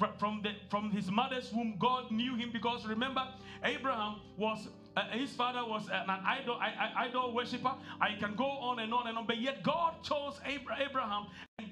uh, 0.00 0.06
from 0.18 0.42
the 0.42 0.52
from 0.70 0.90
his 0.90 1.10
mother's 1.10 1.52
womb 1.52 1.76
god 1.78 2.10
knew 2.10 2.36
him 2.36 2.50
because 2.52 2.86
remember 2.86 3.26
abraham 3.64 4.20
was 4.36 4.68
uh, 4.98 5.02
his 5.10 5.30
father 5.30 5.64
was 5.64 5.88
an 5.92 6.10
idol 6.26 6.58
idol 6.60 7.32
worshiper. 7.32 7.72
I 8.00 8.14
can 8.18 8.34
go 8.34 8.46
on 8.46 8.80
and 8.80 8.92
on 8.92 9.06
and 9.06 9.16
on 9.16 9.26
but 9.26 9.40
yet 9.40 9.62
god 9.62 10.02
chose 10.02 10.40
abraham. 10.44 11.26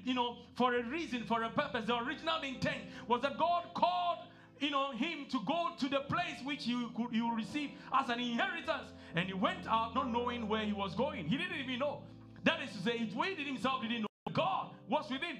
You 0.05 0.13
know 0.13 0.37
for 0.55 0.75
a 0.75 0.83
reason 0.83 1.25
for 1.25 1.43
a 1.43 1.49
purpose. 1.49 1.85
The 1.85 1.97
original 1.97 2.41
intent 2.41 2.77
was 3.07 3.21
that 3.23 3.37
god 3.37 3.65
called 3.73 4.19
you 4.61 4.69
know 4.69 4.91
him 4.91 5.25
to 5.29 5.39
go 5.45 5.71
to 5.77 5.89
the 5.89 6.01
place 6.01 6.39
which 6.45 6.65
you 6.67 6.89
could 6.95 7.11
you 7.11 7.35
receive 7.35 7.71
as 7.93 8.09
an 8.09 8.19
inheritance. 8.19 8.93
And 9.15 9.27
he 9.27 9.33
went 9.33 9.67
out 9.67 9.93
not 9.93 10.09
knowing 10.09 10.47
where 10.47 10.63
he 10.63 10.73
was 10.73 10.95
going. 10.95 11.27
He 11.27 11.37
didn't 11.37 11.59
even 11.59 11.79
know. 11.79 12.03
That 12.45 12.61
is 12.61 12.71
to 12.77 12.81
say 12.81 12.97
he 12.97 13.13
waited 13.13 13.45
himself 13.45 13.81
didn't 13.81 14.01
know. 14.01 14.07
God 14.31 14.69
was 14.87 15.09
with 15.09 15.21
him 15.21 15.37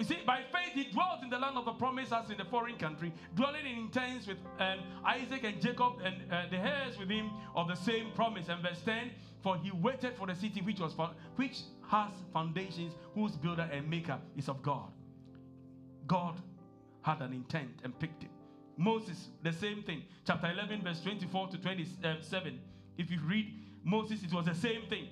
you 0.00 0.06
see, 0.06 0.18
by 0.26 0.40
faith 0.50 0.72
he 0.72 0.84
dwelt 0.84 1.22
in 1.22 1.28
the 1.28 1.38
land 1.38 1.58
of 1.58 1.66
the 1.66 1.72
promise 1.72 2.10
as 2.10 2.30
in 2.30 2.38
the 2.38 2.44
foreign 2.46 2.76
country, 2.76 3.12
dwelling 3.34 3.66
in 3.66 3.88
tents 3.90 4.26
with 4.26 4.38
um, 4.58 4.78
Isaac 5.04 5.44
and 5.44 5.60
Jacob 5.60 5.94
and 6.02 6.16
uh, 6.32 6.44
the 6.50 6.56
heirs 6.56 6.98
with 6.98 7.10
him 7.10 7.30
of 7.54 7.68
the 7.68 7.74
same 7.74 8.10
promise. 8.14 8.48
And 8.48 8.62
verse 8.62 8.80
10, 8.84 9.10
for 9.42 9.58
he 9.58 9.70
waited 9.70 10.16
for 10.16 10.26
the 10.26 10.34
city 10.34 10.62
which 10.62 10.80
was 10.80 10.94
which 11.36 11.60
has 11.88 12.10
foundations, 12.32 12.94
whose 13.14 13.32
builder 13.32 13.68
and 13.70 13.88
maker 13.90 14.18
is 14.38 14.48
of 14.48 14.62
God. 14.62 14.90
God 16.06 16.36
had 17.02 17.20
an 17.20 17.34
intent 17.34 17.80
and 17.84 17.96
picked 17.98 18.22
him. 18.22 18.30
Moses, 18.78 19.28
the 19.42 19.52
same 19.52 19.82
thing. 19.82 20.04
Chapter 20.26 20.50
11, 20.50 20.82
verse 20.82 21.02
24 21.02 21.48
to 21.48 21.58
27. 21.58 22.58
If 22.96 23.10
you 23.10 23.18
read 23.26 23.52
Moses, 23.84 24.22
it 24.22 24.32
was 24.32 24.46
the 24.46 24.54
same 24.54 24.86
thing. 24.88 25.08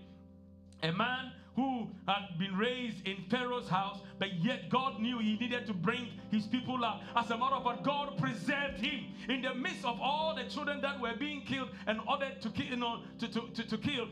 A 0.83 0.93
man 0.93 1.33
who 1.59 1.89
had 2.07 2.39
been 2.39 2.57
raised 2.57 3.05
in 3.05 3.17
Pharaoh's 3.29 3.69
house, 3.69 3.99
but 4.21 4.33
yet 4.45 4.71
God 4.71 5.01
knew 5.01 5.19
he 5.19 5.37
needed 5.39 5.67
to 5.67 5.75
bring 5.75 6.07
his 6.31 6.47
people 6.47 6.85
out. 6.85 7.01
As 7.17 7.33
a 7.33 7.37
matter 7.37 7.57
of 7.57 7.65
fact, 7.65 7.83
God 7.83 8.17
preserved 8.17 8.79
him 8.79 9.07
in 9.29 9.43
the 9.43 9.53
midst 9.55 9.85
of 9.85 9.99
all 10.01 10.37
the 10.37 10.45
children 10.45 10.81
that 10.83 11.01
were 11.01 11.17
being 11.19 11.41
killed 11.41 11.71
and 11.89 11.99
ordered 12.09 12.41
to 12.43 12.51
kill, 12.51 12.67
you 12.67 12.77
know, 12.77 13.01
to, 13.19 13.27
to, 13.27 13.41
to, 13.55 13.67
to 13.71 13.77
kill. 13.77 14.07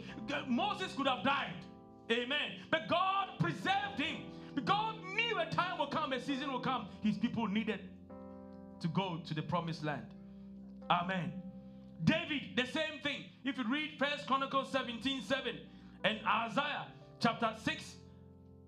Moses 0.49 0.93
could 0.97 1.07
have 1.07 1.23
died. 1.23 1.55
Amen. 2.11 2.63
But 2.69 2.89
God 2.89 3.29
preserved 3.39 4.01
him. 4.01 4.23
God 4.65 4.97
knew 5.15 5.39
a 5.39 5.47
time 5.47 5.79
will 5.79 5.87
come, 5.87 6.13
a 6.15 6.21
season 6.21 6.51
will 6.51 6.59
come. 6.59 6.89
His 7.01 7.17
people 7.17 7.47
needed 7.47 7.79
to 8.81 8.89
go 8.89 9.21
to 9.25 9.35
the 9.35 9.43
promised 9.43 9.85
land. 9.85 10.07
Amen. 10.91 11.33
David, 12.03 12.57
the 12.57 12.67
same 12.67 12.99
thing. 13.05 13.27
If 13.45 13.57
you 13.57 13.65
read 13.71 13.91
First 14.01 14.27
Chronicles 14.27 14.73
17 14.73 15.23
7 15.23 15.57
and 16.03 16.19
Isaiah 16.27 16.87
chapter 17.21 17.55
6, 17.65 17.95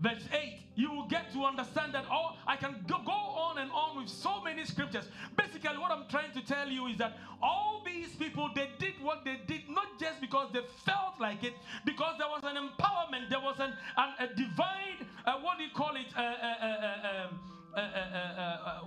verse 0.01 0.29
8, 0.33 0.61
you 0.75 0.93
will 0.93 1.07
get 1.07 1.33
to 1.33 1.45
understand 1.45 1.93
that 1.95 2.05
all 2.11 2.37
I 2.47 2.57
can 2.57 2.85
go, 2.87 2.99
go 3.05 3.13
on 3.13 3.59
and 3.59 3.71
on 3.73 3.97
with 3.97 4.09
so 4.09 4.41
many 4.43 4.65
scriptures. 4.65 5.09
Basically, 5.37 5.77
what 5.77 5.91
I'm 5.91 6.07
trying 6.09 6.33
to 6.33 6.41
tell 6.41 6.69
you 6.69 6.87
is 6.87 6.99
that 6.99 7.17
all 7.43 7.83
these 7.85 8.15
people 8.15 8.49
they 8.55 8.71
did 8.79 8.95
what 9.03 9.25
they 9.25 9.39
did 9.47 9.63
not 9.69 9.99
just 9.99 10.21
because 10.21 10.53
they 10.53 10.61
felt 10.85 11.15
like 11.21 11.43
it, 11.43 11.55
because 11.85 12.15
there 12.19 12.29
was 12.29 12.43
an 12.45 12.57
empowerment, 12.57 13.29
there 13.29 13.41
was 13.41 13.57
an, 13.59 13.73
an 13.97 14.15
a 14.21 14.27
divine, 14.35 15.07
uh, 15.27 15.35
what 15.41 15.59
do 15.59 15.65
you 15.65 15.71
call 15.75 15.97
it? 15.97 16.07
Uh, 16.17 16.21
uh, 16.21 17.27
um, 17.29 17.41
uh, 17.75 17.81
uh, 17.81 18.41
uh, 18.41 18.81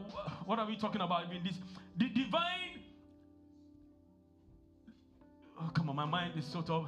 what 0.45 0.59
are 0.59 0.65
we 0.65 0.75
talking 0.75 1.01
about 1.01 1.31
in 1.31 1.43
this? 1.43 1.55
The 1.97 2.07
divine. 2.09 2.79
Oh, 5.59 5.69
come 5.73 5.89
on, 5.89 5.95
my 5.95 6.05
mind 6.05 6.33
is 6.37 6.45
sort 6.45 6.69
of. 6.69 6.87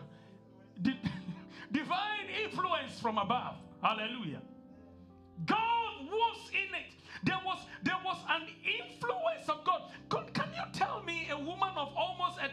divine 1.73 2.27
influence 2.43 2.99
from 3.01 3.17
above. 3.17 3.55
Hallelujah. 3.81 4.41
God 5.45 6.05
was 6.05 6.49
in 6.51 6.73
it. 6.75 6.93
There 7.23 7.39
was 7.45 7.59
there 7.83 7.97
was 8.05 8.17
an 8.29 8.47
influence 8.63 9.49
of 9.49 9.63
God. 9.65 9.91
God, 10.09 10.33
can 10.33 10.49
you 10.53 10.63
tell 10.73 11.01
me 11.03 11.29
a 11.31 11.37
woman 11.37 11.71
of 11.75 11.91
almost 11.95 12.39
a 12.39 12.52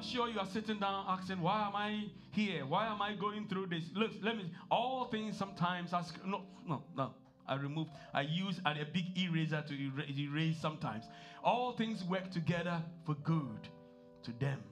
I'm 0.00 0.06
sure 0.06 0.30
you 0.30 0.40
are 0.40 0.46
sitting 0.46 0.78
down 0.78 1.04
asking, 1.06 1.42
Why 1.42 1.66
am 1.66 1.76
I 1.76 2.04
here? 2.30 2.64
Why 2.64 2.86
am 2.86 3.02
I 3.02 3.12
going 3.12 3.46
through 3.48 3.66
this? 3.66 3.84
Look, 3.94 4.12
let 4.22 4.34
me, 4.34 4.50
all 4.70 5.04
things 5.04 5.36
sometimes 5.36 5.92
ask, 5.92 6.14
no, 6.24 6.40
no, 6.66 6.82
no. 6.96 7.12
I 7.46 7.56
remove, 7.56 7.88
I 8.14 8.22
use 8.22 8.58
a 8.64 8.86
big 8.90 9.04
eraser 9.18 9.62
to 9.68 9.74
erase 10.18 10.56
sometimes. 10.58 11.04
All 11.44 11.72
things 11.72 12.02
work 12.04 12.30
together 12.30 12.80
for 13.04 13.14
good 13.16 13.68
to 14.22 14.32
them 14.40 14.62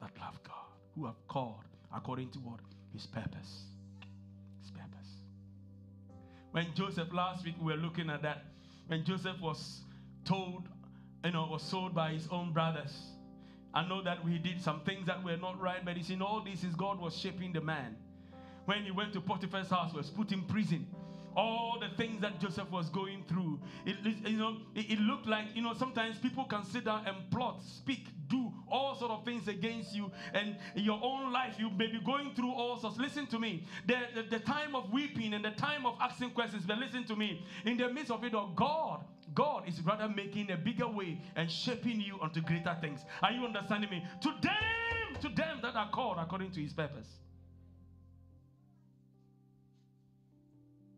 that 0.00 0.10
love 0.20 0.42
God, 0.42 0.74
who 0.96 1.06
have 1.06 1.28
called 1.28 1.62
according 1.94 2.30
to 2.30 2.40
what? 2.40 2.58
His 2.92 3.06
purpose. 3.06 3.62
His 4.60 4.72
purpose. 4.72 5.08
When 6.50 6.66
Joseph, 6.74 7.12
last 7.12 7.44
week, 7.44 7.54
we 7.60 7.74
were 7.74 7.78
looking 7.78 8.10
at 8.10 8.22
that. 8.22 8.42
When 8.88 9.04
Joseph 9.04 9.40
was 9.40 9.82
told, 10.24 10.64
you 11.24 11.30
know, 11.30 11.46
was 11.48 11.62
sold 11.62 11.94
by 11.94 12.10
his 12.10 12.26
own 12.32 12.52
brothers 12.52 13.12
I 13.78 13.86
know 13.86 14.02
that 14.02 14.24
we 14.24 14.38
did 14.38 14.60
some 14.60 14.80
things 14.80 15.06
that 15.06 15.22
were 15.22 15.36
not 15.36 15.60
right, 15.60 15.84
but 15.84 15.96
it's 15.96 16.10
in 16.10 16.20
all 16.20 16.40
this 16.40 16.64
is 16.64 16.74
God 16.74 17.00
was 17.00 17.16
shaping 17.16 17.52
the 17.52 17.60
man. 17.60 17.94
When 18.64 18.82
he 18.82 18.90
went 18.90 19.12
to 19.12 19.20
Potiphar's 19.20 19.70
house, 19.70 19.94
was 19.94 20.10
put 20.10 20.32
in 20.32 20.42
prison. 20.42 20.84
All 21.38 21.78
the 21.78 21.88
things 21.96 22.20
that 22.20 22.40
Joseph 22.40 22.68
was 22.68 22.90
going 22.90 23.22
through. 23.28 23.60
It, 23.86 23.96
you 24.26 24.36
know, 24.36 24.56
it, 24.74 24.90
it 24.90 24.98
looked 24.98 25.28
like 25.28 25.46
you 25.54 25.62
know 25.62 25.72
sometimes 25.72 26.18
people 26.18 26.44
can 26.44 26.64
sit 26.64 26.84
down 26.84 27.06
and 27.06 27.16
plot, 27.30 27.62
speak, 27.62 28.08
do 28.28 28.52
all 28.68 28.96
sort 28.96 29.12
of 29.12 29.24
things 29.24 29.46
against 29.46 29.94
you, 29.94 30.10
and 30.34 30.56
your 30.74 30.98
own 31.00 31.32
life 31.32 31.54
you 31.56 31.70
may 31.70 31.86
be 31.86 32.00
going 32.00 32.34
through 32.34 32.50
all 32.50 32.76
sorts. 32.80 32.98
Listen 32.98 33.24
to 33.26 33.38
me. 33.38 33.64
The, 33.86 33.98
the, 34.16 34.22
the 34.22 34.38
time 34.40 34.74
of 34.74 34.92
weeping 34.92 35.32
and 35.32 35.44
the 35.44 35.52
time 35.52 35.86
of 35.86 35.94
asking 36.00 36.30
questions, 36.30 36.64
but 36.66 36.78
listen 36.78 37.04
to 37.04 37.14
me. 37.14 37.46
In 37.64 37.76
the 37.76 37.88
midst 37.88 38.10
of 38.10 38.24
it 38.24 38.34
all, 38.34 38.52
God, 38.56 39.04
God 39.32 39.68
is 39.68 39.80
rather 39.82 40.08
making 40.08 40.50
a 40.50 40.56
bigger 40.56 40.88
way 40.88 41.20
and 41.36 41.48
shaping 41.48 42.00
you 42.00 42.18
onto 42.20 42.40
greater 42.40 42.76
things. 42.80 43.04
Are 43.22 43.30
you 43.30 43.44
understanding 43.44 43.90
me? 43.90 44.04
To 44.22 44.34
them, 44.42 45.20
to 45.20 45.28
them 45.28 45.60
that 45.62 45.76
are 45.76 45.90
called 45.90 46.16
according 46.18 46.50
to 46.52 46.60
His 46.60 46.72
purpose. 46.72 47.06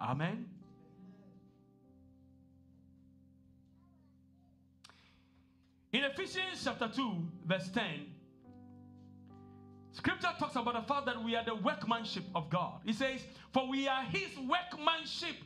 Amen. 0.00 0.46
In 5.92 6.04
Ephesians 6.04 6.62
chapter 6.64 6.88
2, 6.88 7.16
verse 7.46 7.68
10, 7.74 7.84
scripture 9.92 10.28
talks 10.38 10.54
about 10.54 10.74
the 10.74 10.82
fact 10.82 11.06
that 11.06 11.22
we 11.22 11.34
are 11.34 11.44
the 11.44 11.56
workmanship 11.56 12.24
of 12.34 12.48
God. 12.48 12.80
It 12.86 12.94
says, 12.94 13.20
For 13.52 13.68
we 13.68 13.88
are 13.88 14.04
his 14.04 14.30
workmanship. 14.38 15.36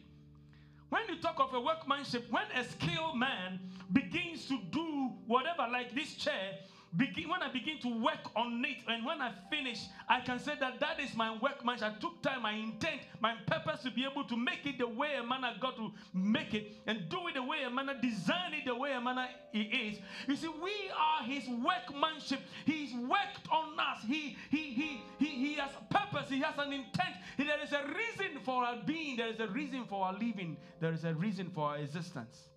When 0.91 1.03
you 1.09 1.17
talk 1.17 1.41
of 1.41 1.53
a 1.55 1.61
workmanship, 1.61 2.31
when 2.31 2.45
a 2.55 2.63
skilled 2.63 3.19
man 3.19 3.59
begins 3.93 4.47
to 4.47 4.59
do 4.71 5.13
whatever, 5.27 5.67
like 5.73 5.95
this 5.95 6.15
chair, 6.15 6.59
begin, 6.97 7.28
when 7.28 7.42
I 7.42 7.53
begin 7.53 7.78
to 7.80 7.88
work 7.88 8.30
on 8.36 8.64
it, 8.64 8.78
and 8.88 9.05
when 9.05 9.20
I 9.20 9.32
finish, 9.51 9.86
I 10.09 10.20
can 10.20 10.38
say 10.38 10.53
that 10.61 10.80
that 10.80 11.01
is 11.01 11.14
my 11.16 11.36
workmanship. 11.40 11.95
I 11.97 12.01
took 12.01 12.22
time, 12.22 12.42
my 12.42 12.53
intent, 12.53 13.03
my 13.20 13.34
purpose 13.47 13.82
to 13.82 13.90
be 13.90 14.05
able 14.05 14.24
to 14.24 14.36
make 14.36 14.66
it 14.66 14.78
the 14.78 14.86
way 14.86 15.16
a 15.18 15.22
man 15.22 15.42
has 15.42 15.59
got 15.59 15.76
to 15.76 15.90
make 16.12 16.55
it, 16.55 16.72
and 16.86 17.09
do 17.09 17.28
it 17.28 17.34
the 17.34 17.42
way 17.42 17.62
a 17.64 17.70
man 17.70 17.90
design 18.01 18.55
it 18.55 18.64
the 18.66 18.74
way 18.74 18.92
a 18.92 19.01
man 19.01 19.28
is. 19.53 19.99
You 20.28 20.36
see, 20.36 20.49
we 20.49 20.72
are 20.99 21.24
his 21.24 21.49
workmanship. 21.49 22.40
He's 22.64 22.95
worked 22.95 23.49
on 23.51 23.78
us. 23.78 24.03
He 24.07 24.36
he 24.51 24.72
he 24.72 25.03
he, 25.18 25.26
he 25.26 25.55
has 25.55 25.70
purpose. 25.90 26.28
He 26.28 26.40
has 26.40 26.55
an 26.59 26.72
intent. 26.72 27.14
There 27.36 27.62
is 27.62 27.72
a 27.72 27.84
reason 27.86 28.40
for 28.45 28.64
our 28.64 28.76
being. 28.84 29.16
There 29.16 29.28
is 29.28 29.40
a 29.40 29.49
reason 29.49 29.84
for 29.88 30.05
our 30.05 30.12
living. 30.12 30.57
There 30.80 30.92
is 30.92 31.05
a 31.05 31.14
reason 31.14 31.51
for 31.51 31.70
our 31.70 31.78
existence. 31.78 32.49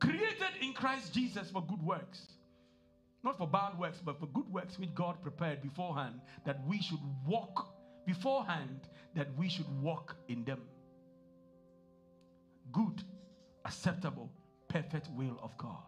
Created 0.00 0.60
in 0.60 0.72
Christ 0.72 1.12
Jesus 1.12 1.50
for 1.50 1.62
good 1.62 1.82
works. 1.82 2.26
Not 3.22 3.38
for 3.38 3.46
bad 3.46 3.78
works, 3.78 4.00
but 4.04 4.20
for 4.20 4.26
good 4.26 4.48
works 4.52 4.78
which 4.78 4.94
God 4.94 5.20
prepared 5.22 5.62
beforehand 5.62 6.20
that 6.44 6.64
we 6.66 6.80
should 6.80 7.00
walk 7.26 7.74
beforehand, 8.06 8.88
that 9.14 9.28
we 9.36 9.48
should 9.48 9.66
walk 9.82 10.14
in 10.28 10.44
them. 10.44 10.60
Good, 12.72 13.02
acceptable, 13.64 14.30
perfect 14.68 15.08
will 15.16 15.38
of 15.42 15.56
God. 15.58 15.82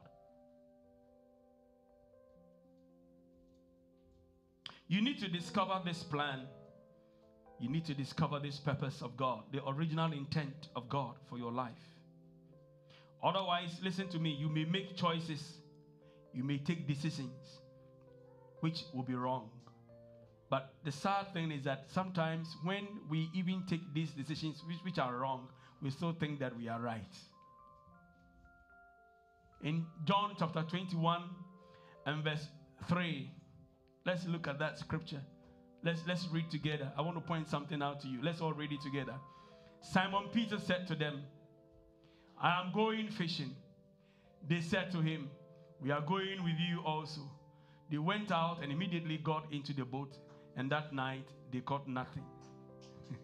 You 4.89 5.03
need 5.03 5.19
to 5.21 5.29
discover 5.29 5.81
this 5.85 6.03
plan. 6.03 6.41
You 7.61 7.69
need 7.69 7.85
to 7.87 7.95
discover 7.95 8.39
this 8.39 8.59
purpose 8.59 9.03
of 9.03 9.17
God, 9.17 9.43
the 9.53 9.65
original 9.69 10.13
intent 10.13 10.69
of 10.75 10.89
God 10.89 11.15
for 11.29 11.39
your 11.39 11.53
life. 11.53 11.98
Otherwise, 13.23 13.81
listen 13.83 14.09
to 14.09 14.19
me, 14.19 14.31
you 14.31 14.49
may 14.49 14.65
make 14.65 14.97
choices, 14.97 15.59
you 16.33 16.45
may 16.45 16.59
take 16.59 16.87
decisions 16.87 17.61
which 18.61 18.85
will 18.95 19.03
be 19.03 19.15
wrong. 19.15 19.51
But 20.51 20.73
the 20.85 20.93
sad 20.93 21.33
thing 21.33 21.51
is 21.51 21.65
that 21.65 21.85
sometimes 21.89 22.57
when 22.63 22.87
we 23.11 23.29
even 23.35 23.65
take 23.69 23.83
these 23.93 24.11
decisions 24.11 24.63
which, 24.67 24.79
which 24.85 24.99
are 24.99 25.15
wrong, 25.15 25.49
we 25.83 25.91
still 25.91 26.13
think 26.13 26.41
that 26.41 26.57
we 26.57 26.69
are 26.69 26.81
right. 26.81 27.15
In 29.63 29.85
John 30.05 30.35
chapter 30.39 30.63
21 30.63 31.23
and 32.07 32.25
verse 32.25 32.47
3, 32.89 33.31
let's 34.07 34.27
look 34.27 34.47
at 34.47 34.59
that 34.61 34.79
scripture. 34.79 35.21
Let's, 35.85 36.01
let's 36.07 36.27
read 36.33 36.51
together. 36.51 36.91
I 36.97 37.03
want 37.03 37.17
to 37.17 37.21
point 37.21 37.49
something 37.49 37.83
out 37.83 38.01
to 38.03 38.09
you. 38.09 38.21
Let's 38.23 38.41
all 38.41 38.53
read 38.53 38.73
it 38.73 38.81
together. 38.81 39.15
Simon 39.81 40.25
Peter 40.33 40.59
said 40.59 40.87
to 40.89 40.95
them, 40.95 41.23
I 42.41 42.61
am 42.61 42.73
going 42.73 43.09
fishing. 43.09 43.55
They 44.49 44.61
said 44.61 44.91
to 44.93 45.01
him, 45.01 45.31
We 45.81 45.91
are 45.91 46.01
going 46.01 46.45
with 46.45 46.59
you 46.59 46.81
also. 46.85 47.23
They 47.91 47.99
went 47.99 48.31
out 48.31 48.63
and 48.63 48.71
immediately 48.71 49.19
got 49.19 49.47
into 49.51 49.73
the 49.73 49.85
boat, 49.85 50.17
and 50.57 50.71
that 50.71 50.93
night 50.93 51.27
they 51.53 51.61
caught 51.61 51.89
nothing. 51.89 52.25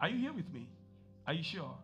are 0.00 0.08
you 0.08 0.18
here 0.18 0.32
with 0.32 0.52
me? 0.52 0.68
Are 1.26 1.32
you 1.32 1.42
sure? 1.42 1.74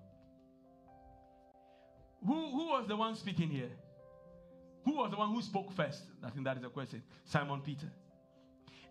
Who, 2.26 2.50
who 2.50 2.66
was 2.66 2.86
the 2.86 2.96
one 2.96 3.16
speaking 3.16 3.48
here? 3.48 3.70
Who 4.84 4.96
was 4.96 5.10
the 5.10 5.16
one 5.16 5.32
who 5.32 5.40
spoke 5.40 5.72
first? 5.72 6.02
I 6.22 6.30
think 6.30 6.44
that 6.44 6.56
is 6.56 6.62
the 6.62 6.68
question. 6.68 7.02
Simon 7.24 7.60
Peter. 7.60 7.90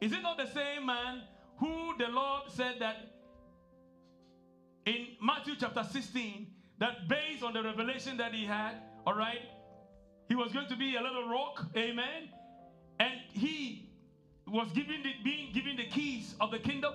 Is 0.01 0.12
it 0.12 0.22
not 0.22 0.38
the 0.38 0.47
same 0.47 0.86
man 0.86 1.22
who 1.57 1.93
the 1.97 2.07
Lord 2.07 2.43
said 2.49 2.76
that 2.80 2.95
in 4.86 5.07
Matthew 5.21 5.55
chapter 5.59 5.84
16 5.84 6.47
that 6.80 7.07
based 7.07 7.43
on 7.43 7.53
the 7.53 7.63
revelation 7.63 8.17
that 8.17 8.34
he 8.34 8.45
had, 8.45 8.75
all 9.05 9.13
right, 9.13 9.41
he 10.27 10.36
was 10.36 10.51
going 10.51 10.67
to 10.67 10.75
be 10.75 10.95
a 10.95 11.01
little 11.01 11.27
rock, 11.27 11.65
amen. 11.75 12.30
And 12.99 13.13
he 13.34 13.89
was 14.47 14.71
given 14.71 15.03
the, 15.03 15.13
being 15.23 15.51
given 15.53 15.75
the 15.77 15.86
keys 15.86 16.36
of 16.39 16.51
the 16.51 16.59
kingdom. 16.59 16.93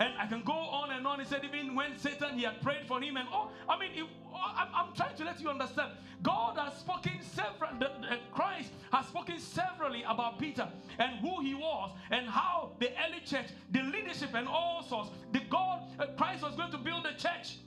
And 0.00 0.14
I 0.18 0.26
can 0.26 0.42
go 0.42 0.54
on 0.54 0.92
and 0.92 1.06
on. 1.06 1.20
He 1.20 1.26
said, 1.26 1.44
even 1.44 1.74
when 1.74 1.98
Satan, 1.98 2.38
he 2.38 2.44
had 2.44 2.62
prayed 2.62 2.86
for 2.88 3.02
him. 3.02 3.18
And 3.18 3.28
oh, 3.30 3.50
I 3.68 3.78
mean, 3.78 3.90
it, 3.94 4.06
oh, 4.32 4.54
I'm, 4.56 4.68
I'm 4.74 4.94
trying 4.94 5.14
to 5.16 5.24
let 5.24 5.38
you 5.40 5.50
understand. 5.50 5.92
God 6.22 6.56
has 6.56 6.78
spoken 6.78 7.20
several, 7.20 7.70
the, 7.78 7.90
the, 8.00 8.18
Christ 8.32 8.70
has 8.92 9.06
spoken 9.06 9.38
severally 9.38 10.02
about 10.08 10.38
Peter 10.38 10.66
and 10.98 11.18
who 11.18 11.42
he 11.42 11.54
was 11.54 11.90
and 12.10 12.26
how 12.26 12.72
the 12.78 12.88
early 13.06 13.20
church, 13.26 13.48
the 13.72 13.82
leadership, 13.82 14.30
and 14.34 14.48
all 14.48 14.82
sorts, 14.82 15.10
the 15.32 15.40
God, 15.50 15.82
uh, 15.98 16.06
Christ 16.16 16.42
was 16.42 16.56
going 16.56 16.70
to 16.70 16.78
build 16.78 17.04
a 17.04 17.12
church. 17.12 17.58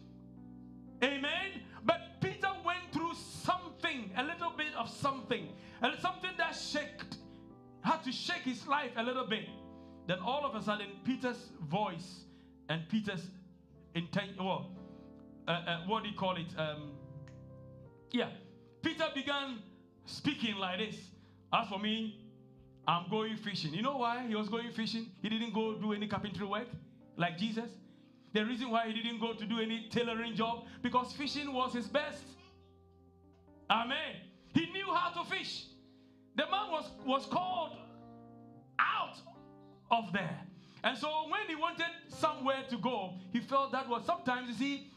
Amen. 1.03 1.61
But 1.85 2.19
Peter 2.19 2.49
went 2.65 2.91
through 2.91 3.13
something, 3.13 4.09
a 4.17 4.23
little 4.23 4.53
bit 4.57 4.73
of 4.75 4.89
something, 4.89 5.49
and 5.83 5.93
something 5.99 6.31
that 6.39 6.55
shaked, 6.55 7.17
had 7.81 8.03
to 8.05 8.11
shake 8.11 8.41
his 8.41 8.65
life 8.67 8.91
a 8.95 9.03
little 9.03 9.27
bit. 9.27 9.49
Then 10.07 10.19
all 10.19 10.45
of 10.45 10.55
a 10.55 10.61
sudden, 10.63 10.87
Peter's 11.03 11.49
voice 11.69 12.21
and 12.69 12.87
Peter's 12.89 13.25
intent, 13.95 14.31
well, 14.37 14.71
uh, 15.47 15.51
uh, 15.51 15.77
what 15.87 16.03
do 16.03 16.09
you 16.09 16.15
call 16.15 16.35
it? 16.35 16.47
Um, 16.57 16.91
yeah, 18.11 18.29
Peter 18.81 19.05
began 19.13 19.59
speaking 20.05 20.55
like 20.55 20.79
this. 20.79 20.95
As 21.53 21.67
for 21.67 21.79
me, 21.79 22.19
I'm 22.87 23.09
going 23.09 23.37
fishing. 23.37 23.73
You 23.73 23.81
know 23.81 23.97
why 23.97 24.25
he 24.27 24.35
was 24.35 24.49
going 24.49 24.71
fishing? 24.71 25.07
He 25.21 25.29
didn't 25.29 25.53
go 25.53 25.75
do 25.75 25.93
any 25.93 26.07
carpentry 26.07 26.45
work 26.45 26.67
like 27.17 27.37
Jesus. 27.37 27.69
The 28.33 28.43
reason 28.45 28.71
why 28.71 28.87
he 28.87 28.93
didn't 28.93 29.19
go 29.19 29.33
to 29.33 29.45
do 29.45 29.59
any 29.59 29.87
tailoring 29.89 30.35
job 30.35 30.65
because 30.81 31.13
fishing 31.13 31.53
was 31.53 31.73
his 31.73 31.87
best. 31.87 32.23
Amen. 33.69 34.15
He 34.53 34.71
knew 34.71 34.93
how 34.93 35.21
to 35.21 35.29
fish. 35.29 35.67
The 36.35 36.43
man 36.49 36.71
was, 36.71 36.89
was 37.05 37.25
called 37.27 37.77
there. 40.11 40.39
And 40.83 40.97
so 40.97 41.07
when 41.29 41.47
he 41.47 41.55
wanted 41.55 41.91
somewhere 42.09 42.63
to 42.69 42.77
go, 42.77 43.13
he 43.31 43.39
felt 43.39 43.71
that 43.71 43.87
was 43.87 44.05
sometimes, 44.05 44.49
you 44.49 44.55
see, 44.55 44.91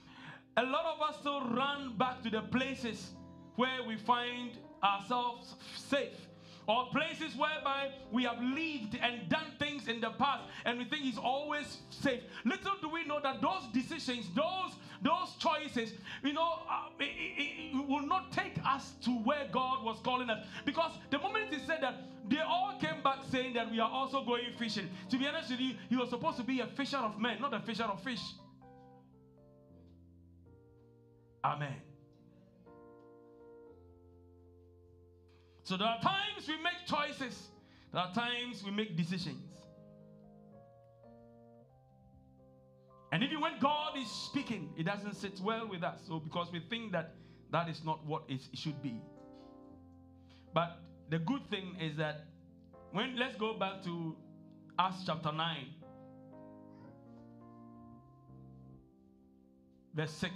a 0.56 0.62
lot 0.64 0.84
of 0.86 1.02
us 1.02 1.16
still 1.20 1.42
run 1.42 1.96
back 1.96 2.22
to 2.22 2.30
the 2.30 2.40
places 2.42 3.10
where 3.56 3.82
we 3.86 3.96
find 3.96 4.50
ourselves 4.82 5.54
safe. 5.76 6.26
Or 6.68 6.86
places 6.90 7.36
whereby 7.36 7.92
we 8.10 8.24
have 8.24 8.40
lived 8.42 8.98
and 9.00 9.28
done 9.28 9.52
things 9.58 9.86
in 9.86 10.00
the 10.00 10.10
past 10.10 10.44
and 10.64 10.78
we 10.78 10.84
think 10.84 11.04
it's 11.04 11.18
always 11.18 11.78
safe. 11.90 12.22
Little 12.44 12.72
do 12.80 12.88
we 12.88 13.04
know 13.04 13.20
that 13.22 13.40
those 13.40 13.62
decisions, 13.72 14.26
those 14.34 14.72
those 15.02 15.34
choices, 15.38 15.92
you 16.24 16.32
know, 16.32 16.60
uh, 16.68 16.88
it, 16.98 17.04
it, 17.04 17.76
it 17.76 17.88
will 17.88 18.06
not 18.06 18.32
take 18.32 18.54
us 18.64 18.92
to 19.02 19.10
where 19.10 19.46
God 19.52 19.84
was 19.84 19.98
calling 20.02 20.30
us. 20.30 20.44
Because 20.64 20.92
the 21.10 21.18
moment 21.18 21.52
he 21.52 21.60
said 21.66 21.82
that, 21.82 21.96
they 22.28 22.40
all 22.40 22.76
came 22.80 23.02
back 23.02 23.18
saying 23.30 23.52
that 23.54 23.70
we 23.70 23.78
are 23.78 23.90
also 23.90 24.24
going 24.24 24.52
fishing. 24.58 24.88
To 25.10 25.18
be 25.18 25.26
honest 25.26 25.50
with 25.50 25.60
you, 25.60 25.74
he 25.88 25.96
was 25.96 26.10
supposed 26.10 26.38
to 26.38 26.42
be 26.42 26.60
a 26.60 26.66
fisher 26.66 26.96
of 26.96 27.20
men, 27.20 27.40
not 27.40 27.54
a 27.54 27.60
fisher 27.60 27.84
of 27.84 28.02
fish. 28.02 28.22
Amen. 31.44 31.85
So 35.66 35.76
there 35.76 35.88
are 35.88 36.00
times 36.00 36.46
we 36.46 36.54
make 36.62 36.86
choices, 36.86 37.48
there 37.92 38.00
are 38.00 38.14
times 38.14 38.62
we 38.62 38.70
make 38.70 38.96
decisions. 38.96 39.42
And 43.10 43.24
even 43.24 43.40
when 43.40 43.58
God 43.58 43.98
is 43.98 44.08
speaking, 44.08 44.72
it 44.78 44.84
doesn't 44.84 45.16
sit 45.16 45.40
well 45.40 45.66
with 45.68 45.82
us. 45.82 45.98
So 46.06 46.20
because 46.20 46.52
we 46.52 46.60
think 46.60 46.92
that 46.92 47.14
that 47.50 47.68
is 47.68 47.84
not 47.84 48.06
what 48.06 48.22
it 48.28 48.42
should 48.54 48.80
be. 48.80 49.00
But 50.54 50.78
the 51.10 51.18
good 51.18 51.44
thing 51.50 51.74
is 51.80 51.96
that 51.96 52.26
when 52.92 53.16
let's 53.16 53.34
go 53.34 53.54
back 53.54 53.82
to 53.86 54.14
Acts 54.78 55.02
chapter 55.04 55.32
9, 55.32 55.56
verse 59.96 60.12
6. 60.12 60.32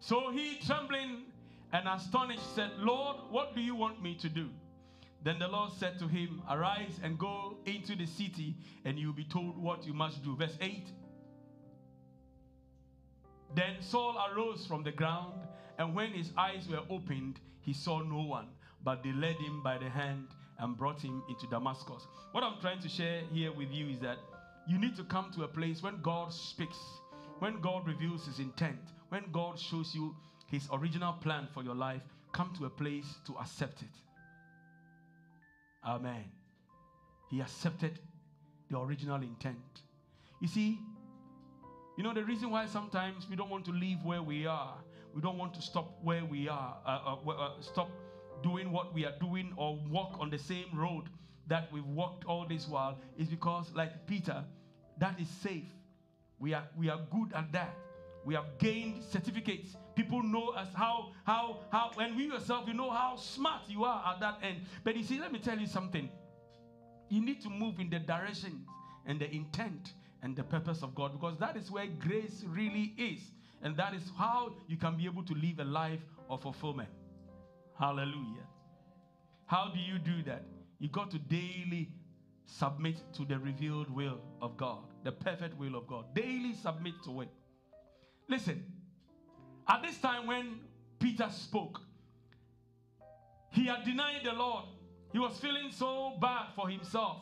So 0.00 0.32
he, 0.32 0.58
trembling 0.66 1.29
and 1.72 1.86
astonished, 1.88 2.54
said, 2.54 2.70
Lord, 2.78 3.16
what 3.30 3.54
do 3.54 3.60
you 3.60 3.74
want 3.74 4.02
me 4.02 4.14
to 4.16 4.28
do? 4.28 4.48
Then 5.22 5.38
the 5.38 5.48
Lord 5.48 5.72
said 5.72 5.98
to 5.98 6.08
him, 6.08 6.42
Arise 6.48 6.98
and 7.02 7.18
go 7.18 7.56
into 7.66 7.94
the 7.94 8.06
city, 8.06 8.56
and 8.84 8.98
you'll 8.98 9.12
be 9.12 9.24
told 9.24 9.56
what 9.56 9.86
you 9.86 9.92
must 9.92 10.24
do. 10.24 10.34
Verse 10.36 10.56
8. 10.60 10.82
Then 13.54 13.76
Saul 13.80 14.16
arose 14.32 14.66
from 14.66 14.82
the 14.82 14.92
ground, 14.92 15.34
and 15.78 15.94
when 15.94 16.12
his 16.12 16.30
eyes 16.38 16.66
were 16.68 16.82
opened, 16.88 17.40
he 17.60 17.72
saw 17.72 18.00
no 18.00 18.22
one, 18.22 18.46
but 18.84 19.02
they 19.02 19.12
led 19.12 19.36
him 19.36 19.62
by 19.62 19.76
the 19.76 19.90
hand 19.90 20.28
and 20.58 20.76
brought 20.76 21.00
him 21.00 21.22
into 21.28 21.46
Damascus. 21.48 22.06
What 22.32 22.44
I'm 22.44 22.60
trying 22.60 22.80
to 22.80 22.88
share 22.88 23.22
here 23.32 23.52
with 23.52 23.70
you 23.70 23.88
is 23.88 23.98
that 24.00 24.18
you 24.66 24.78
need 24.78 24.96
to 24.96 25.04
come 25.04 25.30
to 25.34 25.44
a 25.44 25.48
place 25.48 25.82
when 25.82 26.00
God 26.00 26.32
speaks, 26.32 26.78
when 27.40 27.60
God 27.60 27.86
reveals 27.86 28.26
his 28.26 28.38
intent, 28.38 28.78
when 29.08 29.24
God 29.32 29.58
shows 29.58 29.94
you 29.94 30.14
his 30.50 30.68
original 30.72 31.12
plan 31.14 31.48
for 31.54 31.62
your 31.62 31.74
life, 31.74 32.02
come 32.32 32.52
to 32.58 32.66
a 32.66 32.70
place 32.70 33.06
to 33.26 33.36
accept 33.38 33.82
it. 33.82 33.88
Amen. 35.84 36.24
He 37.30 37.40
accepted 37.40 37.98
the 38.70 38.78
original 38.78 39.22
intent. 39.22 39.82
You 40.40 40.48
see, 40.48 40.78
you 41.96 42.04
know 42.04 42.14
the 42.14 42.24
reason 42.24 42.50
why 42.50 42.66
sometimes 42.66 43.28
we 43.28 43.36
don't 43.36 43.50
want 43.50 43.64
to 43.66 43.72
leave 43.72 44.02
where 44.02 44.22
we 44.22 44.46
are, 44.46 44.74
we 45.14 45.20
don't 45.20 45.38
want 45.38 45.54
to 45.54 45.62
stop 45.62 45.98
where 46.02 46.24
we 46.24 46.48
are, 46.48 46.76
uh, 46.86 47.16
uh, 47.26 47.30
uh, 47.30 47.60
stop 47.60 47.90
doing 48.42 48.72
what 48.72 48.94
we 48.94 49.04
are 49.04 49.14
doing 49.20 49.52
or 49.56 49.78
walk 49.88 50.16
on 50.18 50.30
the 50.30 50.38
same 50.38 50.66
road 50.74 51.04
that 51.46 51.70
we've 51.72 51.84
walked 51.86 52.24
all 52.24 52.46
this 52.48 52.66
while 52.68 52.98
is 53.18 53.28
because, 53.28 53.66
like 53.74 54.06
Peter, 54.06 54.44
that 54.98 55.18
is 55.20 55.28
safe. 55.28 55.68
We 56.38 56.54
are 56.54 56.64
we 56.76 56.88
are 56.88 57.00
good 57.10 57.32
at 57.34 57.52
that. 57.52 57.76
We 58.24 58.34
have 58.34 58.46
gained 58.58 59.02
certificates. 59.02 59.76
People 60.00 60.22
know 60.22 60.48
us 60.48 60.68
how 60.72 61.12
how 61.24 61.58
how 61.70 61.90
and 62.00 62.16
we 62.16 62.24
yourself 62.24 62.66
you 62.66 62.72
know 62.72 62.90
how 62.90 63.16
smart 63.16 63.60
you 63.68 63.84
are 63.84 64.02
at 64.14 64.20
that 64.20 64.38
end. 64.42 64.62
But 64.82 64.96
you 64.96 65.04
see, 65.04 65.20
let 65.20 65.30
me 65.30 65.38
tell 65.38 65.58
you 65.58 65.66
something. 65.66 66.08
You 67.10 67.20
need 67.20 67.42
to 67.42 67.50
move 67.50 67.78
in 67.80 67.90
the 67.90 67.98
direction 67.98 68.64
and 69.04 69.20
the 69.20 69.30
intent 69.30 69.92
and 70.22 70.34
the 70.34 70.42
purpose 70.42 70.82
of 70.82 70.94
God 70.94 71.12
because 71.12 71.36
that 71.38 71.54
is 71.54 71.70
where 71.70 71.86
grace 71.86 72.42
really 72.48 72.94
is. 72.96 73.20
And 73.60 73.76
that 73.76 73.92
is 73.92 74.02
how 74.16 74.54
you 74.68 74.78
can 74.78 74.96
be 74.96 75.04
able 75.04 75.22
to 75.24 75.34
live 75.34 75.58
a 75.58 75.64
life 75.64 76.00
of 76.30 76.40
fulfillment. 76.40 76.88
Hallelujah. 77.78 78.46
How 79.44 79.70
do 79.74 79.80
you 79.80 79.98
do 79.98 80.22
that? 80.22 80.44
You 80.78 80.88
got 80.88 81.10
to 81.10 81.18
daily 81.18 81.90
submit 82.46 83.02
to 83.16 83.26
the 83.26 83.38
revealed 83.38 83.90
will 83.90 84.18
of 84.40 84.56
God, 84.56 84.78
the 85.04 85.12
perfect 85.12 85.58
will 85.58 85.76
of 85.76 85.86
God. 85.86 86.14
Daily 86.14 86.54
submit 86.54 86.94
to 87.04 87.20
it. 87.20 87.28
Listen, 88.28 88.64
at 89.68 89.82
this 89.82 89.98
time 89.98 90.26
when 90.26 90.60
Peter 90.98 91.28
spoke, 91.30 91.80
he 93.50 93.66
had 93.66 93.84
denied 93.84 94.20
the 94.24 94.32
Lord. 94.32 94.64
He 95.12 95.18
was 95.18 95.36
feeling 95.38 95.70
so 95.72 96.16
bad 96.20 96.46
for 96.54 96.68
himself. 96.68 97.18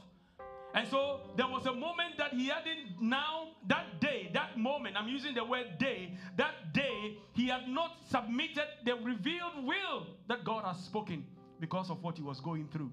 And 0.74 0.86
so 0.88 1.20
there 1.36 1.46
was 1.46 1.64
a 1.66 1.72
moment 1.72 2.18
that 2.18 2.34
he 2.34 2.48
hadn't 2.48 3.00
now, 3.00 3.48
that 3.68 4.00
day, 4.00 4.30
that 4.34 4.58
moment, 4.58 4.96
I'm 4.98 5.08
using 5.08 5.34
the 5.34 5.44
word 5.44 5.78
day, 5.78 6.12
that 6.36 6.74
day, 6.74 7.16
he 7.32 7.48
had 7.48 7.68
not 7.68 7.96
submitted 8.10 8.66
the 8.84 8.94
revealed 8.96 9.64
will 9.64 10.06
that 10.28 10.44
God 10.44 10.64
has 10.64 10.78
spoken 10.78 11.24
because 11.58 11.90
of 11.90 12.02
what 12.02 12.16
he 12.16 12.22
was 12.22 12.40
going 12.40 12.68
through. 12.68 12.92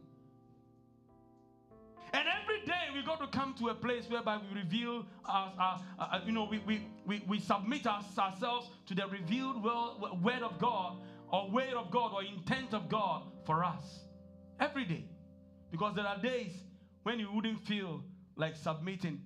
Day 2.66 2.74
we 2.93 3.03
got 3.03 3.20
to 3.20 3.28
come 3.28 3.53
to 3.59 3.70
a 3.70 3.74
place 3.74 4.09
whereby 4.09 4.38
we 4.38 4.59
reveal, 4.59 5.05
our, 5.26 5.53
our, 5.59 5.82
uh, 5.99 6.20
you 6.26 6.32
know, 6.32 6.47
we, 6.49 6.59
we, 6.59 6.88
we, 7.05 7.24
we 7.28 7.39
submit 7.39 7.86
our, 7.86 8.03
ourselves 8.18 8.70
to 8.88 8.95
the 8.95 9.07
revealed 9.07 9.63
will, 9.63 10.20
word 10.24 10.41
of 10.41 10.57
God 10.59 10.97
or 11.32 11.49
word 11.49 11.74
of 11.76 11.91
God 11.91 12.11
or 12.13 12.24
intent 12.24 12.74
of 12.74 12.89
God 12.89 13.24
for 13.45 13.63
us. 13.63 13.99
Every 14.59 14.86
day. 14.86 15.05
Because 15.72 15.95
there 15.95 16.05
are 16.05 16.18
days 16.18 16.51
when 17.03 17.20
you 17.20 17.32
wouldn't 17.32 17.61
feel 17.66 18.03
like 18.36 18.55
submitting 18.55 19.22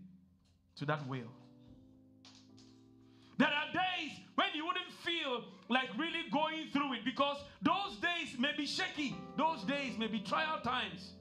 to 0.77 0.85
that 0.85 1.07
will. 1.07 1.31
There 3.37 3.47
are 3.47 3.71
days 3.71 4.17
when 4.35 4.47
you 4.53 4.65
wouldn't 4.65 4.91
feel 5.03 5.45
like 5.69 5.87
really 5.97 6.29
going 6.31 6.67
through 6.73 6.93
it 6.93 7.05
because 7.05 7.37
those 7.61 7.97
days 8.01 8.37
may 8.37 8.51
be 8.57 8.65
shaky, 8.65 9.15
those 9.37 9.63
days 9.63 9.97
may 9.97 10.07
be 10.07 10.19
trial 10.19 10.59
times. 10.61 11.13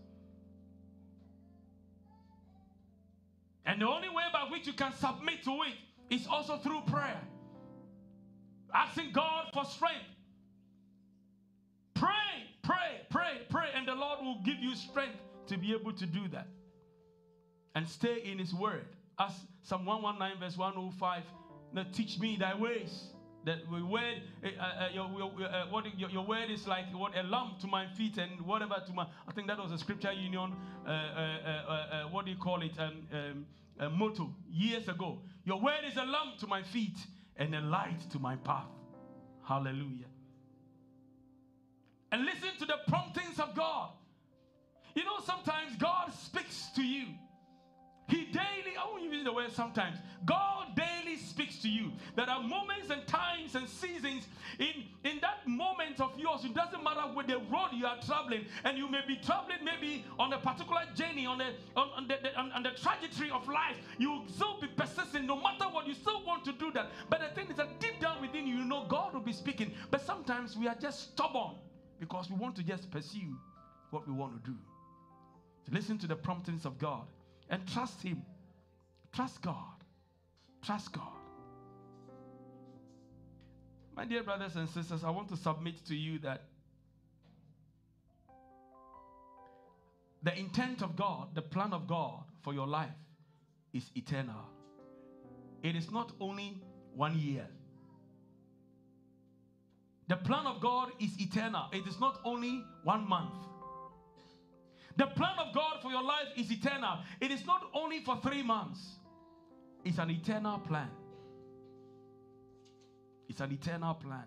And 3.69 3.83
the 3.83 3.87
only 3.87 4.09
way 4.09 4.25
by 4.33 4.49
which 4.51 4.67
you 4.67 4.73
can 4.73 4.95
submit 4.95 5.45
to 5.45 5.51
it 5.63 5.75
is 6.15 6.27
also 6.27 6.57
through 6.57 6.81
prayer. 6.87 7.21
Asking 8.75 9.13
God 9.13 9.49
for 9.53 9.67
strength. 9.67 10.07
Pray, 11.93 12.09
pray, 12.63 13.03
pray, 13.11 13.43
pray, 13.51 13.69
and 13.75 13.87
the 13.87 13.95
Lord 13.95 14.21
will 14.23 14.41
give 14.43 14.59
you 14.59 14.75
strength 14.75 15.19
to 15.49 15.59
be 15.59 15.75
able 15.75 15.93
to 15.93 16.07
do 16.07 16.29
that 16.29 16.47
and 17.75 17.87
stay 17.87 18.23
in 18.25 18.39
His 18.39 18.55
Word. 18.55 18.87
As 19.19 19.33
Psalm 19.63 19.85
119, 19.85 20.41
verse 20.41 20.57
105, 20.57 21.23
now 21.75 21.85
teach 21.93 22.19
me 22.19 22.37
thy 22.37 22.55
ways. 22.55 23.09
That 23.45 23.71
word, 23.71 24.23
uh, 24.45 24.49
uh, 24.61 24.89
your, 24.93 25.09
your, 25.17 25.49
uh, 25.49 25.67
what, 25.71 25.87
your, 25.99 26.11
your, 26.11 26.27
word 26.27 26.51
is 26.51 26.67
like 26.67 26.93
what 26.93 27.17
a 27.17 27.23
lamp 27.23 27.61
to 27.61 27.67
my 27.67 27.87
feet 27.87 28.19
and 28.19 28.41
whatever 28.43 28.83
to 28.85 28.93
my. 28.93 29.07
I 29.27 29.33
think 29.33 29.47
that 29.47 29.59
was 29.59 29.73
a 29.73 29.79
scripture 29.79 30.13
union. 30.13 30.55
Uh, 30.87 30.91
uh, 30.91 30.93
uh, 30.93 32.03
what 32.11 32.25
do 32.25 32.33
you 32.33 32.37
call 32.37 32.63
it? 32.63 32.73
Um, 32.79 33.47
um, 33.81 33.99
motto 33.99 34.35
years 34.51 34.89
ago. 34.89 35.21
Your 35.45 35.61
word 35.61 35.81
is 35.87 35.97
a 35.97 36.05
lamp 36.05 36.39
to 36.41 36.47
my 36.47 36.63
feet 36.63 36.97
and 37.37 37.55
a 37.55 37.61
light 37.61 38.01
to 38.11 38.19
my 38.19 38.37
path. 38.37 38.67
Hallelujah. 39.47 40.07
And 42.11 42.25
listen 42.25 42.51
to 42.59 42.67
the 42.67 42.79
promptings 42.89 43.39
of 43.39 43.55
God. 43.55 43.91
You 44.95 45.05
know, 45.05 45.21
sometimes 45.25 45.77
God 45.77 46.13
speaks 46.13 46.69
to 46.75 46.83
you. 46.83 47.07
He 48.09 48.25
daily, 48.25 48.75
I 48.79 48.87
won't 48.91 49.05
use 49.05 49.23
the 49.23 49.33
word 49.33 49.53
sometimes. 49.53 49.99
God 50.25 50.77
daily 50.77 51.17
speaks 51.17 51.59
to 51.59 51.69
you. 51.69 51.93
There 52.17 52.29
are 52.29 52.43
moments 52.43 52.91
and 52.91 53.07
times 53.07 53.55
and 53.55 53.69
seasons 53.69 54.27
in, 54.59 54.85
in 55.05 55.19
that 55.21 55.47
moment 55.47 56.01
of 56.01 56.19
yours. 56.19 56.45
It 56.45 56.55
doesn't 56.55 56.83
matter 56.83 57.03
where 57.15 57.27
the 57.27 57.39
road 57.39 57.71
you 57.73 57.87
are 57.87 57.99
traveling, 58.05 58.45
and 58.65 58.77
you 58.77 58.89
may 58.89 59.01
be 59.07 59.17
traveling 59.17 59.59
maybe 59.65 60.05
on 60.19 60.33
a 60.33 60.39
particular 60.39 60.83
journey, 60.95 61.27
on 61.27 61.39
the 61.39 61.53
on, 61.77 61.89
on 61.97 62.09
the, 62.09 62.19
the 62.23 62.39
on, 62.39 62.53
on, 62.53 62.63
the 62.63 62.71
trajectory 62.71 63.31
of 63.31 63.47
life. 63.49 63.77
You 63.99 64.11
will 64.13 64.29
still 64.29 64.61
be 64.61 64.69
persistent 64.69 65.27
no 65.27 65.37
matter 65.37 65.65
what. 65.65 65.87
You 65.87 65.95
still 65.95 66.25
want 66.25 66.45
to 66.47 66.53
do 66.53 66.71
that. 66.73 66.91
But 67.09 67.21
the 67.21 67.35
thing 67.35 67.51
is 67.51 67.57
that 67.57 67.81
deep 67.81 68.01
down 68.01 68.21
within 68.21 68.47
you, 68.47 68.57
you 68.57 68.65
know 68.65 68.87
God 68.89 69.15
will 69.15 69.21
be 69.21 69.33
speaking. 69.33 69.73
But 69.91 70.01
sometimes 70.01 70.57
we 70.57 70.69
are 70.69 70.77
just 70.77 71.13
stubborn 71.13 71.55
because 71.99 72.31
we 72.31 72.37
want 72.37 72.57
to 72.57 72.63
just 72.63 72.91
pursue 72.91 73.37
what 73.91 74.07
we 74.07 74.13
want 74.13 74.43
to 74.45 74.51
do. 74.51 74.57
Listen 75.71 75.99
to 75.99 76.07
the 76.07 76.17
promptings 76.17 76.65
of 76.65 76.79
God 76.79 77.07
and 77.51 77.67
trust 77.67 78.03
Him. 78.03 78.23
Trust 79.13 79.43
God. 79.43 79.78
Trust 80.63 80.93
God. 80.93 81.03
My 83.97 84.05
dear 84.05 84.23
brothers 84.23 84.55
and 84.57 84.69
sisters, 84.69 85.03
I 85.03 85.11
want 85.11 85.29
to 85.31 85.37
submit 85.37 85.85
to 85.87 85.97
you 85.97 86.19
that 86.21 86.43
the 90.23 90.39
intent 90.39 90.83
of 90.83 90.95
God, 90.97 91.35
the 91.35 91.43
plan 91.43 91.73
of 91.73 91.87
God 91.87 92.23
for 92.43 92.55
your 92.55 92.67
life 92.67 92.91
is 93.73 93.91
eternal. 93.97 94.45
It 95.63 95.75
is 95.75 95.91
not 95.91 96.13
only 96.21 96.63
one 96.95 97.19
year. 97.19 97.47
The 100.07 100.17
plan 100.17 100.47
of 100.47 100.61
God 100.61 100.91
is 101.01 101.21
eternal. 101.21 101.67
It 101.73 101.87
is 101.87 102.01
not 102.01 102.21
only 102.25 102.65
one 102.85 103.09
month. 103.09 103.35
The 104.97 105.07
plan 105.07 105.39
of 105.39 105.55
God 105.55 105.81
for 105.83 105.91
your 105.91 106.03
life 106.03 106.29
is 106.37 106.51
eternal. 106.51 106.99
It 107.21 107.31
is 107.31 107.45
not 107.47 107.69
only 107.75 108.01
for 108.05 108.19
three 108.23 108.43
months, 108.43 108.98
it's 109.85 109.99
an 109.99 110.11
eternal 110.11 110.59
plan. 110.59 110.91
It's 113.29 113.41
an 113.41 113.53
eternal 113.53 113.95
plan. 113.95 114.25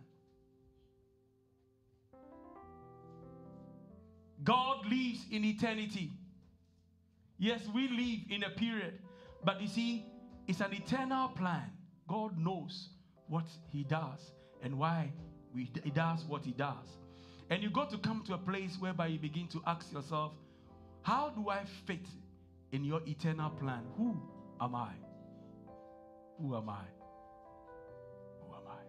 God 4.44 4.86
lives 4.86 5.26
in 5.30 5.46
eternity. 5.46 6.12
Yes, 7.38 7.62
we 7.74 7.88
live 7.88 8.20
in 8.30 8.44
a 8.44 8.50
period, 8.50 9.00
but 9.44 9.62
you 9.62 9.68
see, 9.68 10.06
it's 10.48 10.62
an 10.62 10.74
eternal 10.74 11.30
plan. 11.30 11.72
God 12.08 12.38
knows 12.38 12.90
what 13.28 13.46
He 13.70 13.84
does 13.84 14.20
and 14.62 14.78
why 14.78 15.12
we, 15.54 15.70
He 15.84 15.90
does 15.90 16.24
what 16.26 16.44
He 16.46 16.52
does. 16.52 16.98
And 17.50 17.62
you 17.62 17.70
got 17.70 17.90
to 17.92 17.98
come 17.98 18.24
to 18.28 18.34
a 18.34 18.38
place 18.38 18.78
whereby 18.80 19.08
you 19.08 19.20
begin 19.20 19.48
to 19.50 19.62
ask 19.68 19.92
yourself, 19.92 20.34
how 21.02 21.30
do 21.30 21.50
I 21.50 21.64
fit 21.86 22.06
in 22.72 22.84
your 22.84 23.02
eternal 23.08 23.50
plan? 23.50 23.84
Who 23.98 24.16
am 24.60 24.76
I? 24.76 24.92
Who 26.42 26.56
am 26.56 26.70
I? 26.70 26.84
Who 28.40 28.56
am 28.56 28.68
I? 28.68 28.82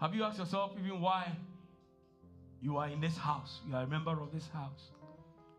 Have 0.00 0.14
you 0.14 0.22
asked 0.22 0.38
yourself 0.38 0.72
even 0.78 1.00
why 1.00 1.36
you 2.60 2.76
are 2.76 2.88
in 2.88 3.00
this 3.00 3.16
house, 3.16 3.60
you 3.68 3.74
are 3.74 3.82
a 3.82 3.86
member 3.86 4.12
of 4.12 4.32
this 4.32 4.48
house, 4.48 4.92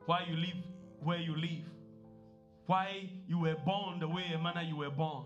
why 0.05 0.25
you 0.29 0.37
live 0.37 0.55
where 1.03 1.19
you 1.19 1.35
live, 1.35 1.65
why 2.65 3.09
you 3.27 3.39
were 3.39 3.55
born 3.65 3.99
the 3.99 4.07
way 4.07 4.23
a 4.33 4.39
manner 4.39 4.61
you 4.61 4.77
were 4.77 4.89
born, 4.89 5.25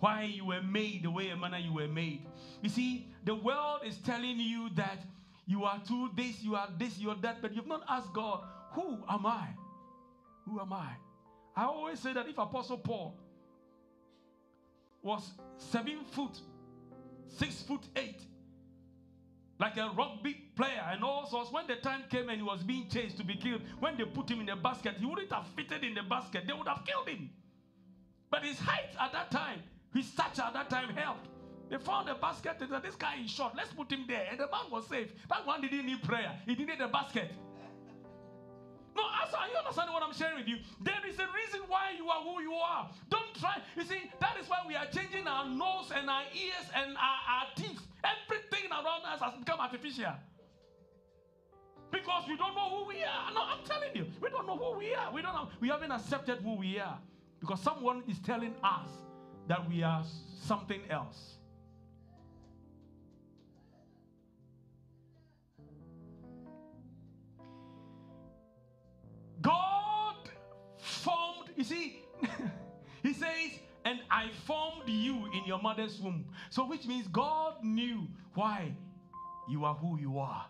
why 0.00 0.24
you 0.24 0.44
were 0.44 0.62
made 0.62 1.02
the 1.04 1.10
way 1.10 1.30
a 1.30 1.36
manner 1.36 1.58
you 1.58 1.72
were 1.72 1.88
made. 1.88 2.26
You 2.62 2.68
see, 2.68 3.08
the 3.24 3.34
world 3.34 3.80
is 3.86 3.96
telling 3.98 4.38
you 4.38 4.68
that 4.76 4.98
you 5.46 5.64
are 5.64 5.80
too 5.88 6.10
this, 6.14 6.42
you 6.42 6.54
are 6.54 6.68
this, 6.78 6.98
you 6.98 7.10
are 7.10 7.16
that, 7.22 7.40
but 7.40 7.54
you've 7.54 7.66
not 7.66 7.82
asked 7.88 8.12
God, 8.12 8.44
Who 8.72 9.02
am 9.08 9.24
I? 9.24 9.48
Who 10.44 10.60
am 10.60 10.72
I? 10.72 10.90
I 11.56 11.64
always 11.64 12.00
say 12.00 12.12
that 12.12 12.28
if 12.28 12.38
Apostle 12.38 12.78
Paul 12.78 13.16
was 15.02 15.30
seven 15.56 16.04
foot, 16.10 16.40
six 17.28 17.62
foot 17.62 17.82
eight, 17.96 18.22
like 19.60 19.76
a 19.76 19.88
rugby 19.96 20.34
player 20.56 20.82
and 20.90 21.04
all 21.04 21.26
sorts. 21.26 21.52
When 21.52 21.66
the 21.66 21.76
time 21.76 22.02
came 22.10 22.28
and 22.28 22.38
he 22.38 22.42
was 22.42 22.62
being 22.62 22.88
chased 22.88 23.16
to 23.18 23.24
be 23.24 23.36
killed, 23.36 23.62
when 23.80 23.96
they 23.96 24.04
put 24.04 24.28
him 24.28 24.40
in 24.40 24.46
the 24.46 24.56
basket, 24.56 24.96
he 24.98 25.06
wouldn't 25.06 25.32
have 25.32 25.46
fitted 25.54 25.84
in 25.84 25.94
the 25.94 26.02
basket. 26.02 26.44
They 26.46 26.52
would 26.52 26.66
have 26.66 26.84
killed 26.84 27.08
him. 27.08 27.30
But 28.30 28.44
his 28.44 28.58
height 28.58 28.90
at 29.00 29.12
that 29.12 29.30
time, 29.30 29.62
his 29.94 30.06
stature 30.06 30.42
at 30.42 30.54
that 30.54 30.70
time 30.70 30.88
helped. 30.96 31.28
They 31.70 31.78
found 31.78 32.08
a 32.08 32.14
basket 32.14 32.56
and 32.60 32.68
said, 32.68 32.82
This 32.82 32.96
guy 32.96 33.16
is 33.24 33.30
short. 33.30 33.54
Let's 33.56 33.72
put 33.72 33.90
him 33.90 34.04
there. 34.08 34.26
And 34.30 34.38
the 34.38 34.46
man 34.46 34.70
was 34.70 34.86
safe. 34.88 35.12
That 35.28 35.46
one 35.46 35.60
didn't 35.60 35.86
need 35.86 36.02
prayer, 36.02 36.32
he 36.46 36.54
didn't 36.54 36.78
need 36.78 36.84
a 36.84 36.88
basket. 36.88 37.32
No, 38.96 39.02
also, 39.02 39.36
you 39.50 39.58
understand 39.58 39.90
what 39.92 40.02
I'm 40.02 40.14
sharing 40.14 40.38
with 40.38 40.48
you? 40.48 40.58
There 40.80 41.02
is 41.08 41.18
a 41.18 41.26
reason 41.34 41.60
why 41.66 41.92
you 41.96 42.08
are 42.08 42.22
who 42.22 42.40
you 42.40 42.54
are. 42.54 42.90
Don't 43.10 43.34
try. 43.40 43.58
You 43.76 43.84
see, 43.84 44.10
that 44.20 44.36
is 44.40 44.48
why 44.48 44.58
we 44.66 44.76
are 44.76 44.86
changing 44.86 45.26
our 45.26 45.48
nose 45.48 45.90
and 45.94 46.08
our 46.08 46.22
ears 46.32 46.66
and 46.74 46.96
our, 46.96 47.20
our 47.28 47.46
teeth. 47.56 47.80
Everything 48.04 48.70
around 48.70 49.02
us 49.04 49.20
has 49.20 49.34
become 49.34 49.58
artificial. 49.60 50.14
Because 51.90 52.24
we 52.28 52.36
don't 52.36 52.54
know 52.54 52.70
who 52.70 52.88
we 52.88 53.02
are. 53.02 53.32
No, 53.32 53.42
I'm 53.42 53.64
telling 53.64 53.90
you, 53.94 54.06
we 54.20 54.28
don't 54.30 54.46
know 54.46 54.56
who 54.56 54.78
we 54.78 54.94
are. 54.94 55.12
We 55.12 55.22
don't 55.22 55.34
know. 55.34 55.48
We 55.60 55.68
haven't 55.68 55.92
accepted 55.92 56.38
who 56.42 56.56
we 56.56 56.78
are. 56.78 56.98
Because 57.40 57.60
someone 57.60 58.02
is 58.08 58.18
telling 58.20 58.54
us 58.62 58.88
that 59.48 59.68
we 59.68 59.82
are 59.82 60.04
something 60.40 60.80
else. 60.90 61.38
You 71.70 71.76
see, 71.76 72.04
he 73.02 73.12
says, 73.12 73.58
and 73.84 74.00
I 74.10 74.30
formed 74.46 74.88
you 74.88 75.26
in 75.32 75.44
your 75.46 75.60
mother's 75.60 75.98
womb. 76.00 76.26
So, 76.50 76.66
which 76.66 76.86
means 76.86 77.06
God 77.08 77.62
knew 77.62 78.08
why 78.34 78.74
you 79.48 79.64
are 79.64 79.74
who 79.74 79.98
you 79.98 80.18
are. 80.18 80.46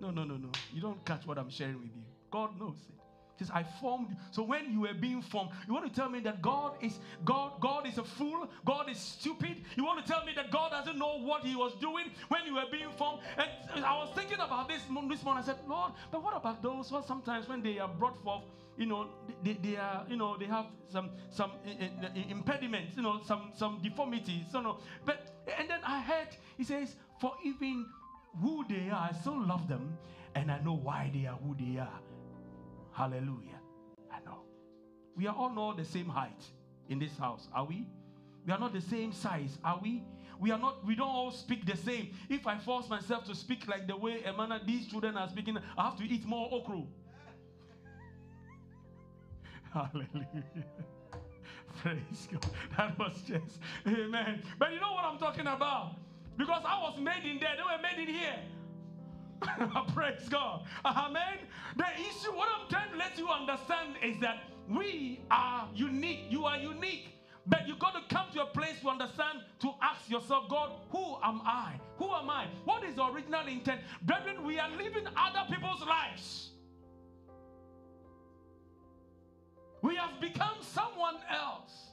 No, 0.00 0.10
no, 0.10 0.24
no, 0.24 0.36
no. 0.36 0.60
You 0.72 0.80
don't 0.80 1.04
catch 1.04 1.26
what 1.26 1.38
I'm 1.38 1.50
sharing 1.50 1.80
with 1.80 1.94
you. 1.94 2.02
God 2.30 2.58
knows 2.58 2.76
it 2.88 2.94
He 3.36 3.44
says, 3.44 3.50
I 3.54 3.62
formed 3.62 4.10
you. 4.10 4.16
So 4.30 4.42
when 4.42 4.72
you 4.72 4.80
were 4.80 4.94
being 4.94 5.22
formed, 5.22 5.50
you 5.66 5.74
want 5.74 5.86
to 5.86 6.00
tell 6.00 6.08
me 6.08 6.20
that 6.20 6.42
God 6.42 6.74
is 6.80 6.98
God, 7.24 7.60
God 7.60 7.86
is 7.86 7.98
a 7.98 8.04
fool, 8.04 8.48
God 8.64 8.90
is 8.90 8.98
stupid. 8.98 9.62
You 9.76 9.84
want 9.84 10.04
to 10.04 10.10
tell 10.10 10.24
me 10.24 10.32
that 10.36 10.50
God 10.50 10.70
doesn't 10.70 10.98
know 10.98 11.20
what 11.20 11.44
he 11.44 11.56
was 11.56 11.74
doing 11.80 12.06
when 12.28 12.46
you 12.46 12.54
were 12.54 12.66
being 12.70 12.90
formed. 12.96 13.20
And 13.36 13.84
I 13.84 13.96
was 13.98 14.10
thinking 14.14 14.40
about 14.40 14.68
this 14.68 14.82
this 14.82 15.24
morning. 15.24 15.42
I 15.42 15.46
said, 15.46 15.58
Lord, 15.68 15.92
but 16.10 16.22
what 16.22 16.36
about 16.36 16.62
those 16.62 16.90
who 16.90 17.02
sometimes 17.06 17.48
when 17.48 17.62
they 17.62 17.78
are 17.78 17.88
brought 17.88 18.22
forth, 18.22 18.44
you 18.78 18.86
know, 18.86 19.08
they, 19.42 19.54
they 19.54 19.76
are, 19.76 20.06
you 20.08 20.16
know, 20.16 20.36
they 20.38 20.46
have 20.46 20.66
some 20.90 21.10
some 21.30 21.50
eh, 21.66 21.74
eh, 21.80 22.08
eh, 22.14 22.22
impediments, 22.30 22.96
you 22.96 23.02
know, 23.02 23.20
some 23.26 23.50
some 23.54 23.80
deformities, 23.82 24.44
you 24.54 24.62
know. 24.62 24.78
But 25.04 25.44
and 25.58 25.68
then 25.68 25.80
I 25.84 26.00
heard 26.00 26.28
he 26.56 26.64
says, 26.64 26.94
for 27.20 27.32
even 27.44 27.86
who 28.40 28.64
they 28.68 28.88
are, 28.88 29.10
I 29.10 29.16
still 29.20 29.44
love 29.44 29.66
them, 29.68 29.98
and 30.36 30.50
I 30.50 30.60
know 30.60 30.76
why 30.76 31.10
they 31.12 31.26
are 31.26 31.36
who 31.36 31.56
they 31.58 31.78
are. 31.80 32.00
Hallelujah. 32.92 33.60
I 34.12 34.20
know. 34.24 34.42
We 35.16 35.26
are 35.26 35.34
all 35.34 35.50
not 35.50 35.76
the 35.76 35.84
same 35.84 36.08
height 36.08 36.42
in 36.88 37.00
this 37.00 37.16
house, 37.18 37.48
are 37.52 37.64
we? 37.64 37.86
We 38.46 38.52
are 38.52 38.58
not 38.58 38.72
the 38.72 38.80
same 38.80 39.12
size, 39.12 39.58
are 39.64 39.80
we? 39.82 40.04
We 40.40 40.52
are 40.52 40.58
not, 40.58 40.86
we 40.86 40.94
don't 40.94 41.08
all 41.08 41.32
speak 41.32 41.66
the 41.66 41.76
same. 41.76 42.10
If 42.28 42.46
I 42.46 42.58
force 42.58 42.88
myself 42.88 43.24
to 43.24 43.34
speak 43.34 43.66
like 43.66 43.88
the 43.88 43.96
way 43.96 44.22
Emana, 44.22 44.64
these 44.64 44.86
children 44.86 45.16
are 45.16 45.28
speaking, 45.28 45.58
I 45.76 45.84
have 45.84 45.96
to 45.96 46.04
eat 46.04 46.24
more 46.24 46.48
okra. 46.52 46.82
Hallelujah. 49.72 50.44
Praise 51.82 52.28
God. 52.32 52.46
That 52.76 52.98
was 52.98 53.22
just, 53.26 53.60
amen. 53.86 54.42
But 54.58 54.72
you 54.72 54.80
know 54.80 54.92
what 54.92 55.04
I'm 55.04 55.18
talking 55.18 55.46
about? 55.46 55.96
Because 56.36 56.62
I 56.64 56.80
was 56.80 56.98
made 56.98 57.24
in 57.28 57.38
there, 57.38 57.50
they 57.56 57.62
were 57.62 57.82
made 57.82 58.08
in 58.08 58.14
here. 58.14 58.38
Praise 59.94 60.28
God. 60.28 60.62
Amen. 60.84 61.38
The 61.76 61.86
issue, 62.00 62.32
what 62.32 62.48
I'm 62.48 62.68
trying 62.68 62.90
to 62.90 62.96
let 62.96 63.18
you 63.18 63.28
understand 63.28 63.96
is 64.02 64.18
that 64.20 64.44
we 64.68 65.20
are 65.30 65.68
unique. 65.74 66.26
You 66.28 66.44
are 66.44 66.58
unique. 66.58 67.14
But 67.46 67.66
you 67.66 67.76
got 67.76 67.94
to 67.94 68.14
come 68.14 68.26
to 68.34 68.42
a 68.42 68.46
place 68.46 68.80
to 68.82 68.88
understand, 68.88 69.40
to 69.60 69.70
ask 69.80 70.08
yourself, 70.10 70.48
God, 70.50 70.70
who 70.90 71.16
am 71.22 71.40
I? 71.44 71.80
Who 71.98 72.12
am 72.12 72.28
I? 72.28 72.46
What 72.64 72.84
is 72.84 72.96
the 72.96 73.04
original 73.06 73.46
intent? 73.46 73.80
Brethren, 74.02 74.44
we 74.44 74.58
are 74.58 74.68
living 74.70 75.06
other 75.16 75.46
people's 75.50 75.80
lives. 75.86 76.50
We 79.88 79.96
have 79.96 80.20
become 80.20 80.58
someone 80.60 81.16
else. 81.30 81.92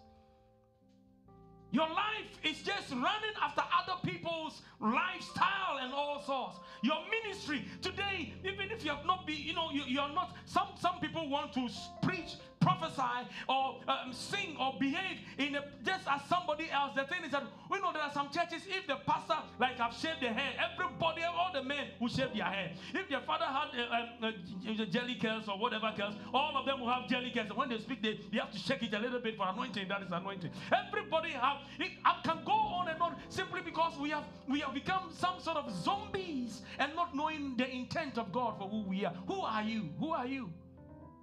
Your 1.71 1.87
life 1.87 2.27
is 2.43 2.61
just 2.61 2.91
running 2.91 3.35
after 3.41 3.61
other 3.61 3.97
people's 4.03 4.61
lifestyle 4.81 5.77
and 5.81 5.93
all 5.93 6.21
sorts. 6.21 6.59
Your 6.81 6.97
ministry 7.09 7.65
today, 7.81 8.33
even 8.43 8.71
if 8.71 8.83
you 8.83 8.91
have 8.91 9.05
not 9.05 9.25
been, 9.25 9.37
you 9.37 9.53
know, 9.53 9.71
you, 9.71 9.83
you 9.87 9.99
are 9.99 10.13
not. 10.13 10.35
Some 10.45 10.67
some 10.79 10.99
people 10.99 11.29
want 11.29 11.53
to 11.53 11.67
preach 12.01 12.35
prophesy 12.65 13.29
or 13.47 13.77
um, 13.87 14.11
sing 14.11 14.57
or 14.59 14.73
behave 14.79 15.19
in 15.37 15.55
a, 15.55 15.63
just 15.85 16.07
as 16.09 16.21
somebody 16.27 16.69
else. 16.71 16.91
The 16.95 17.03
thing 17.03 17.23
is 17.23 17.31
that 17.31 17.43
we 17.69 17.79
know 17.79 17.93
there 17.93 18.01
are 18.01 18.11
some 18.11 18.29
churches, 18.29 18.63
if 18.67 18.87
the 18.87 18.95
pastor 19.05 19.37
like 19.59 19.77
have 19.77 19.93
shaved 19.93 20.21
their 20.21 20.33
hair, 20.33 20.51
everybody, 20.57 21.21
all 21.23 21.51
the 21.53 21.63
men 21.63 21.87
will 21.99 22.07
shave 22.09 22.33
their 22.33 22.45
hair. 22.45 22.71
If 22.93 23.07
their 23.07 23.21
father 23.21 23.45
had 23.45 23.69
uh, 23.77 24.27
um, 24.27 24.33
uh, 24.79 24.85
jelly 24.85 25.15
curls 25.21 25.47
or 25.47 25.59
whatever 25.59 25.93
curls, 25.95 26.15
all 26.33 26.57
of 26.57 26.65
them 26.65 26.79
will 26.81 26.89
have 26.89 27.07
jelly 27.07 27.31
curls. 27.31 27.49
And 27.49 27.57
when 27.57 27.69
they 27.69 27.77
speak, 27.77 28.01
they, 28.01 28.19
they 28.31 28.39
have 28.39 28.51
to 28.51 28.59
shake 28.59 28.81
it 28.81 28.93
a 28.93 28.99
little 28.99 29.19
bit 29.19 29.37
for 29.37 29.47
anointing. 29.47 29.87
That 29.87 30.01
is 30.01 30.11
anointing. 30.11 30.51
Everybody 30.71 31.31
have 31.31 31.57
it 31.79 31.91
can 32.23 32.39
go 32.43 32.51
on 32.51 32.87
and 32.87 32.99
on 33.01 33.15
simply 33.29 33.61
because 33.61 33.93
we 33.99 34.09
have 34.09 34.23
we 34.49 34.59
have 34.61 34.73
become 34.73 35.03
some 35.15 35.39
sort 35.39 35.57
of 35.57 35.71
zombies 35.71 36.61
and 36.79 36.95
not 36.95 37.15
knowing 37.15 37.55
the 37.57 37.69
intent 37.69 38.17
of 38.17 38.31
God 38.31 38.57
for 38.57 38.67
who 38.69 38.81
we 38.81 39.05
are. 39.05 39.13
Who 39.27 39.41
are 39.41 39.63
you? 39.63 39.89
Who 39.99 40.11
are 40.11 40.27
you? 40.27 40.51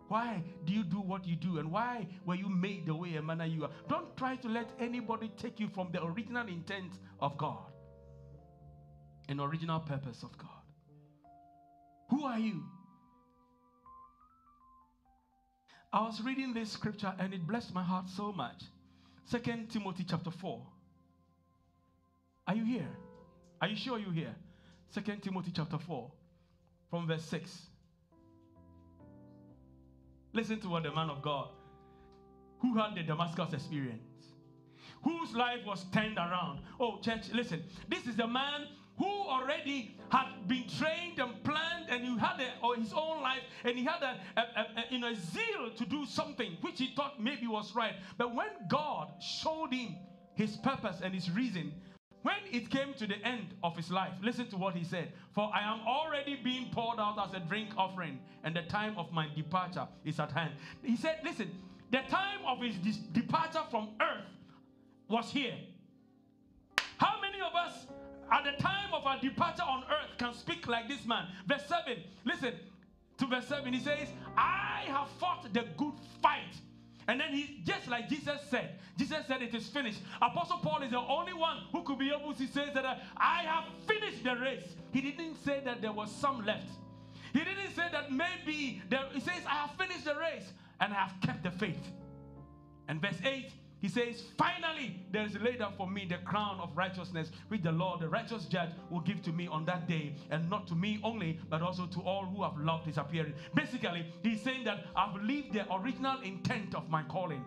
Why 0.09 0.43
do 0.65 0.73
you 0.73 0.85
do 0.85 1.01
what 1.01 1.27
you 1.27 1.37
do? 1.37 1.59
And 1.59 1.71
why 1.71 2.07
were 2.27 2.35
you 2.35 2.49
made 2.49 2.87
the 2.87 2.95
way 2.95 3.17
a 3.17 3.23
manner 3.23 3.47
you 3.47 3.65
are? 3.65 3.71
Don't 3.89 4.15
try 4.17 4.37
to 4.37 4.49
let 4.49 4.71
anybody 4.79 5.31
take 5.37 5.59
you 5.59 5.69
from 5.69 5.91
the 5.91 6.05
original 6.05 6.47
intent 6.49 6.99
of 7.21 7.39
God 7.39 7.73
and 9.29 9.41
original 9.41 9.81
purpose 9.81 10.23
of 10.23 10.37
God. 10.37 10.51
Who 12.11 12.25
are 12.27 12.39
you? 12.39 12.63
I 15.93 16.03
was 16.03 16.21
reading 16.23 16.53
this 16.53 16.71
scripture 16.71 17.15
and 17.19 17.33
it 17.33 17.47
blessed 17.47 17.75
my 17.75 17.83
heart 17.83 18.09
so 18.09 18.33
much. 18.33 18.65
Second 19.25 19.71
Timothy 19.71 20.05
chapter 20.05 20.31
4. 20.31 20.63
Are 22.49 22.55
you 22.55 22.65
here? 22.65 22.89
Are 23.61 23.69
you 23.69 23.77
sure 23.77 23.99
you're 23.99 24.13
here? 24.13 24.35
Second 24.93 25.23
Timothy 25.23 25.53
chapter 25.57 25.79
4 25.79 26.11
from 26.91 27.07
verse 27.07 27.25
6. 27.25 27.63
Listen 30.35 30.61
to 30.61 30.69
what 30.69 30.83
the 30.83 30.95
man 30.95 31.09
of 31.09 31.23
God 31.23 31.49
who 32.61 32.77
had 32.77 32.95
the 32.95 33.03
Damascus 33.03 33.55
experience, 33.55 34.03
whose 35.03 35.33
life 35.33 35.61
was 35.67 35.87
turned 35.95 36.19
around. 36.19 36.61
Oh, 36.79 37.01
church, 37.01 37.31
listen. 37.33 37.63
This 37.89 38.07
is 38.07 38.19
a 38.19 38.27
man 38.27 38.69
who 38.99 39.07
already 39.07 39.97
had 40.11 40.47
been 40.47 40.65
trained 40.79 41.19
and 41.19 41.43
planned, 41.43 41.87
and 41.89 42.05
he 42.05 42.19
had 42.19 42.39
a, 42.41 42.63
or 42.63 42.77
his 42.77 42.93
own 42.93 43.23
life, 43.23 43.41
and 43.65 43.79
he 43.79 43.85
had 43.85 44.03
a, 44.03 44.21
a, 44.37 44.41
a, 44.41 44.85
you 44.91 44.99
know, 44.99 45.09
a 45.09 45.17
zeal 45.17 45.71
to 45.75 45.87
do 45.87 46.05
something 46.05 46.59
which 46.61 46.79
he 46.79 46.93
thought 46.95 47.19
maybe 47.19 47.47
was 47.47 47.75
right. 47.75 47.95
But 48.19 48.35
when 48.35 48.51
God 48.69 49.09
showed 49.23 49.73
him 49.73 49.97
his 50.35 50.57
purpose 50.57 51.01
and 51.03 51.15
his 51.15 51.31
reason, 51.31 51.73
when 52.23 52.37
it 52.51 52.71
came 52.71 52.95
to 52.95 53.07
the 53.07 53.17
end 53.27 53.55
of 53.63 53.77
his 53.77 53.91
life, 53.91 54.13
listen 54.23 54.47
to 54.49 54.57
what 54.57 54.75
he 54.77 54.85
said. 54.85 55.13
For 55.33 55.51
I 55.53 55.63
am 55.63 55.81
already 55.87 56.37
being 56.37 56.69
poured 56.71 57.01
out 57.01 57.19
as 57.27 57.35
a 57.35 57.41
drink 57.41 57.71
offering, 57.77 58.21
and 58.45 58.55
the 58.55 58.63
time 58.63 58.97
of 58.97 59.13
my 59.13 59.29
departure 59.35 59.89
is 60.05 60.21
at 60.21 60.31
hand. 60.31 60.53
He 60.83 60.97
said, 60.97 61.19
Listen, 61.25 61.51
the 61.91 62.01
time 62.09 62.41
of 62.47 62.61
his 62.61 62.77
departure 63.13 63.63
from 63.71 63.89
earth 64.01 64.25
was 65.09 65.31
here. 65.31 65.57
How 66.97 67.21
many 67.21 67.41
of 67.41 67.55
us 67.55 67.87
at 68.31 68.45
the 68.45 68.63
time 68.63 68.95
of 68.95 69.05
our 69.05 69.19
departure 69.19 69.65
on 69.65 69.85
earth 69.91 70.17
can 70.17 70.33
speak 70.33 70.69
like 70.69 70.89
this 70.89 71.05
man? 71.05 71.27
Verse 71.47 71.67
7, 71.67 71.99
listen 72.25 72.55
to 73.19 73.27
verse 73.27 73.47
7. 73.47 73.73
He 73.73 73.81
says, 73.81 74.09
I 74.37 74.85
have 74.87 75.09
fought 75.19 75.53
the 75.53 75.65
good 75.77 75.95
fight. 76.23 76.55
And 77.09 77.21
then 77.21 77.33
he, 77.33 77.61
just 77.65 77.89
like 77.89 78.09
Jesus 78.09 78.39
said, 78.49 78.79
Jesus 78.97 79.27
said, 79.27 79.43
It 79.43 79.55
is 79.55 79.67
finished. 79.67 80.01
Apostle 80.21 80.59
Paul 80.59 80.83
is 80.83 80.91
the 80.91 80.99
only 80.99 81.33
one 81.33 81.59
who 81.73 81.83
could 81.83 81.99
be 81.99 82.11
able 82.11 82.33
to 82.35 82.47
say 82.47 82.71
that 82.73 82.85
uh, 82.85 82.95
I 83.17 83.43
have 83.43 83.65
finished 83.87 84.23
the 84.23 84.37
race. 84.37 84.75
He 84.93 85.01
didn't 85.01 85.37
say 85.45 85.61
that 85.65 85.83
there 85.83 85.93
was 85.93 86.11
some 86.11 86.45
left. 86.45 86.69
He 87.33 87.41
didn't 87.41 87.75
say 87.75 87.89
that 87.91 88.13
maybe 88.13 88.83
there, 88.91 89.05
he 89.13 89.21
says, 89.21 89.43
I 89.47 89.67
have 89.67 89.71
finished 89.73 90.05
the 90.05 90.15
race 90.15 90.53
and 90.81 90.93
I 90.93 90.97
have 90.97 91.21
kept 91.23 91.43
the 91.43 91.51
faith. 91.51 91.91
And 92.89 93.01
verse 93.01 93.19
8, 93.25 93.51
he 93.83 93.89
says, 93.89 94.23
Finally, 94.39 95.05
there 95.11 95.27
is 95.27 95.35
laid 95.41 95.61
up 95.61 95.77
for 95.77 95.91
me 95.91 96.07
the 96.09 96.19
crown 96.19 96.61
of 96.61 96.71
righteousness, 96.77 97.33
which 97.49 97.63
the 97.63 97.73
Lord, 97.73 97.99
the 97.99 98.09
righteous 98.09 98.45
judge, 98.45 98.71
will 98.91 99.01
give 99.01 99.21
to 99.23 99.33
me 99.33 99.49
on 99.49 99.65
that 99.67 99.89
day, 99.89 100.15
and 100.31 100.49
not 100.49 100.69
to 100.69 100.77
me 100.77 101.01
only, 101.03 101.41
but 101.51 101.63
also 101.63 101.87
to 101.87 102.01
all 102.01 102.25
who 102.25 102.45
have 102.45 102.57
loved 102.59 102.87
his 102.87 102.97
appearing. 102.97 103.35
Basically, 103.55 104.07
he's 104.23 104.41
saying 104.41 104.65
that 104.65 104.87
I've 104.95 105.21
lived 105.21 105.55
the 105.55 105.67
original 105.75 106.21
intent 106.21 106.77
of 106.77 106.89
my 106.91 107.03
calling. 107.03 107.45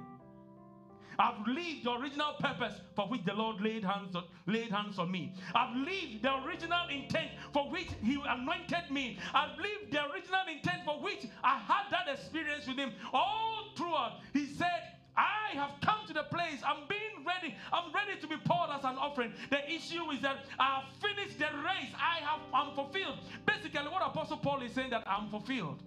I've 1.18 1.48
lived 1.48 1.86
the 1.86 1.94
original 1.94 2.34
purpose 2.38 2.82
for 2.98 3.08
which 3.08 3.24
the 3.24 3.34
Lord 3.34 3.62
laid 3.62 3.86
hands 3.86 4.14
on, 4.18 4.26
laid 4.46 4.72
hands 4.72 5.00
on 5.00 5.10
me. 5.10 5.34
I've 5.54 5.74
lived 5.74 6.24
the 6.24 6.44
original 6.44 6.90
intent 6.90 7.30
for 7.54 7.70
which 7.72 7.88
He 8.04 8.22
anointed 8.28 8.92
me. 8.92 9.20
I've 9.34 9.58
lived 9.58 9.94
the 9.94 10.06
original 10.12 10.42
intent 10.52 10.84
for 10.84 11.02
which 11.02 11.28
I 11.42 11.60
had 11.60 11.84
that 11.92 12.14
experience 12.14 12.68
with 12.68 12.76
Him. 12.76 12.92
All 13.14 13.70
throughout, 13.78 14.20
He 14.34 14.46
said, 14.48 14.95
I 15.18 15.56
have 15.56 15.72
come 15.82 16.06
to 16.08 16.14
the 16.14 16.24
place, 16.24 16.60
I'm 16.66 16.88
being 16.90 17.26
ready. 17.26 17.56
I'm 17.72 17.94
ready 17.94 18.20
to 18.20 18.28
be 18.28 18.36
poured 18.46 18.70
as 18.72 18.84
an 18.84 18.98
offering. 18.98 19.34
The 19.50 19.66
issue 19.72 20.12
is 20.12 20.22
that 20.22 20.46
I 20.60 20.82
have 20.82 20.84
finished 21.02 21.40
the 21.40 21.46
race. 21.46 21.94
I 21.96 22.24
have 22.26 22.40
I'm 22.54 22.76
fulfilled. 22.76 23.20
Basically, 23.46 23.80
what 23.90 24.06
Apostle 24.06 24.38
Paul 24.38 24.62
is 24.62 24.74
saying 24.74 24.90
that 24.92 25.04
I'm 25.08 25.30
fulfilled. 25.30 25.82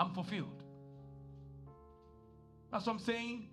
I'm 0.00 0.12
fulfilled. 0.12 0.62
That's 2.72 2.86
what 2.86 2.94
I'm 2.94 2.98
saying. 2.98 3.48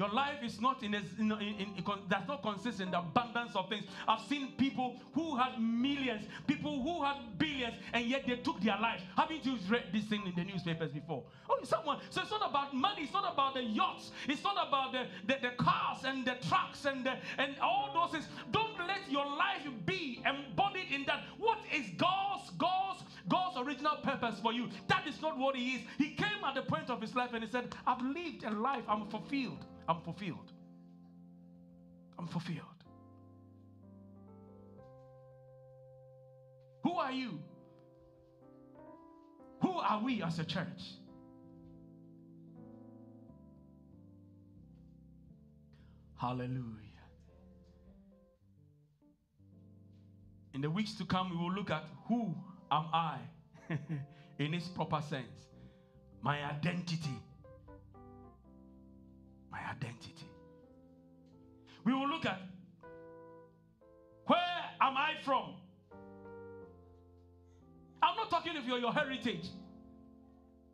Your 0.00 0.08
life 0.08 0.42
is 0.42 0.62
not 0.62 0.82
in, 0.82 0.94
a, 0.94 1.02
in, 1.18 1.30
in, 1.30 1.54
in, 1.58 1.84
that's 2.08 2.26
not 2.26 2.42
consist 2.42 2.80
in 2.80 2.90
the 2.90 3.00
abundance 3.00 3.54
of 3.54 3.68
things. 3.68 3.84
I've 4.08 4.26
seen 4.30 4.52
people 4.56 4.96
who 5.12 5.36
had 5.36 5.60
millions, 5.60 6.24
people 6.46 6.82
who 6.82 7.04
had 7.04 7.18
billions, 7.36 7.74
and 7.92 8.06
yet 8.06 8.26
they 8.26 8.36
took 8.36 8.62
their 8.62 8.78
lives. 8.80 9.02
Haven't 9.14 9.44
you 9.44 9.58
read 9.68 9.84
this 9.92 10.04
thing 10.04 10.22
in 10.26 10.34
the 10.34 10.50
newspapers 10.50 10.90
before? 10.90 11.22
Oh, 11.50 11.58
someone. 11.64 11.98
So 12.08 12.22
it's 12.22 12.30
not 12.30 12.48
about 12.48 12.72
money. 12.72 13.02
It's 13.02 13.12
not 13.12 13.30
about 13.30 13.52
the 13.52 13.62
yachts. 13.62 14.12
It's 14.26 14.42
not 14.42 14.54
about 14.66 14.92
the, 14.92 15.04
the, 15.26 15.38
the 15.42 15.54
cars 15.62 15.98
and 16.06 16.24
the 16.24 16.36
trucks 16.48 16.86
and 16.86 17.04
the, 17.04 17.16
and 17.36 17.56
all 17.60 17.90
those 17.92 18.12
things. 18.12 18.32
Don't 18.52 18.78
let 18.78 19.10
your 19.10 19.26
life 19.26 19.68
be 19.84 20.22
embodied 20.24 20.90
in 20.90 21.04
that. 21.08 21.24
What 21.36 21.58
is 21.76 21.84
God's 21.98 22.48
God's 22.56 23.02
God's 23.28 23.58
original 23.58 23.96
purpose 23.96 24.40
for 24.40 24.54
you? 24.54 24.70
That 24.88 25.06
is 25.06 25.20
not 25.20 25.36
what 25.36 25.56
He 25.56 25.74
is. 25.74 25.82
He 25.98 26.14
came 26.14 26.42
at 26.42 26.54
the 26.54 26.62
point 26.62 26.88
of 26.88 27.02
His 27.02 27.14
life 27.14 27.34
and 27.34 27.44
He 27.44 27.50
said, 27.50 27.74
"I've 27.86 28.00
lived 28.00 28.44
a 28.44 28.50
life. 28.50 28.84
I'm 28.88 29.06
fulfilled." 29.08 29.66
I'm 29.90 30.00
fulfilled. 30.02 30.52
I'm 32.16 32.28
fulfilled. 32.28 32.60
Who 36.84 36.92
are 36.92 37.10
you? 37.10 37.40
Who 39.62 39.72
are 39.72 40.00
we 40.00 40.22
as 40.22 40.38
a 40.38 40.44
church? 40.44 40.94
Hallelujah. 46.20 46.54
In 50.54 50.60
the 50.60 50.70
weeks 50.70 50.94
to 50.98 51.04
come, 51.04 51.30
we 51.30 51.36
will 51.36 51.52
look 51.52 51.72
at 51.72 51.82
who 52.06 52.32
am 52.70 52.84
I 52.92 53.18
in 54.38 54.54
its 54.54 54.68
proper 54.68 55.00
sense, 55.00 55.48
my 56.22 56.44
identity 56.44 57.18
my 59.60 59.70
identity. 59.70 60.26
We 61.84 61.92
will 61.94 62.08
look 62.08 62.26
at 62.26 62.40
where 64.26 64.38
am 64.80 64.96
I 64.96 65.12
from? 65.24 65.54
I'm 68.02 68.16
not 68.16 68.30
talking 68.30 68.56
of 68.56 68.66
your, 68.66 68.78
your 68.78 68.92
heritage. 68.92 69.48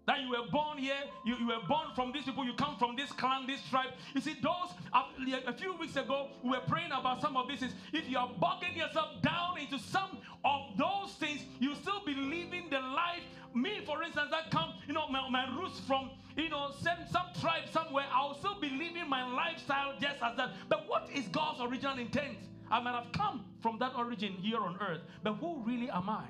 That 0.06 0.20
you 0.20 0.30
were 0.30 0.46
born 0.52 0.78
here, 0.78 1.02
you, 1.24 1.36
you 1.36 1.48
were 1.48 1.66
born 1.68 1.88
from 1.94 2.12
these 2.12 2.24
people, 2.24 2.44
you 2.44 2.54
come 2.54 2.76
from 2.78 2.94
this 2.94 3.10
clan, 3.10 3.46
this 3.46 3.60
tribe. 3.68 3.90
You 4.14 4.20
see, 4.20 4.36
those, 4.40 4.70
a, 4.94 5.52
few 5.52 5.76
weeks 5.76 5.96
ago, 5.96 6.28
we 6.44 6.50
were 6.50 6.62
praying 6.68 6.92
about 6.92 7.20
some 7.20 7.36
of 7.36 7.48
this. 7.48 7.62
Is 7.62 7.72
if 7.92 8.08
you 8.08 8.16
are 8.18 8.30
bogging 8.38 8.76
yourself 8.76 9.20
down 9.22 9.58
into 9.58 9.78
some 9.78 10.18
of 10.44 10.76
those 10.78 11.12
things, 11.18 11.40
you 11.58 11.74
still 11.74 12.04
be 12.04 12.14
living 12.14 12.70
the 12.70 12.78
life. 12.78 13.22
Me, 13.52 13.80
for 13.84 14.02
instance, 14.02 14.28
that 14.30 14.50
come, 14.50 14.74
you 14.86 14.94
know, 14.94 15.08
my, 15.08 15.28
my 15.28 15.46
roots 15.58 15.80
from 15.80 16.10
you 16.36 16.50
know, 16.50 16.70
some, 16.82 16.98
some 17.10 17.26
tribe 17.40 17.64
somewhere, 17.72 18.04
I'll 18.12 18.38
still 18.38 18.60
be 18.60 18.68
living 18.68 19.08
my 19.08 19.26
lifestyle 19.26 19.94
just 19.98 20.22
as 20.22 20.36
that. 20.36 20.50
But 20.68 20.86
what 20.86 21.08
is 21.12 21.26
God's 21.28 21.60
original 21.62 21.98
intent? 21.98 22.36
I 22.70 22.80
might 22.80 22.94
have 22.94 23.12
come 23.12 23.44
from 23.60 23.78
that 23.78 23.92
origin 23.96 24.32
here 24.32 24.60
on 24.60 24.76
earth, 24.80 25.00
but 25.22 25.34
who 25.34 25.62
really 25.64 25.88
am 25.88 26.10
I? 26.10 26.24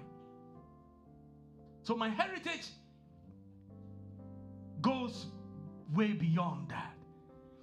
So 1.82 1.96
my 1.96 2.08
heritage 2.08 2.68
goes 4.86 5.26
way 5.92 6.12
beyond 6.12 6.68
that 6.68 6.92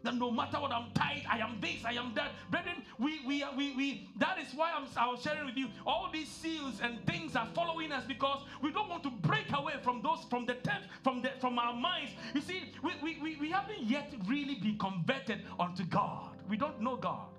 that 0.03 0.15
no 0.15 0.29
matter 0.29 0.59
what 0.59 0.71
I'm 0.71 0.91
tied, 0.93 1.23
I 1.29 1.37
am 1.37 1.59
this, 1.61 1.85
I 1.85 1.93
am 1.93 2.11
that. 2.15 2.31
Brethren, 2.51 2.83
we 2.99 3.25
we 3.25 3.43
we 3.55 3.75
we 3.75 4.07
that 4.17 4.37
is 4.37 4.53
why 4.53 4.71
I'm 4.75 4.85
I 4.97 5.07
was 5.09 5.21
sharing 5.21 5.45
with 5.45 5.55
you. 5.57 5.69
All 5.87 6.09
these 6.11 6.29
seals 6.29 6.81
and 6.81 7.05
things 7.07 7.35
are 7.35 7.47
following 7.55 7.91
us 7.93 8.03
because 8.05 8.43
we 8.61 8.71
don't 8.71 8.89
want 8.89 9.03
to 9.03 9.09
break 9.09 9.51
away 9.53 9.75
from 9.81 10.01
those 10.01 10.25
from 10.29 10.45
the 10.45 10.55
tent, 10.55 10.83
from 11.03 11.21
the 11.21 11.31
from 11.39 11.57
our 11.57 11.73
minds. 11.73 12.11
You 12.35 12.41
see, 12.41 12.71
we, 12.83 12.91
we, 13.01 13.17
we, 13.21 13.37
we 13.37 13.49
haven't 13.49 13.83
yet 13.83 14.13
really 14.27 14.55
been 14.55 14.77
converted 14.77 15.43
unto 15.59 15.85
God. 15.85 16.35
We 16.49 16.57
don't 16.57 16.81
know 16.81 16.97
God. 16.97 17.29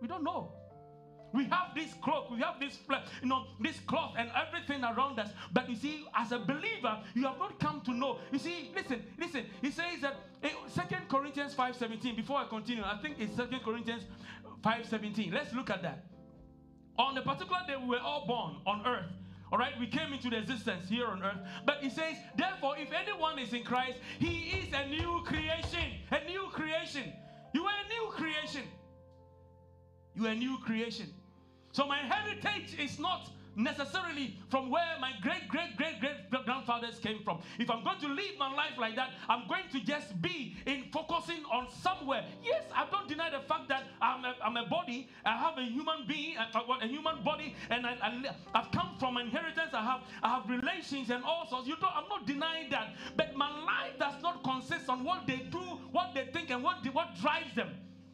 We 0.00 0.08
don't 0.08 0.24
know. 0.24 0.50
We 1.32 1.44
have 1.44 1.74
this 1.74 1.94
cloak, 2.02 2.30
we 2.30 2.38
have 2.40 2.60
this, 2.60 2.78
you 3.22 3.28
know, 3.28 3.46
this 3.58 3.80
cloth 3.80 4.14
and 4.18 4.30
everything 4.34 4.84
around 4.84 5.18
us. 5.18 5.30
But 5.52 5.68
you 5.70 5.76
see, 5.76 6.04
as 6.14 6.32
a 6.32 6.38
believer, 6.38 6.98
you 7.14 7.22
have 7.24 7.38
not 7.38 7.58
come 7.58 7.80
to 7.82 7.92
know. 7.92 8.18
You 8.30 8.38
see, 8.38 8.70
listen, 8.74 9.02
listen. 9.18 9.46
He 9.62 9.70
says 9.70 10.00
that 10.02 10.16
Second 10.68 11.08
Corinthians 11.08 11.54
5:17. 11.54 12.16
Before 12.16 12.38
I 12.38 12.46
continue, 12.46 12.82
I 12.84 12.98
think 13.00 13.16
it's 13.18 13.34
Second 13.34 13.60
Corinthians 13.64 14.04
5:17. 14.62 15.32
Let's 15.32 15.54
look 15.54 15.70
at 15.70 15.82
that. 15.82 16.04
On 16.98 17.14
the 17.14 17.22
particular 17.22 17.60
day 17.66 17.76
we 17.76 17.86
were 17.88 18.00
all 18.00 18.26
born 18.26 18.56
on 18.66 18.86
earth. 18.86 19.10
All 19.50 19.58
right, 19.58 19.78
we 19.78 19.86
came 19.86 20.14
into 20.14 20.34
existence 20.34 20.88
here 20.88 21.06
on 21.06 21.22
earth. 21.22 21.38
But 21.66 21.82
he 21.82 21.90
says, 21.90 22.16
therefore, 22.36 22.76
if 22.78 22.90
anyone 22.90 23.38
is 23.38 23.52
in 23.52 23.64
Christ, 23.64 23.98
he 24.18 24.50
is 24.58 24.72
a 24.72 24.86
new 24.88 25.22
creation. 25.26 25.92
A 26.10 26.24
new 26.24 26.48
creation. 26.52 27.12
You 27.52 27.64
are 27.64 27.74
a 27.84 27.88
new 27.88 28.10
creation. 28.12 28.62
You 30.14 30.26
are 30.26 30.30
a 30.30 30.34
new 30.34 30.56
creation. 30.58 31.12
So 31.72 31.86
my 31.86 31.98
heritage 31.98 32.78
is 32.78 32.98
not 32.98 33.30
necessarily 33.56 34.36
from 34.50 34.70
where 34.70 34.96
my 35.00 35.12
great 35.20 35.48
great 35.48 35.76
great 35.76 36.00
great 36.00 36.44
grandfathers 36.44 36.98
came 36.98 37.22
from. 37.22 37.38
If 37.58 37.70
i'm 37.70 37.84
going 37.84 38.00
to 38.00 38.08
live 38.08 38.38
my 38.38 38.50
life 38.54 38.78
like 38.78 38.96
that 38.96 39.10
i'm 39.28 39.46
going 39.46 39.68
to 39.72 39.80
just 39.80 40.20
be 40.22 40.56
in 40.66 40.84
focusing 40.92 41.44
on 41.52 41.68
somewhere. 41.82 42.24
Yes 42.42 42.62
i 42.74 42.86
don't 42.90 43.08
deny 43.08 43.28
the 43.30 43.40
fact 43.40 43.68
that 43.68 43.84
i'm 44.00 44.24
a, 44.24 44.34
I'm 44.42 44.56
a 44.56 44.66
body. 44.66 45.08
I 45.24 45.36
have 45.36 45.58
a 45.58 45.64
human 45.64 46.06
being 46.08 46.38
uh, 46.38 46.46
uh, 46.54 46.60
a, 46.80 46.84
a 46.84 46.88
human 46.88 47.22
body 47.22 47.54
and 47.70 47.86
I, 47.86 47.96
I, 48.02 48.58
have 48.58 48.70
come 48.72 48.96
from 48.98 49.18
inheritance. 49.18 49.74
I 49.74 49.82
have 49.82 50.00
i 50.22 50.28
have 50.28 50.48
relations 50.48 51.10
and 51.10 51.22
all 51.24 51.46
sorts. 51.48 51.68
You 51.68 51.76
don't 51.76 51.94
i'm 51.94 52.08
not 52.08 52.26
denying 52.26 52.70
that. 52.70 52.94
But 53.16 53.34
my 53.34 53.50
life 53.50 53.98
does 53.98 54.22
not 54.22 54.42
consist 54.44 54.88
on 54.88 55.04
what 55.04 55.26
they 55.26 55.48
do 55.50 55.60
what 55.90 56.14
they 56.14 56.24
think 56.32 56.50
and 56.50 56.62
what 56.62 56.76
what 56.94 57.16
drives 57.20 57.54
them. 57.54 57.68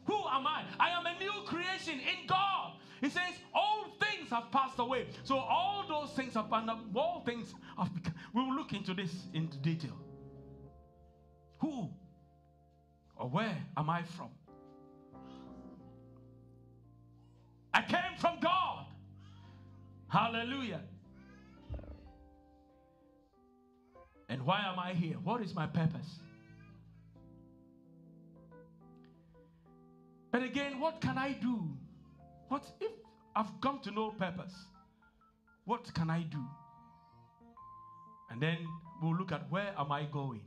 Who 0.05 0.15
am 0.15 0.47
i? 0.47 0.63
I 0.79 0.89
am 0.89 1.05
a 1.05 1.17
new 1.17 1.43
creation 1.45 1.99
in 1.99 2.27
god 2.27 2.73
he 3.01 3.09
says, 3.09 3.33
All 3.53 3.85
things 3.99 4.29
have 4.29 4.51
passed 4.51 4.79
away. 4.79 5.07
So 5.23 5.37
all 5.37 5.85
those 5.87 6.11
things 6.11 6.33
have 6.33 6.49
passed 6.49 6.69
all 6.95 7.23
things 7.25 7.53
have 7.77 7.93
become. 7.93 8.13
We 8.33 8.41
will 8.41 8.55
look 8.55 8.73
into 8.73 8.93
this 8.93 9.11
in 9.33 9.47
detail. 9.61 9.97
Who 11.59 11.89
or 13.15 13.29
where 13.29 13.57
am 13.77 13.89
I 13.89 14.03
from? 14.03 14.29
I 17.73 17.81
came 17.81 18.17
from 18.17 18.39
God. 18.39 18.85
Hallelujah. 20.07 20.81
And 24.27 24.45
why 24.45 24.63
am 24.65 24.79
I 24.79 24.93
here? 24.93 25.15
What 25.23 25.41
is 25.41 25.53
my 25.53 25.67
purpose? 25.67 26.19
But 30.31 30.43
again, 30.43 30.79
what 30.79 31.01
can 31.01 31.17
I 31.17 31.33
do 31.33 31.78
what 32.49 32.69
if 32.81 32.91
I've 33.35 33.61
come 33.61 33.79
to 33.81 33.91
no 33.91 34.11
purpose? 34.11 34.53
What 35.65 35.93
can 35.93 36.09
I 36.09 36.23
do? 36.23 36.43
And 38.29 38.41
then 38.41 38.57
we'll 39.01 39.15
look 39.15 39.31
at 39.31 39.49
where 39.49 39.73
am 39.77 39.91
I 39.91 40.03
going? 40.05 40.41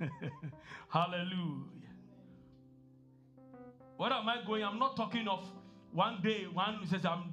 Hallelujah. 0.88 1.90
Where 3.96 4.12
am 4.12 4.28
I 4.28 4.42
going? 4.46 4.64
I'm 4.64 4.78
not 4.78 4.96
talking 4.96 5.28
of 5.28 5.48
one 5.92 6.20
day 6.22 6.46
one 6.52 6.86
says 6.88 7.04
I'm 7.04 7.32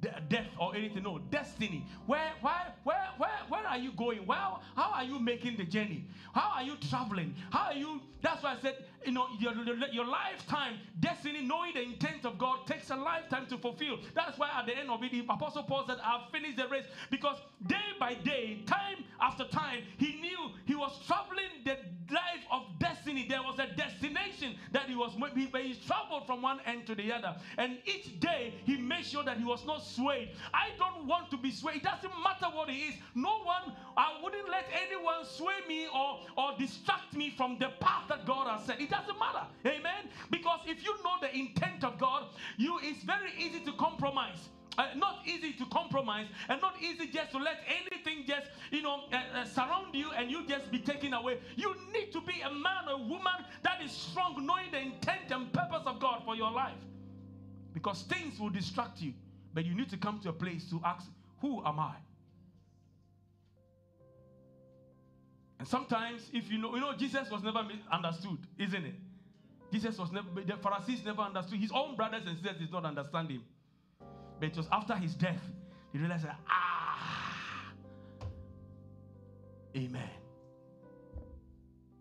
de- 0.00 0.22
death 0.28 0.46
or 0.58 0.76
anything. 0.76 1.02
No, 1.02 1.18
destiny. 1.18 1.84
Where, 2.06 2.32
where, 2.40 2.74
where, 2.84 3.08
where, 3.18 3.38
where 3.48 3.66
are 3.66 3.78
you 3.78 3.92
going? 3.92 4.26
Well, 4.26 4.62
how 4.76 4.92
are 4.92 5.04
you 5.04 5.18
making 5.18 5.56
the 5.56 5.64
journey? 5.64 6.04
How 6.34 6.52
are 6.56 6.62
you 6.62 6.76
traveling? 6.76 7.34
How 7.50 7.66
are 7.66 7.74
you? 7.74 8.00
That's 8.22 8.42
why 8.42 8.54
I 8.54 8.60
said, 8.60 8.76
you 9.04 9.12
know, 9.12 9.26
your, 9.38 9.54
your 9.92 10.04
lifetime 10.04 10.74
destiny, 11.00 11.42
knowing 11.42 11.72
the 11.74 11.82
intent 11.82 12.24
of 12.24 12.38
God, 12.38 12.66
takes 12.66 12.90
a 12.90 12.96
lifetime 12.96 13.46
to 13.46 13.56
fulfill. 13.58 13.98
That's 14.14 14.38
why 14.38 14.50
at 14.54 14.66
the 14.66 14.76
end 14.76 14.90
of 14.90 15.02
it, 15.02 15.12
the 15.12 15.20
Apostle 15.20 15.62
Paul 15.62 15.84
said, 15.86 15.96
I've 16.04 16.30
finished 16.30 16.56
the 16.56 16.68
race. 16.68 16.84
Because 17.10 17.36
day 17.66 17.76
by 17.98 18.14
day, 18.14 18.62
time 18.66 19.04
after 19.20 19.44
time, 19.44 19.82
he 19.96 20.20
knew 20.20 20.50
he 20.66 20.74
was 20.74 20.98
traveling 21.06 21.64
the 21.64 21.76
life 22.12 22.44
of 22.50 22.62
destiny. 22.78 23.26
There 23.28 23.42
was 23.42 23.58
a 23.58 23.68
destination 23.74 24.56
that 24.72 24.88
he 24.88 24.94
was, 24.94 25.12
but 25.18 25.62
he 25.62 25.74
traveled 25.86 26.26
from 26.26 26.42
one 26.42 26.60
end 26.66 26.86
to 26.88 26.94
the 26.94 27.12
other. 27.12 27.34
And 27.56 27.78
each 27.86 28.20
day, 28.20 28.54
he 28.64 28.76
made 28.76 29.04
sure 29.06 29.24
that 29.24 29.38
he 29.38 29.44
was 29.44 29.64
not 29.64 29.82
swayed. 29.82 30.30
I 30.52 30.70
don't 30.78 31.06
want 31.06 31.30
to 31.30 31.36
be 31.36 31.50
swayed. 31.50 31.76
It 31.76 31.84
doesn't 31.84 32.12
matter 32.22 32.54
what 32.54 32.68
it 32.68 32.74
is. 32.74 32.94
No 33.14 33.42
one, 33.44 33.74
I 33.96 34.18
wouldn't 34.22 34.48
let 34.50 34.66
anyone 34.86 35.24
sway 35.24 35.54
me 35.66 35.86
or, 35.94 36.20
or 36.36 36.58
distract 36.58 37.14
me 37.14 37.30
from 37.30 37.58
the 37.58 37.70
path 37.80 38.09
that 38.10 38.26
God 38.26 38.48
has 38.48 38.66
said. 38.66 38.80
It 38.80 38.90
doesn't 38.90 39.18
matter. 39.18 39.46
Amen. 39.64 40.10
Because 40.30 40.60
if 40.66 40.84
you 40.84 40.94
know 41.02 41.16
the 41.20 41.34
intent 41.34 41.84
of 41.84 41.98
God, 41.98 42.26
you 42.58 42.78
it's 42.82 43.02
very 43.04 43.30
easy 43.38 43.60
to 43.60 43.72
compromise. 43.72 44.50
Uh, 44.78 44.86
not 44.96 45.18
easy 45.26 45.52
to 45.52 45.66
compromise 45.66 46.26
and 46.48 46.60
not 46.60 46.74
easy 46.80 47.06
just 47.08 47.32
to 47.32 47.38
let 47.38 47.56
anything 47.66 48.24
just 48.26 48.46
you 48.70 48.80
know 48.80 49.00
uh, 49.12 49.38
uh, 49.38 49.44
surround 49.44 49.92
you 49.92 50.10
and 50.16 50.30
you 50.30 50.46
just 50.46 50.70
be 50.70 50.78
taken 50.78 51.12
away 51.12 51.38
you 51.56 51.74
need 51.92 52.12
to 52.12 52.20
be 52.20 52.40
a 52.40 52.50
man 52.50 52.88
or 52.88 52.96
woman 52.98 53.44
that 53.62 53.82
is 53.82 53.90
strong 53.90 54.46
knowing 54.46 54.70
the 54.70 54.78
intent 54.78 55.30
and 55.32 55.52
purpose 55.52 55.82
of 55.86 55.98
god 55.98 56.22
for 56.24 56.36
your 56.36 56.52
life 56.52 56.78
because 57.74 58.02
things 58.02 58.38
will 58.38 58.48
distract 58.48 59.02
you 59.02 59.12
but 59.52 59.66
you 59.66 59.74
need 59.74 59.90
to 59.90 59.96
come 59.96 60.20
to 60.20 60.28
a 60.28 60.32
place 60.32 60.70
to 60.70 60.80
ask 60.84 61.10
who 61.40 61.58
am 61.66 61.80
i 61.80 61.96
and 65.60 65.68
sometimes 65.68 66.28
if 66.32 66.50
you 66.50 66.58
know 66.58 66.74
you 66.74 66.80
know 66.80 66.96
jesus 66.96 67.30
was 67.30 67.44
never 67.44 67.62
understood 67.92 68.38
isn't 68.58 68.84
it 68.84 68.94
Jesus 69.72 69.98
was 69.98 70.10
never, 70.10 70.26
the 70.44 70.56
Pharisees 70.56 71.04
never 71.04 71.22
understood. 71.22 71.60
His 71.60 71.70
own 71.72 71.94
brothers 71.94 72.22
and 72.26 72.36
sisters 72.36 72.58
did 72.58 72.72
not 72.72 72.84
understand 72.84 73.30
him. 73.30 73.42
But 74.38 74.48
it 74.48 74.56
was 74.56 74.66
after 74.72 74.94
his 74.96 75.14
death, 75.14 75.40
he 75.92 75.98
realized 75.98 76.24
that, 76.24 76.38
ah, 76.48 77.72
amen. 79.76 80.10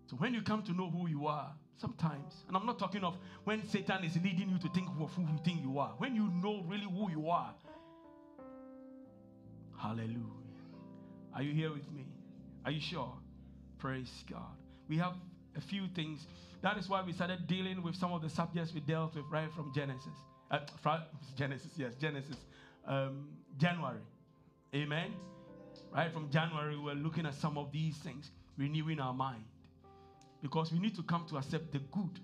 So 0.08 0.16
when 0.16 0.34
you 0.34 0.42
come 0.42 0.64
to 0.64 0.74
know 0.74 0.90
who 0.90 1.08
you 1.08 1.28
are, 1.28 1.54
sometimes, 1.78 2.44
and 2.48 2.58
I'm 2.58 2.66
not 2.66 2.80
talking 2.80 3.04
of 3.04 3.16
when 3.44 3.64
Satan 3.68 4.04
is 4.04 4.16
leading 4.16 4.50
you 4.50 4.58
to 4.58 4.70
think 4.70 4.88
of 5.00 5.14
who 5.14 5.22
you 5.22 5.40
think 5.46 5.62
you 5.62 5.78
are, 5.78 5.94
when 6.00 6.16
you 6.16 6.30
know 6.42 6.64
really 6.68 6.88
who 6.92 7.12
you 7.12 7.30
are. 7.30 7.54
Hallelujah. 9.78 10.18
Are 11.36 11.44
you 11.44 11.54
here 11.54 11.72
with 11.72 11.90
me? 11.92 12.06
Are 12.66 12.72
you 12.72 12.82
sure? 12.82 13.14
Praise 13.80 14.24
God. 14.30 14.58
We 14.88 14.98
have 14.98 15.14
a 15.56 15.62
few 15.62 15.88
things 15.96 16.28
that 16.62 16.78
is 16.78 16.90
why 16.90 17.02
we 17.02 17.14
started 17.14 17.48
dealing 17.48 17.82
with 17.82 17.96
some 17.96 18.12
of 18.12 18.22
the 18.22 18.30
subjects 18.30 18.74
we 18.74 18.82
dealt 18.82 19.16
with 19.16 19.26
right 19.32 19.52
from 19.54 19.72
Genesis. 19.74 20.14
Uh, 20.52 20.60
from 20.82 21.02
Genesis, 21.38 21.72
yes, 21.78 21.94
Genesis, 21.96 22.36
um, 22.86 23.30
January. 23.58 24.02
Amen. 24.76 25.14
Right 25.94 26.12
from 26.12 26.30
January, 26.30 26.76
we 26.78 26.84
we're 26.84 26.96
looking 26.96 27.26
at 27.26 27.36
some 27.36 27.58
of 27.58 27.72
these 27.72 27.96
things, 27.98 28.32
renewing 28.58 29.00
our 29.00 29.14
mind. 29.14 29.44
Because 30.42 30.72
we 30.72 30.80
need 30.80 30.96
to 30.96 31.04
come 31.04 31.26
to 31.30 31.38
accept 31.38 31.72
the 31.72 31.80
good 31.80 32.20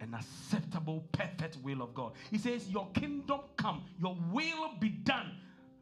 and 0.00 0.14
acceptable, 0.14 1.06
perfect 1.12 1.56
will 1.62 1.82
of 1.82 1.94
God. 1.94 2.12
He 2.30 2.38
says, 2.38 2.68
Your 2.68 2.88
kingdom 2.92 3.40
come, 3.56 3.84
your 3.98 4.16
will 4.30 4.72
be 4.78 4.90
done. 4.90 5.36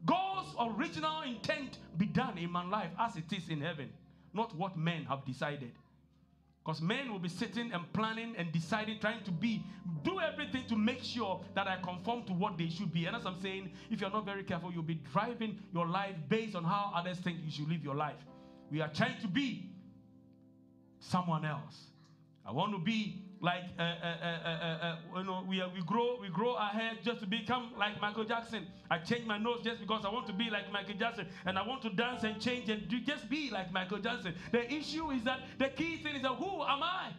God's 0.05 0.49
original 0.59 1.21
intent 1.21 1.79
be 1.97 2.05
done 2.05 2.37
in 2.37 2.51
my 2.51 2.65
life 2.65 2.91
as 2.99 3.15
it 3.15 3.31
is 3.31 3.49
in 3.49 3.61
heaven, 3.61 3.89
not 4.33 4.55
what 4.55 4.77
men 4.77 5.05
have 5.05 5.25
decided. 5.25 5.71
Because 6.63 6.81
men 6.81 7.11
will 7.11 7.19
be 7.19 7.29
sitting 7.29 7.73
and 7.73 7.91
planning 7.91 8.35
and 8.37 8.49
deciding, 8.53 8.99
trying 8.99 9.21
to 9.25 9.31
be, 9.31 9.65
do 10.03 10.21
everything 10.21 10.63
to 10.67 10.77
make 10.77 11.03
sure 11.03 11.41
that 11.55 11.67
I 11.67 11.75
conform 11.83 12.23
to 12.23 12.33
what 12.33 12.57
they 12.57 12.69
should 12.69 12.93
be. 12.93 13.05
And 13.05 13.17
as 13.17 13.25
I'm 13.25 13.39
saying, 13.41 13.71
if 13.91 13.99
you're 13.99 14.09
not 14.09 14.25
very 14.25 14.43
careful, 14.43 14.71
you'll 14.71 14.83
be 14.83 15.01
driving 15.11 15.59
your 15.73 15.87
life 15.87 16.15
based 16.29 16.55
on 16.55 16.63
how 16.63 16.93
others 16.95 17.17
think 17.17 17.39
you 17.43 17.51
should 17.51 17.67
live 17.67 17.83
your 17.83 17.95
life. 17.95 18.15
We 18.71 18.79
are 18.79 18.87
trying 18.87 19.19
to 19.21 19.27
be 19.27 19.69
someone 20.99 21.43
else. 21.43 21.87
I 22.45 22.53
want 22.53 22.71
to 22.71 22.79
be 22.79 23.22
like 23.43 23.63
uh, 23.77 23.81
uh, 23.81 23.85
uh, 23.85 24.95
you 25.17 25.23
know 25.25 25.43
we, 25.45 25.61
we 25.75 25.81
grow 25.85 26.17
we 26.21 26.29
grow 26.29 26.55
our 26.55 26.69
hair 26.69 26.93
just 27.03 27.19
to 27.19 27.27
become 27.27 27.71
like 27.77 27.99
michael 28.01 28.23
jackson. 28.23 28.65
I 28.89 28.99
change 28.99 29.25
my 29.25 29.37
nose 29.37 29.59
just 29.63 29.81
because 29.81 30.05
i 30.05 30.09
want 30.09 30.27
to 30.27 30.33
be 30.33 30.49
like 30.49 30.71
michael 30.71 30.95
jackson. 30.97 31.27
And 31.45 31.59
i 31.59 31.67
want 31.67 31.81
to 31.81 31.89
dance 31.89 32.23
and 32.23 32.39
change 32.39 32.69
and 32.69 32.87
do, 32.87 33.01
just 33.01 33.29
be 33.29 33.51
like 33.51 33.73
michael 33.73 33.99
jackson. 33.99 34.33
The 34.53 34.71
issue 34.73 35.11
is 35.11 35.25
that 35.25 35.41
the 35.59 35.67
key 35.67 35.97
thing 35.97 36.15
is 36.15 36.21
that 36.21 36.35
who 36.35 36.63
am 36.63 36.81
i? 36.83 37.09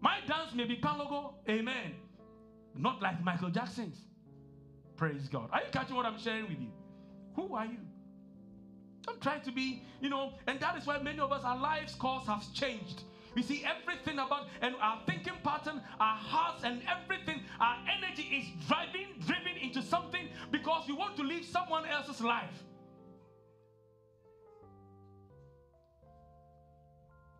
My 0.00 0.18
dance 0.26 0.54
may 0.54 0.66
be 0.66 0.76
palogo 0.76 1.34
amen. 1.48 1.96
Not 2.76 3.02
like 3.02 3.20
michael 3.24 3.50
jackson's. 3.50 3.98
Praise 4.96 5.28
god. 5.28 5.48
Are 5.52 5.62
you 5.62 5.70
catching 5.72 5.96
what 5.96 6.06
i'm 6.06 6.18
sharing 6.18 6.44
with 6.44 6.60
you? 6.60 6.70
Who 7.34 7.56
are 7.56 7.66
you? 7.66 7.78
Don't 9.04 9.20
try 9.20 9.38
to 9.38 9.50
be 9.50 9.82
you 10.00 10.10
know 10.10 10.34
and 10.46 10.60
that 10.60 10.78
is 10.78 10.86
why 10.86 11.02
many 11.02 11.18
of 11.18 11.32
us 11.32 11.42
our 11.42 11.58
lives 11.58 11.96
course 11.96 12.24
has 12.28 12.46
changed 12.54 13.02
we 13.34 13.42
see 13.42 13.64
everything 13.64 14.18
about 14.18 14.46
and 14.60 14.74
our 14.80 15.00
thinking 15.06 15.34
pattern, 15.42 15.80
our 15.98 16.16
hearts, 16.16 16.64
and 16.64 16.82
everything, 16.88 17.42
our 17.60 17.76
energy 17.96 18.22
is 18.22 18.66
driving, 18.68 19.06
driven 19.26 19.56
into 19.62 19.82
something 19.82 20.28
because 20.50 20.86
we 20.86 20.94
want 20.94 21.16
to 21.16 21.22
live 21.22 21.44
someone 21.44 21.86
else's 21.86 22.20
life. 22.20 22.64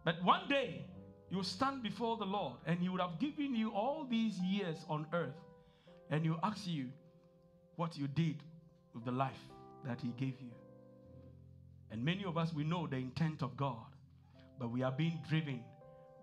But 0.05 0.23
one 0.24 0.48
day, 0.48 0.85
you 1.31 1.43
stand 1.43 1.82
before 1.82 2.16
the 2.16 2.27
Lord 2.27 2.56
and 2.66 2.81
He 2.81 2.89
would 2.89 3.01
have 3.01 3.19
given 3.19 3.55
you 3.55 3.70
all 3.70 4.06
these 4.09 4.39
years 4.40 4.85
on 4.89 5.06
earth, 5.12 5.36
and 6.10 6.24
He 6.24 6.32
ask 6.43 6.66
you 6.66 6.89
what 7.77 7.97
you 7.97 8.09
did 8.09 8.43
with 8.94 9.05
the 9.05 9.12
life 9.12 9.40
that 9.85 10.01
He 10.01 10.09
gave 10.19 10.40
you. 10.40 10.51
And 11.90 12.02
many 12.05 12.24
of 12.24 12.39
us, 12.39 12.52
we 12.55 12.64
know 12.64 12.86
the 12.86 12.97
intent 12.97 13.43
of 13.43 13.56
God, 13.56 13.77
but 14.59 14.70
we 14.70 14.82
are 14.82 14.93
being 14.93 15.19
driven 15.28 15.62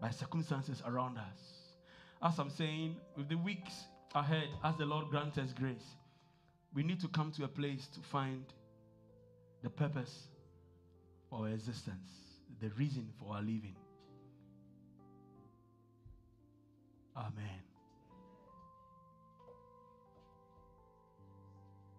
by 0.01 0.09
circumstances 0.09 0.81
around 0.85 1.17
us. 1.17 1.39
As 2.21 2.37
I'm 2.39 2.49
saying, 2.49 2.95
with 3.15 3.29
the 3.29 3.37
weeks 3.37 3.73
ahead, 4.15 4.49
as 4.63 4.75
the 4.77 4.85
Lord 4.85 5.09
grants 5.09 5.37
us 5.37 5.53
grace, 5.53 5.95
we 6.73 6.83
need 6.83 6.99
to 7.01 7.07
come 7.07 7.31
to 7.33 7.43
a 7.45 7.47
place 7.47 7.87
to 7.93 7.99
find 8.01 8.43
the 9.63 9.69
purpose 9.69 10.27
for 11.29 11.39
our 11.39 11.49
existence, 11.49 12.09
the 12.61 12.69
reason 12.77 13.07
for 13.19 13.35
our 13.35 13.41
living. 13.41 13.75
Amen. 17.15 17.68